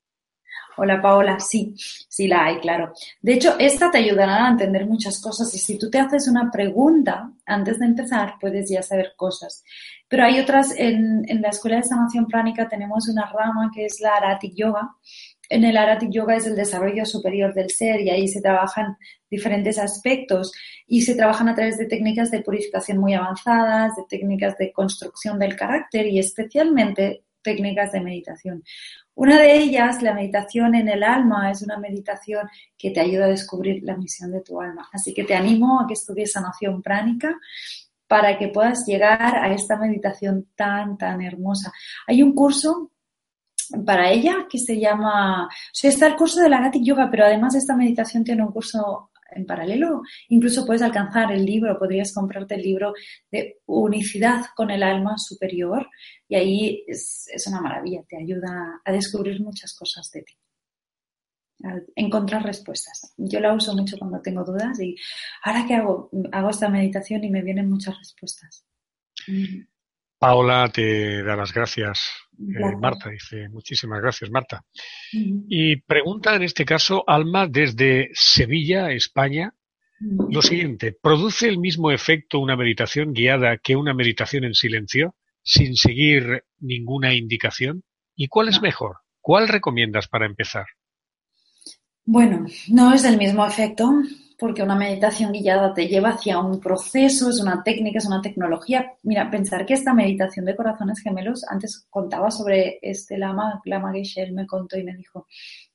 Hola 0.77 1.01
Paola, 1.01 1.39
sí, 1.39 1.73
sí 1.77 2.27
la 2.27 2.45
hay, 2.45 2.59
claro. 2.59 2.93
De 3.21 3.33
hecho, 3.33 3.55
esta 3.59 3.91
te 3.91 3.99
ayudará 3.99 4.45
a 4.45 4.51
entender 4.51 4.85
muchas 4.85 5.21
cosas 5.21 5.53
y 5.53 5.57
si 5.57 5.77
tú 5.77 5.89
te 5.89 5.99
haces 5.99 6.27
una 6.27 6.51
pregunta 6.51 7.31
antes 7.45 7.79
de 7.79 7.85
empezar, 7.85 8.35
puedes 8.39 8.69
ya 8.69 8.81
saber 8.81 9.13
cosas. 9.15 9.63
Pero 10.07 10.25
hay 10.25 10.39
otras, 10.39 10.73
en, 10.77 11.23
en 11.27 11.41
la 11.41 11.49
Escuela 11.49 11.77
de 11.77 11.83
Sanación 11.83 12.27
Pránica 12.27 12.67
tenemos 12.67 13.07
una 13.07 13.25
rama 13.25 13.71
que 13.73 13.85
es 13.85 13.99
la 14.01 14.15
Aratic 14.15 14.53
Yoga, 14.55 14.91
en 15.49 15.63
el 15.63 15.77
Aratic 15.77 16.09
Yoga 16.09 16.35
es 16.35 16.47
el 16.47 16.55
desarrollo 16.55 17.05
superior 17.05 17.53
del 17.53 17.69
ser 17.69 18.01
y 18.01 18.09
ahí 18.09 18.27
se 18.27 18.41
trabajan 18.41 18.97
diferentes 19.29 19.77
aspectos 19.77 20.51
y 20.87 21.01
se 21.01 21.15
trabajan 21.15 21.49
a 21.49 21.55
través 21.55 21.77
de 21.77 21.85
técnicas 21.85 22.31
de 22.31 22.41
purificación 22.41 22.97
muy 22.97 23.13
avanzadas, 23.13 23.95
de 23.95 24.03
técnicas 24.09 24.57
de 24.57 24.71
construcción 24.71 25.37
del 25.37 25.55
carácter 25.55 26.07
y 26.07 26.19
especialmente 26.19 27.24
técnicas 27.45 27.93
de 27.93 28.01
meditación. 28.01 28.63
Una 29.13 29.39
de 29.39 29.55
ellas, 29.55 30.01
la 30.01 30.13
meditación 30.13 30.75
en 30.75 30.89
el 30.89 31.03
alma, 31.03 31.49
es 31.49 31.61
una 31.61 31.77
meditación 31.77 32.49
que 32.77 32.91
te 32.91 32.99
ayuda 32.99 33.25
a 33.25 33.29
descubrir 33.29 33.81
la 33.83 33.95
misión 33.95 34.31
de 34.31 34.41
tu 34.41 34.59
alma. 34.59 34.89
Así 34.91 35.13
que 35.13 35.23
te 35.23 35.35
animo 35.35 35.79
a 35.79 35.87
que 35.87 35.93
estudies 35.93 36.33
sanación 36.33 36.81
pránica 36.81 37.33
para 38.07 38.37
que 38.37 38.49
puedas 38.49 38.85
llegar 38.85 39.37
a 39.37 39.53
esta 39.53 39.77
meditación 39.77 40.47
tan, 40.55 40.97
tan 40.97 41.21
hermosa. 41.21 41.71
Hay 42.07 42.21
un 42.21 42.33
curso 42.33 42.91
para 43.85 44.11
ella 44.11 44.47
que 44.49 44.59
se 44.59 44.79
llama, 44.79 45.45
o 45.45 45.49
sea, 45.71 45.89
está 45.89 46.07
el 46.07 46.15
curso 46.15 46.41
de 46.41 46.49
la 46.49 46.61
Gatic 46.61 46.83
Yoga, 46.83 47.09
pero 47.09 47.25
además 47.25 47.55
esta 47.55 47.75
meditación 47.75 48.23
tiene 48.23 48.43
un 48.43 48.51
curso 48.51 49.11
en 49.31 49.45
paralelo. 49.45 50.01
Incluso 50.29 50.65
puedes 50.65 50.81
alcanzar 50.81 51.31
el 51.31 51.45
libro, 51.45 51.77
podrías 51.77 52.13
comprarte 52.13 52.55
el 52.55 52.61
libro 52.61 52.93
de 53.31 53.59
unicidad 53.65 54.45
con 54.55 54.71
el 54.71 54.83
alma 54.83 55.15
superior 55.17 55.87
y 56.27 56.35
ahí 56.35 56.83
es, 56.87 57.27
una 57.47 57.61
maravilla, 57.61 58.03
te 58.07 58.17
ayuda 58.17 58.81
a 58.83 58.91
descubrir 58.91 59.41
muchas 59.41 59.75
cosas 59.75 60.09
de 60.11 60.23
ti, 60.23 60.33
a 61.63 61.79
encontrar 61.95 62.43
respuestas. 62.43 63.13
Yo 63.17 63.39
la 63.39 63.53
uso 63.53 63.75
mucho 63.75 63.97
cuando 63.97 64.21
tengo 64.21 64.43
dudas 64.43 64.79
y 64.79 64.95
ahora 65.43 65.65
que 65.67 65.75
hago, 65.75 66.09
hago 66.31 66.49
esta 66.49 66.69
meditación 66.69 67.23
y 67.23 67.29
me 67.29 67.41
vienen 67.41 67.69
muchas 67.69 67.97
respuestas. 67.97 68.65
Paola 70.17 70.69
te 70.73 71.23
da 71.23 71.35
las 71.35 71.53
gracias. 71.53 72.09
Eh, 72.37 72.75
Marta 72.79 73.09
dice, 73.09 73.49
muchísimas 73.49 74.01
gracias, 74.01 74.29
Marta. 74.29 74.63
Y 75.11 75.77
pregunta 75.77 76.35
en 76.35 76.43
este 76.43 76.65
caso 76.65 77.03
Alma 77.07 77.47
desde 77.47 78.09
Sevilla, 78.13 78.91
España, 78.91 79.53
lo 80.29 80.41
siguiente, 80.41 80.95
¿produce 81.01 81.47
el 81.47 81.57
mismo 81.57 81.91
efecto 81.91 82.39
una 82.39 82.57
meditación 82.57 83.13
guiada 83.13 83.57
que 83.57 83.75
una 83.75 83.93
meditación 83.93 84.43
en 84.43 84.53
silencio, 84.53 85.15
sin 85.41 85.75
seguir 85.75 86.43
ninguna 86.59 87.13
indicación? 87.13 87.83
¿Y 88.15 88.27
cuál 88.27 88.49
es 88.49 88.61
mejor? 88.61 88.97
¿Cuál 89.21 89.47
recomiendas 89.47 90.07
para 90.07 90.25
empezar? 90.25 90.65
Bueno, 92.03 92.45
no 92.67 92.93
es 92.93 93.03
el 93.05 93.17
mismo 93.17 93.45
efecto, 93.45 93.89
porque 94.37 94.63
una 94.63 94.75
meditación 94.75 95.31
guiada 95.31 95.73
te 95.73 95.87
lleva 95.87 96.09
hacia 96.09 96.39
un 96.39 96.59
proceso, 96.59 97.29
es 97.29 97.39
una 97.39 97.63
técnica, 97.63 97.99
es 97.99 98.05
una 98.05 98.21
tecnología. 98.21 98.93
Mira, 99.03 99.29
pensar 99.31 99.65
que 99.65 99.73
esta 99.73 99.93
meditación 99.93 100.45
de 100.45 100.55
corazones 100.55 100.99
gemelos, 100.99 101.45
antes 101.47 101.85
contaba 101.89 102.31
sobre 102.31 102.79
este 102.81 103.17
lama, 103.17 103.61
Lama 103.65 103.93
Geshe, 103.93 104.31
me 104.31 104.45
contó 104.45 104.77
y 104.77 104.83
me 104.83 104.95
dijo 104.95 105.27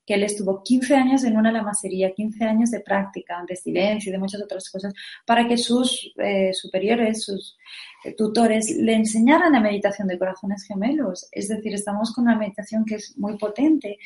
que 0.04 0.14
él 0.14 0.24
estuvo 0.24 0.62
15 0.62 0.94
años 0.94 1.24
en 1.24 1.36
una 1.36 1.52
lamasería, 1.52 2.12
15 2.12 2.44
años 2.44 2.70
de 2.70 2.80
práctica, 2.80 3.44
de 3.48 3.56
silencio 3.56 4.10
y 4.10 4.12
de 4.12 4.18
muchas 4.18 4.42
otras 4.42 4.68
cosas, 4.68 4.92
para 5.24 5.46
que 5.46 5.56
sus 5.56 6.12
eh, 6.18 6.52
superiores, 6.52 7.24
sus 7.24 7.56
eh, 8.04 8.14
tutores, 8.14 8.70
le 8.76 8.94
enseñaran 8.94 9.52
la 9.52 9.60
meditación 9.60 10.08
de 10.08 10.18
corazones 10.18 10.64
gemelos. 10.64 11.28
Es 11.30 11.48
decir, 11.48 11.74
estamos 11.74 12.12
con 12.12 12.24
una 12.24 12.36
meditación 12.36 12.84
que 12.84 12.96
es 12.96 13.16
muy 13.16 13.38
potente 13.38 13.98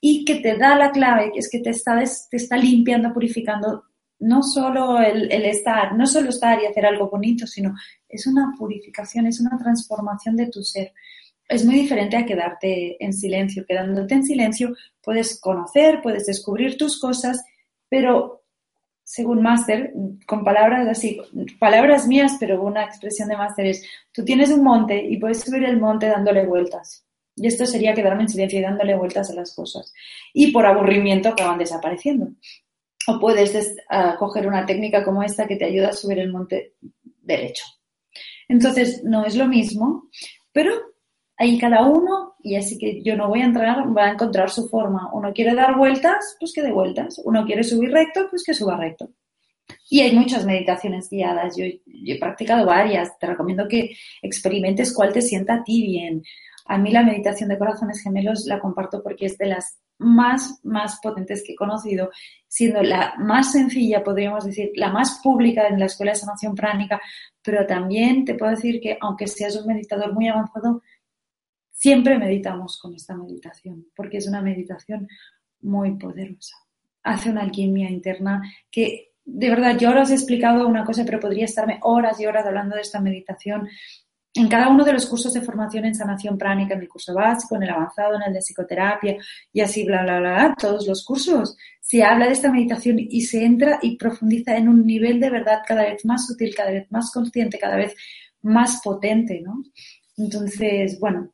y 0.00 0.24
que 0.24 0.36
te 0.36 0.56
da 0.56 0.76
la 0.76 0.90
clave, 0.90 1.30
que 1.32 1.40
es 1.40 1.50
que 1.50 1.60
te 1.60 1.70
está, 1.70 2.02
te 2.30 2.36
está 2.36 2.56
limpiando, 2.56 3.12
purificando 3.12 3.84
no 4.20 4.42
solo 4.42 5.00
el, 5.00 5.30
estar, 5.32 5.96
no 5.96 6.06
solo 6.06 6.28
estar 6.28 6.62
y 6.62 6.66
hacer 6.66 6.86
algo 6.86 7.08
bonito, 7.08 7.46
sino 7.46 7.74
es 8.08 8.26
una 8.26 8.52
purificación, 8.56 9.26
es 9.26 9.40
una 9.40 9.58
transformación 9.58 10.36
de 10.36 10.48
tu 10.48 10.62
ser. 10.62 10.92
Es 11.48 11.64
muy 11.64 11.74
diferente 11.74 12.16
a 12.16 12.26
quedarte 12.26 13.02
en 13.02 13.12
silencio. 13.12 13.64
Quedándote 13.66 14.14
en 14.14 14.24
silencio 14.24 14.74
puedes 15.02 15.40
conocer, 15.40 16.00
puedes 16.02 16.26
descubrir 16.26 16.76
tus 16.76 17.00
cosas, 17.00 17.42
pero 17.88 18.44
según 19.02 19.42
Máster, 19.42 19.92
con 20.26 20.44
palabras 20.44 20.86
así, 20.86 21.20
palabras 21.58 22.06
mías, 22.06 22.36
pero 22.38 22.62
una 22.62 22.84
expresión 22.84 23.28
de 23.28 23.36
Máster 23.36 23.66
es, 23.66 23.84
tú 24.12 24.24
tienes 24.24 24.50
un 24.50 24.62
monte 24.62 25.04
y 25.04 25.16
puedes 25.16 25.40
subir 25.40 25.64
el 25.64 25.80
monte 25.80 26.06
dándole 26.06 26.46
vueltas. 26.46 27.04
Y 27.34 27.46
esto 27.46 27.64
sería 27.64 27.94
quedarme 27.94 28.22
en 28.22 28.28
silencio 28.28 28.58
y 28.58 28.62
dándole 28.62 28.94
vueltas 28.94 29.30
a 29.30 29.34
las 29.34 29.54
cosas. 29.54 29.92
Y 30.34 30.52
por 30.52 30.66
aburrimiento 30.66 31.30
acaban 31.30 31.58
desapareciendo. 31.58 32.28
O 33.06 33.18
puedes 33.18 33.76
coger 34.18 34.46
una 34.46 34.66
técnica 34.66 35.04
como 35.04 35.22
esta 35.22 35.46
que 35.46 35.56
te 35.56 35.64
ayuda 35.64 35.88
a 35.88 35.92
subir 35.92 36.18
el 36.18 36.32
monte 36.32 36.74
derecho. 37.22 37.64
Entonces, 38.48 39.02
no 39.04 39.24
es 39.24 39.36
lo 39.36 39.46
mismo, 39.46 40.08
pero 40.52 40.72
ahí 41.36 41.56
cada 41.58 41.86
uno, 41.86 42.34
y 42.42 42.56
así 42.56 42.76
que 42.76 43.02
yo 43.02 43.16
no 43.16 43.28
voy 43.28 43.40
a 43.40 43.46
entrar, 43.46 43.96
va 43.96 44.06
a 44.06 44.12
encontrar 44.12 44.50
su 44.50 44.68
forma. 44.68 45.10
Uno 45.14 45.32
quiere 45.32 45.54
dar 45.54 45.76
vueltas, 45.76 46.36
pues 46.38 46.52
que 46.52 46.62
dé 46.62 46.70
vueltas. 46.70 47.20
Uno 47.24 47.46
quiere 47.46 47.64
subir 47.64 47.90
recto, 47.90 48.26
pues 48.28 48.42
que 48.44 48.52
suba 48.52 48.76
recto. 48.76 49.10
Y 49.88 50.00
hay 50.00 50.14
muchas 50.14 50.44
meditaciones 50.44 51.08
guiadas. 51.08 51.56
Yo, 51.56 51.64
he 51.64 52.18
practicado 52.18 52.66
varias. 52.66 53.18
Te 53.18 53.26
recomiendo 53.26 53.68
que 53.68 53.96
experimentes 54.20 54.92
cuál 54.92 55.12
te 55.12 55.22
sienta 55.22 55.54
a 55.54 55.64
ti 55.64 55.82
bien. 55.82 56.22
A 56.66 56.76
mí 56.76 56.90
la 56.90 57.02
meditación 57.02 57.48
de 57.48 57.58
corazones 57.58 58.02
gemelos 58.02 58.44
la 58.46 58.60
comparto 58.60 59.02
porque 59.02 59.26
es 59.26 59.38
de 59.38 59.46
las 59.46 59.78
más, 60.00 60.60
más 60.64 60.98
potentes 61.00 61.42
que 61.44 61.52
he 61.52 61.56
conocido, 61.56 62.10
siendo 62.48 62.82
la 62.82 63.14
más 63.18 63.52
sencilla, 63.52 64.02
podríamos 64.02 64.44
decir, 64.44 64.72
la 64.74 64.90
más 64.90 65.20
pública 65.22 65.68
en 65.68 65.78
la 65.78 65.86
Escuela 65.86 66.12
de 66.12 66.18
Sanación 66.18 66.54
Pránica, 66.54 67.00
pero 67.42 67.66
también 67.66 68.24
te 68.24 68.34
puedo 68.34 68.50
decir 68.50 68.80
que 68.80 68.98
aunque 69.00 69.26
seas 69.26 69.56
un 69.56 69.66
meditador 69.66 70.12
muy 70.12 70.28
avanzado, 70.28 70.82
siempre 71.70 72.18
meditamos 72.18 72.78
con 72.80 72.94
esta 72.94 73.14
meditación, 73.14 73.86
porque 73.94 74.18
es 74.18 74.26
una 74.26 74.42
meditación 74.42 75.06
muy 75.60 75.96
poderosa. 75.96 76.56
Hace 77.02 77.30
una 77.30 77.42
alquimia 77.42 77.90
interna 77.90 78.42
que, 78.70 79.12
de 79.24 79.50
verdad, 79.50 79.78
yo 79.78 79.88
ahora 79.88 80.02
os 80.02 80.10
he 80.10 80.14
explicado 80.14 80.66
una 80.66 80.84
cosa, 80.84 81.04
pero 81.04 81.20
podría 81.20 81.44
estarme 81.44 81.78
horas 81.82 82.18
y 82.20 82.26
horas 82.26 82.46
hablando 82.46 82.74
de 82.74 82.82
esta 82.82 83.00
meditación 83.00 83.68
en 84.34 84.48
cada 84.48 84.68
uno 84.68 84.84
de 84.84 84.92
los 84.92 85.06
cursos 85.06 85.32
de 85.32 85.40
formación 85.40 85.84
en 85.84 85.94
sanación 85.94 86.38
pránica, 86.38 86.74
en 86.74 86.80
el 86.80 86.88
curso 86.88 87.14
básico, 87.14 87.56
en 87.56 87.64
el 87.64 87.70
avanzado, 87.70 88.14
en 88.14 88.22
el 88.22 88.32
de 88.32 88.40
psicoterapia 88.40 89.16
y 89.52 89.60
así, 89.60 89.84
bla, 89.84 90.02
bla, 90.02 90.20
bla, 90.20 90.54
todos 90.58 90.86
los 90.86 91.04
cursos, 91.04 91.56
se 91.80 92.04
habla 92.04 92.26
de 92.26 92.32
esta 92.32 92.52
meditación 92.52 92.98
y 92.98 93.22
se 93.22 93.44
entra 93.44 93.78
y 93.82 93.96
profundiza 93.96 94.56
en 94.56 94.68
un 94.68 94.86
nivel 94.86 95.18
de 95.18 95.30
verdad 95.30 95.62
cada 95.66 95.82
vez 95.82 96.04
más 96.04 96.26
sutil, 96.26 96.54
cada 96.54 96.70
vez 96.70 96.86
más 96.90 97.10
consciente, 97.12 97.58
cada 97.58 97.76
vez 97.76 97.94
más 98.42 98.80
potente, 98.82 99.40
¿no? 99.40 99.64
Entonces, 100.16 100.98
bueno, 101.00 101.32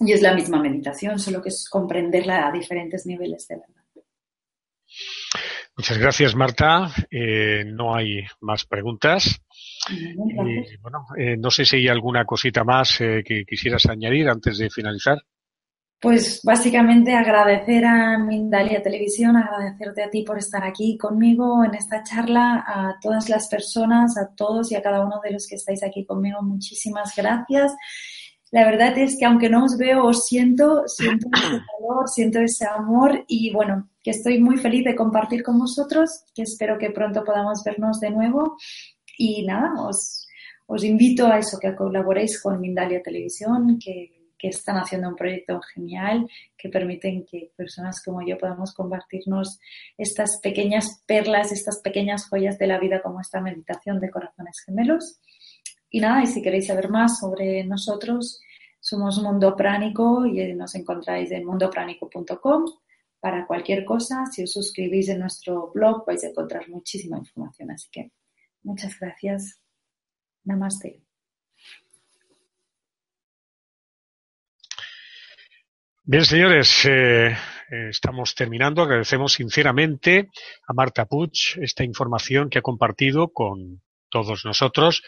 y 0.00 0.12
es 0.12 0.22
la 0.22 0.34
misma 0.34 0.62
meditación, 0.62 1.18
solo 1.18 1.42
que 1.42 1.50
es 1.50 1.68
comprenderla 1.68 2.48
a 2.48 2.52
diferentes 2.52 3.04
niveles 3.04 3.46
de 3.48 3.56
verdad. 3.56 3.74
Muchas 5.76 5.98
gracias, 5.98 6.34
Marta. 6.34 6.92
Eh, 7.10 7.64
no 7.66 7.94
hay 7.94 8.22
más 8.40 8.64
preguntas. 8.64 9.40
Eh, 9.88 10.14
bueno, 10.80 11.06
eh, 11.16 11.36
no 11.36 11.50
sé 11.50 11.64
si 11.64 11.76
hay 11.76 11.88
alguna 11.88 12.24
cosita 12.24 12.64
más 12.64 13.00
eh, 13.00 13.22
que 13.24 13.44
quisieras 13.44 13.86
añadir 13.86 14.28
antes 14.28 14.58
de 14.58 14.68
finalizar. 14.68 15.18
Pues 16.00 16.40
básicamente 16.42 17.12
agradecer 17.12 17.84
a 17.84 18.18
Mindalia 18.18 18.82
Televisión, 18.82 19.36
agradecerte 19.36 20.02
a 20.02 20.08
ti 20.08 20.22
por 20.22 20.38
estar 20.38 20.64
aquí 20.64 20.96
conmigo 20.96 21.62
en 21.62 21.74
esta 21.74 22.02
charla, 22.02 22.64
a 22.66 22.98
todas 23.02 23.28
las 23.28 23.48
personas, 23.48 24.16
a 24.16 24.34
todos 24.34 24.72
y 24.72 24.76
a 24.76 24.82
cada 24.82 25.04
uno 25.04 25.20
de 25.22 25.32
los 25.32 25.46
que 25.46 25.56
estáis 25.56 25.82
aquí 25.82 26.06
conmigo, 26.06 26.40
muchísimas 26.40 27.14
gracias. 27.14 27.74
La 28.50 28.64
verdad 28.64 28.96
es 28.96 29.16
que 29.18 29.26
aunque 29.26 29.50
no 29.50 29.64
os 29.64 29.76
veo, 29.76 30.04
os 30.04 30.24
siento, 30.24 30.84
siento 30.86 31.28
ese 31.36 31.60
calor, 31.78 32.08
siento 32.08 32.40
ese 32.40 32.66
amor 32.66 33.24
y 33.28 33.52
bueno, 33.52 33.90
que 34.02 34.12
estoy 34.12 34.40
muy 34.40 34.56
feliz 34.56 34.84
de 34.84 34.96
compartir 34.96 35.42
con 35.42 35.58
vosotros, 35.58 36.24
que 36.34 36.42
espero 36.42 36.78
que 36.78 36.90
pronto 36.90 37.22
podamos 37.24 37.62
vernos 37.62 38.00
de 38.00 38.10
nuevo 38.10 38.56
y 39.22 39.44
nada, 39.44 39.74
os, 39.82 40.26
os 40.66 40.82
invito 40.82 41.26
a 41.26 41.38
eso, 41.38 41.58
que 41.60 41.76
colaboréis 41.76 42.40
con 42.40 42.58
Mindalia 42.58 43.02
Televisión, 43.02 43.78
que, 43.78 44.30
que 44.38 44.48
están 44.48 44.78
haciendo 44.78 45.10
un 45.10 45.14
proyecto 45.14 45.60
genial, 45.74 46.26
que 46.56 46.70
permiten 46.70 47.26
que 47.26 47.52
personas 47.54 48.02
como 48.02 48.26
yo 48.26 48.38
podamos 48.38 48.72
compartirnos 48.72 49.60
estas 49.98 50.40
pequeñas 50.40 51.02
perlas, 51.06 51.52
estas 51.52 51.80
pequeñas 51.82 52.30
joyas 52.30 52.58
de 52.58 52.66
la 52.66 52.80
vida 52.80 53.02
como 53.02 53.20
esta 53.20 53.42
meditación 53.42 54.00
de 54.00 54.10
corazones 54.10 54.62
gemelos. 54.64 55.20
Y 55.90 56.00
nada, 56.00 56.22
y 56.22 56.26
si 56.26 56.40
queréis 56.40 56.68
saber 56.68 56.88
más 56.88 57.20
sobre 57.20 57.62
nosotros, 57.64 58.40
somos 58.80 59.22
Mundo 59.22 59.54
Pránico 59.54 60.24
y 60.24 60.54
nos 60.54 60.74
encontráis 60.76 61.30
en 61.30 61.44
mundopránico.com 61.44 62.64
para 63.20 63.46
cualquier 63.46 63.84
cosa. 63.84 64.24
Si 64.32 64.44
os 64.44 64.52
suscribís 64.52 65.10
en 65.10 65.18
nuestro 65.18 65.70
blog 65.74 66.06
vais 66.06 66.24
a 66.24 66.28
encontrar 66.28 66.70
muchísima 66.70 67.18
información. 67.18 67.70
Así 67.72 67.88
que 67.92 68.12
Muchas 68.62 68.98
gracias. 68.98 69.60
Namaste. 70.44 71.02
Bien, 76.04 76.24
señores, 76.24 76.84
eh, 76.86 77.28
eh, 77.28 77.36
estamos 77.88 78.34
terminando. 78.34 78.82
Agradecemos 78.82 79.34
sinceramente 79.34 80.30
a 80.66 80.72
Marta 80.72 81.04
Puig 81.04 81.30
esta 81.60 81.84
información 81.84 82.50
que 82.50 82.58
ha 82.58 82.62
compartido 82.62 83.28
con 83.28 83.80
todos 84.08 84.44
nosotros 84.44 85.04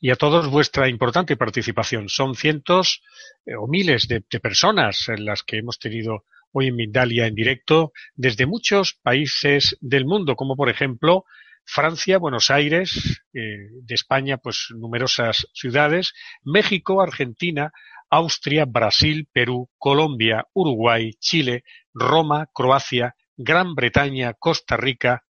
y 0.00 0.10
a 0.10 0.16
todos 0.16 0.48
vuestra 0.48 0.88
importante 0.88 1.36
participación. 1.36 2.08
Son 2.08 2.34
cientos 2.34 3.00
eh, 3.46 3.54
o 3.54 3.68
miles 3.68 4.08
de, 4.08 4.24
de, 4.28 4.40
personas 4.40 5.08
en 5.08 5.24
las 5.24 5.44
que 5.44 5.58
hemos 5.58 5.78
tenido 5.78 6.24
hoy 6.50 6.66
en 6.66 6.74
Mindalia 6.74 7.28
en 7.28 7.36
directo 7.36 7.92
desde 8.16 8.46
muchos 8.46 8.98
países 9.02 9.78
del 9.80 10.04
mundo, 10.04 10.34
como 10.34 10.56
por 10.56 10.68
ejemplo 10.68 11.26
Francia, 11.72 12.18
Buenos 12.18 12.50
Aires, 12.50 13.22
eh, 13.32 13.68
de 13.82 13.94
España, 13.94 14.38
pues 14.38 14.66
numerosas 14.70 15.46
ciudades, 15.54 16.14
México, 16.42 17.00
Argentina, 17.00 17.70
Austria, 18.10 18.64
Brasil, 18.64 19.28
Perú, 19.32 19.70
Colombia, 19.78 20.48
Uruguay, 20.52 21.12
Chile, 21.20 21.62
Roma, 21.94 22.48
Croacia, 22.52 23.14
Gran 23.36 23.76
Bretaña, 23.76 24.34
Costa 24.34 24.76
Rica 24.76 25.22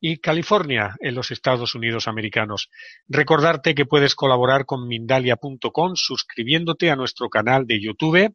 y 0.00 0.18
California 0.18 0.96
en 0.98 1.14
los 1.14 1.30
Estados 1.30 1.76
Unidos 1.76 2.08
americanos. 2.08 2.70
Recordarte 3.06 3.76
que 3.76 3.86
puedes 3.86 4.16
colaborar 4.16 4.66
con 4.66 4.88
Mindalia.com 4.88 5.94
suscribiéndote 5.94 6.90
a 6.90 6.96
nuestro 6.96 7.28
canal 7.28 7.68
de 7.68 7.80
YouTube, 7.80 8.34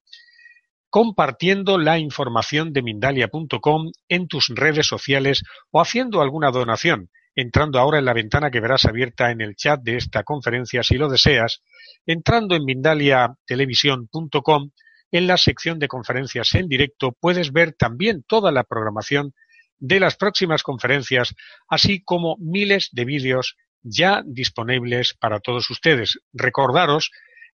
compartiendo 0.90 1.78
la 1.78 2.00
información 2.00 2.72
de 2.72 2.84
Mindalia.com 2.84 3.92
en 4.08 4.28
tus 4.30 4.48
redes 4.48 4.88
sociales 4.88 5.44
o 5.72 5.82
haciendo 5.82 6.22
alguna 6.22 6.52
donación 6.52 7.10
entrando 7.40 7.80
ahora 7.80 8.00
en 8.00 8.06
la 8.06 8.14
ventana 8.14 8.52
que 8.52 8.60
verás 8.60 8.86
abierta 8.86 9.32
en 9.32 9.42
el 9.42 9.56
chat 9.56 9.82
de 9.82 9.96
esta 9.96 10.24
conferencia 10.24 10.84
si 10.84 10.96
lo 10.96 11.10
deseas, 11.10 11.62
entrando 12.06 12.56
en 12.56 12.66
mindaliatelevisión.com, 12.66 14.72
en 15.12 15.28
la 15.28 15.38
sección 15.38 15.80
de 15.80 15.88
conferencias 15.88 16.54
en 16.56 16.68
directo 16.68 17.16
puedes 17.20 17.54
ver 17.54 17.74
también 17.74 18.24
toda 18.28 18.52
la 18.52 18.64
programación 18.64 19.34
de 19.78 20.02
las 20.02 20.18
próximas 20.18 20.64
conferencias, 20.64 21.34
así 21.70 22.04
como 22.04 22.36
miles 22.40 22.90
de 22.92 23.06
vídeos 23.06 23.56
ya 23.82 24.22
disponibles 24.26 25.14
para 25.14 25.40
todos 25.40 25.70
ustedes. 25.70 26.20
Recordaros 26.34 27.12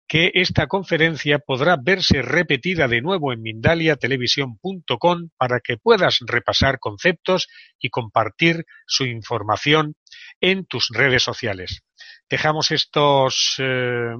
que 0.08 0.32
esta 0.36 0.68
conferencia 0.68 1.40
podrá 1.40 1.78
verse 1.82 2.22
repetida 2.22 2.88
de 2.88 3.02
nuevo 3.02 3.34
en 3.34 3.42
mindaliatelevisión.com 3.42 5.30
para 5.38 5.60
que 5.60 5.78
puedas 5.78 6.20
repasar 6.26 6.80
conceptos 6.80 7.48
y 7.80 7.90
compartir 7.90 8.66
su 8.86 9.06
información 9.06 9.96
en 10.42 10.66
tus 10.66 10.90
redes 10.94 11.24
sociales. 11.24 11.84
Dejamos 12.30 12.72
estos 12.72 13.56
eh, 13.60 14.14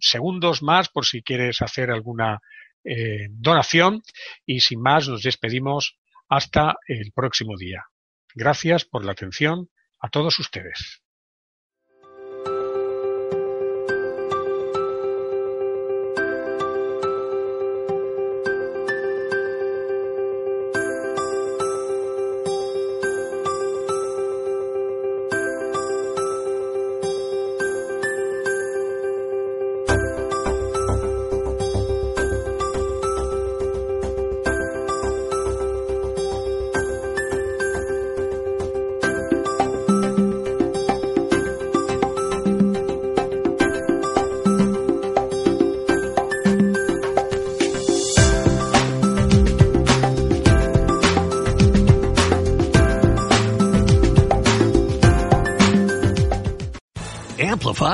segundos 0.00 0.62
más 0.62 0.88
por 0.88 1.04
si 1.04 1.22
quieres 1.22 1.60
hacer 1.60 1.90
alguna 1.90 2.40
eh, 2.84 3.28
donación 3.30 4.02
y 4.46 4.60
sin 4.60 4.80
más 4.80 5.08
nos 5.08 5.22
despedimos 5.22 5.98
hasta 6.28 6.76
el 6.86 7.12
próximo 7.12 7.56
día. 7.58 7.84
Gracias 8.34 8.84
por 8.84 9.04
la 9.04 9.12
atención 9.12 9.70
a 10.00 10.08
todos 10.08 10.38
ustedes. 10.38 11.05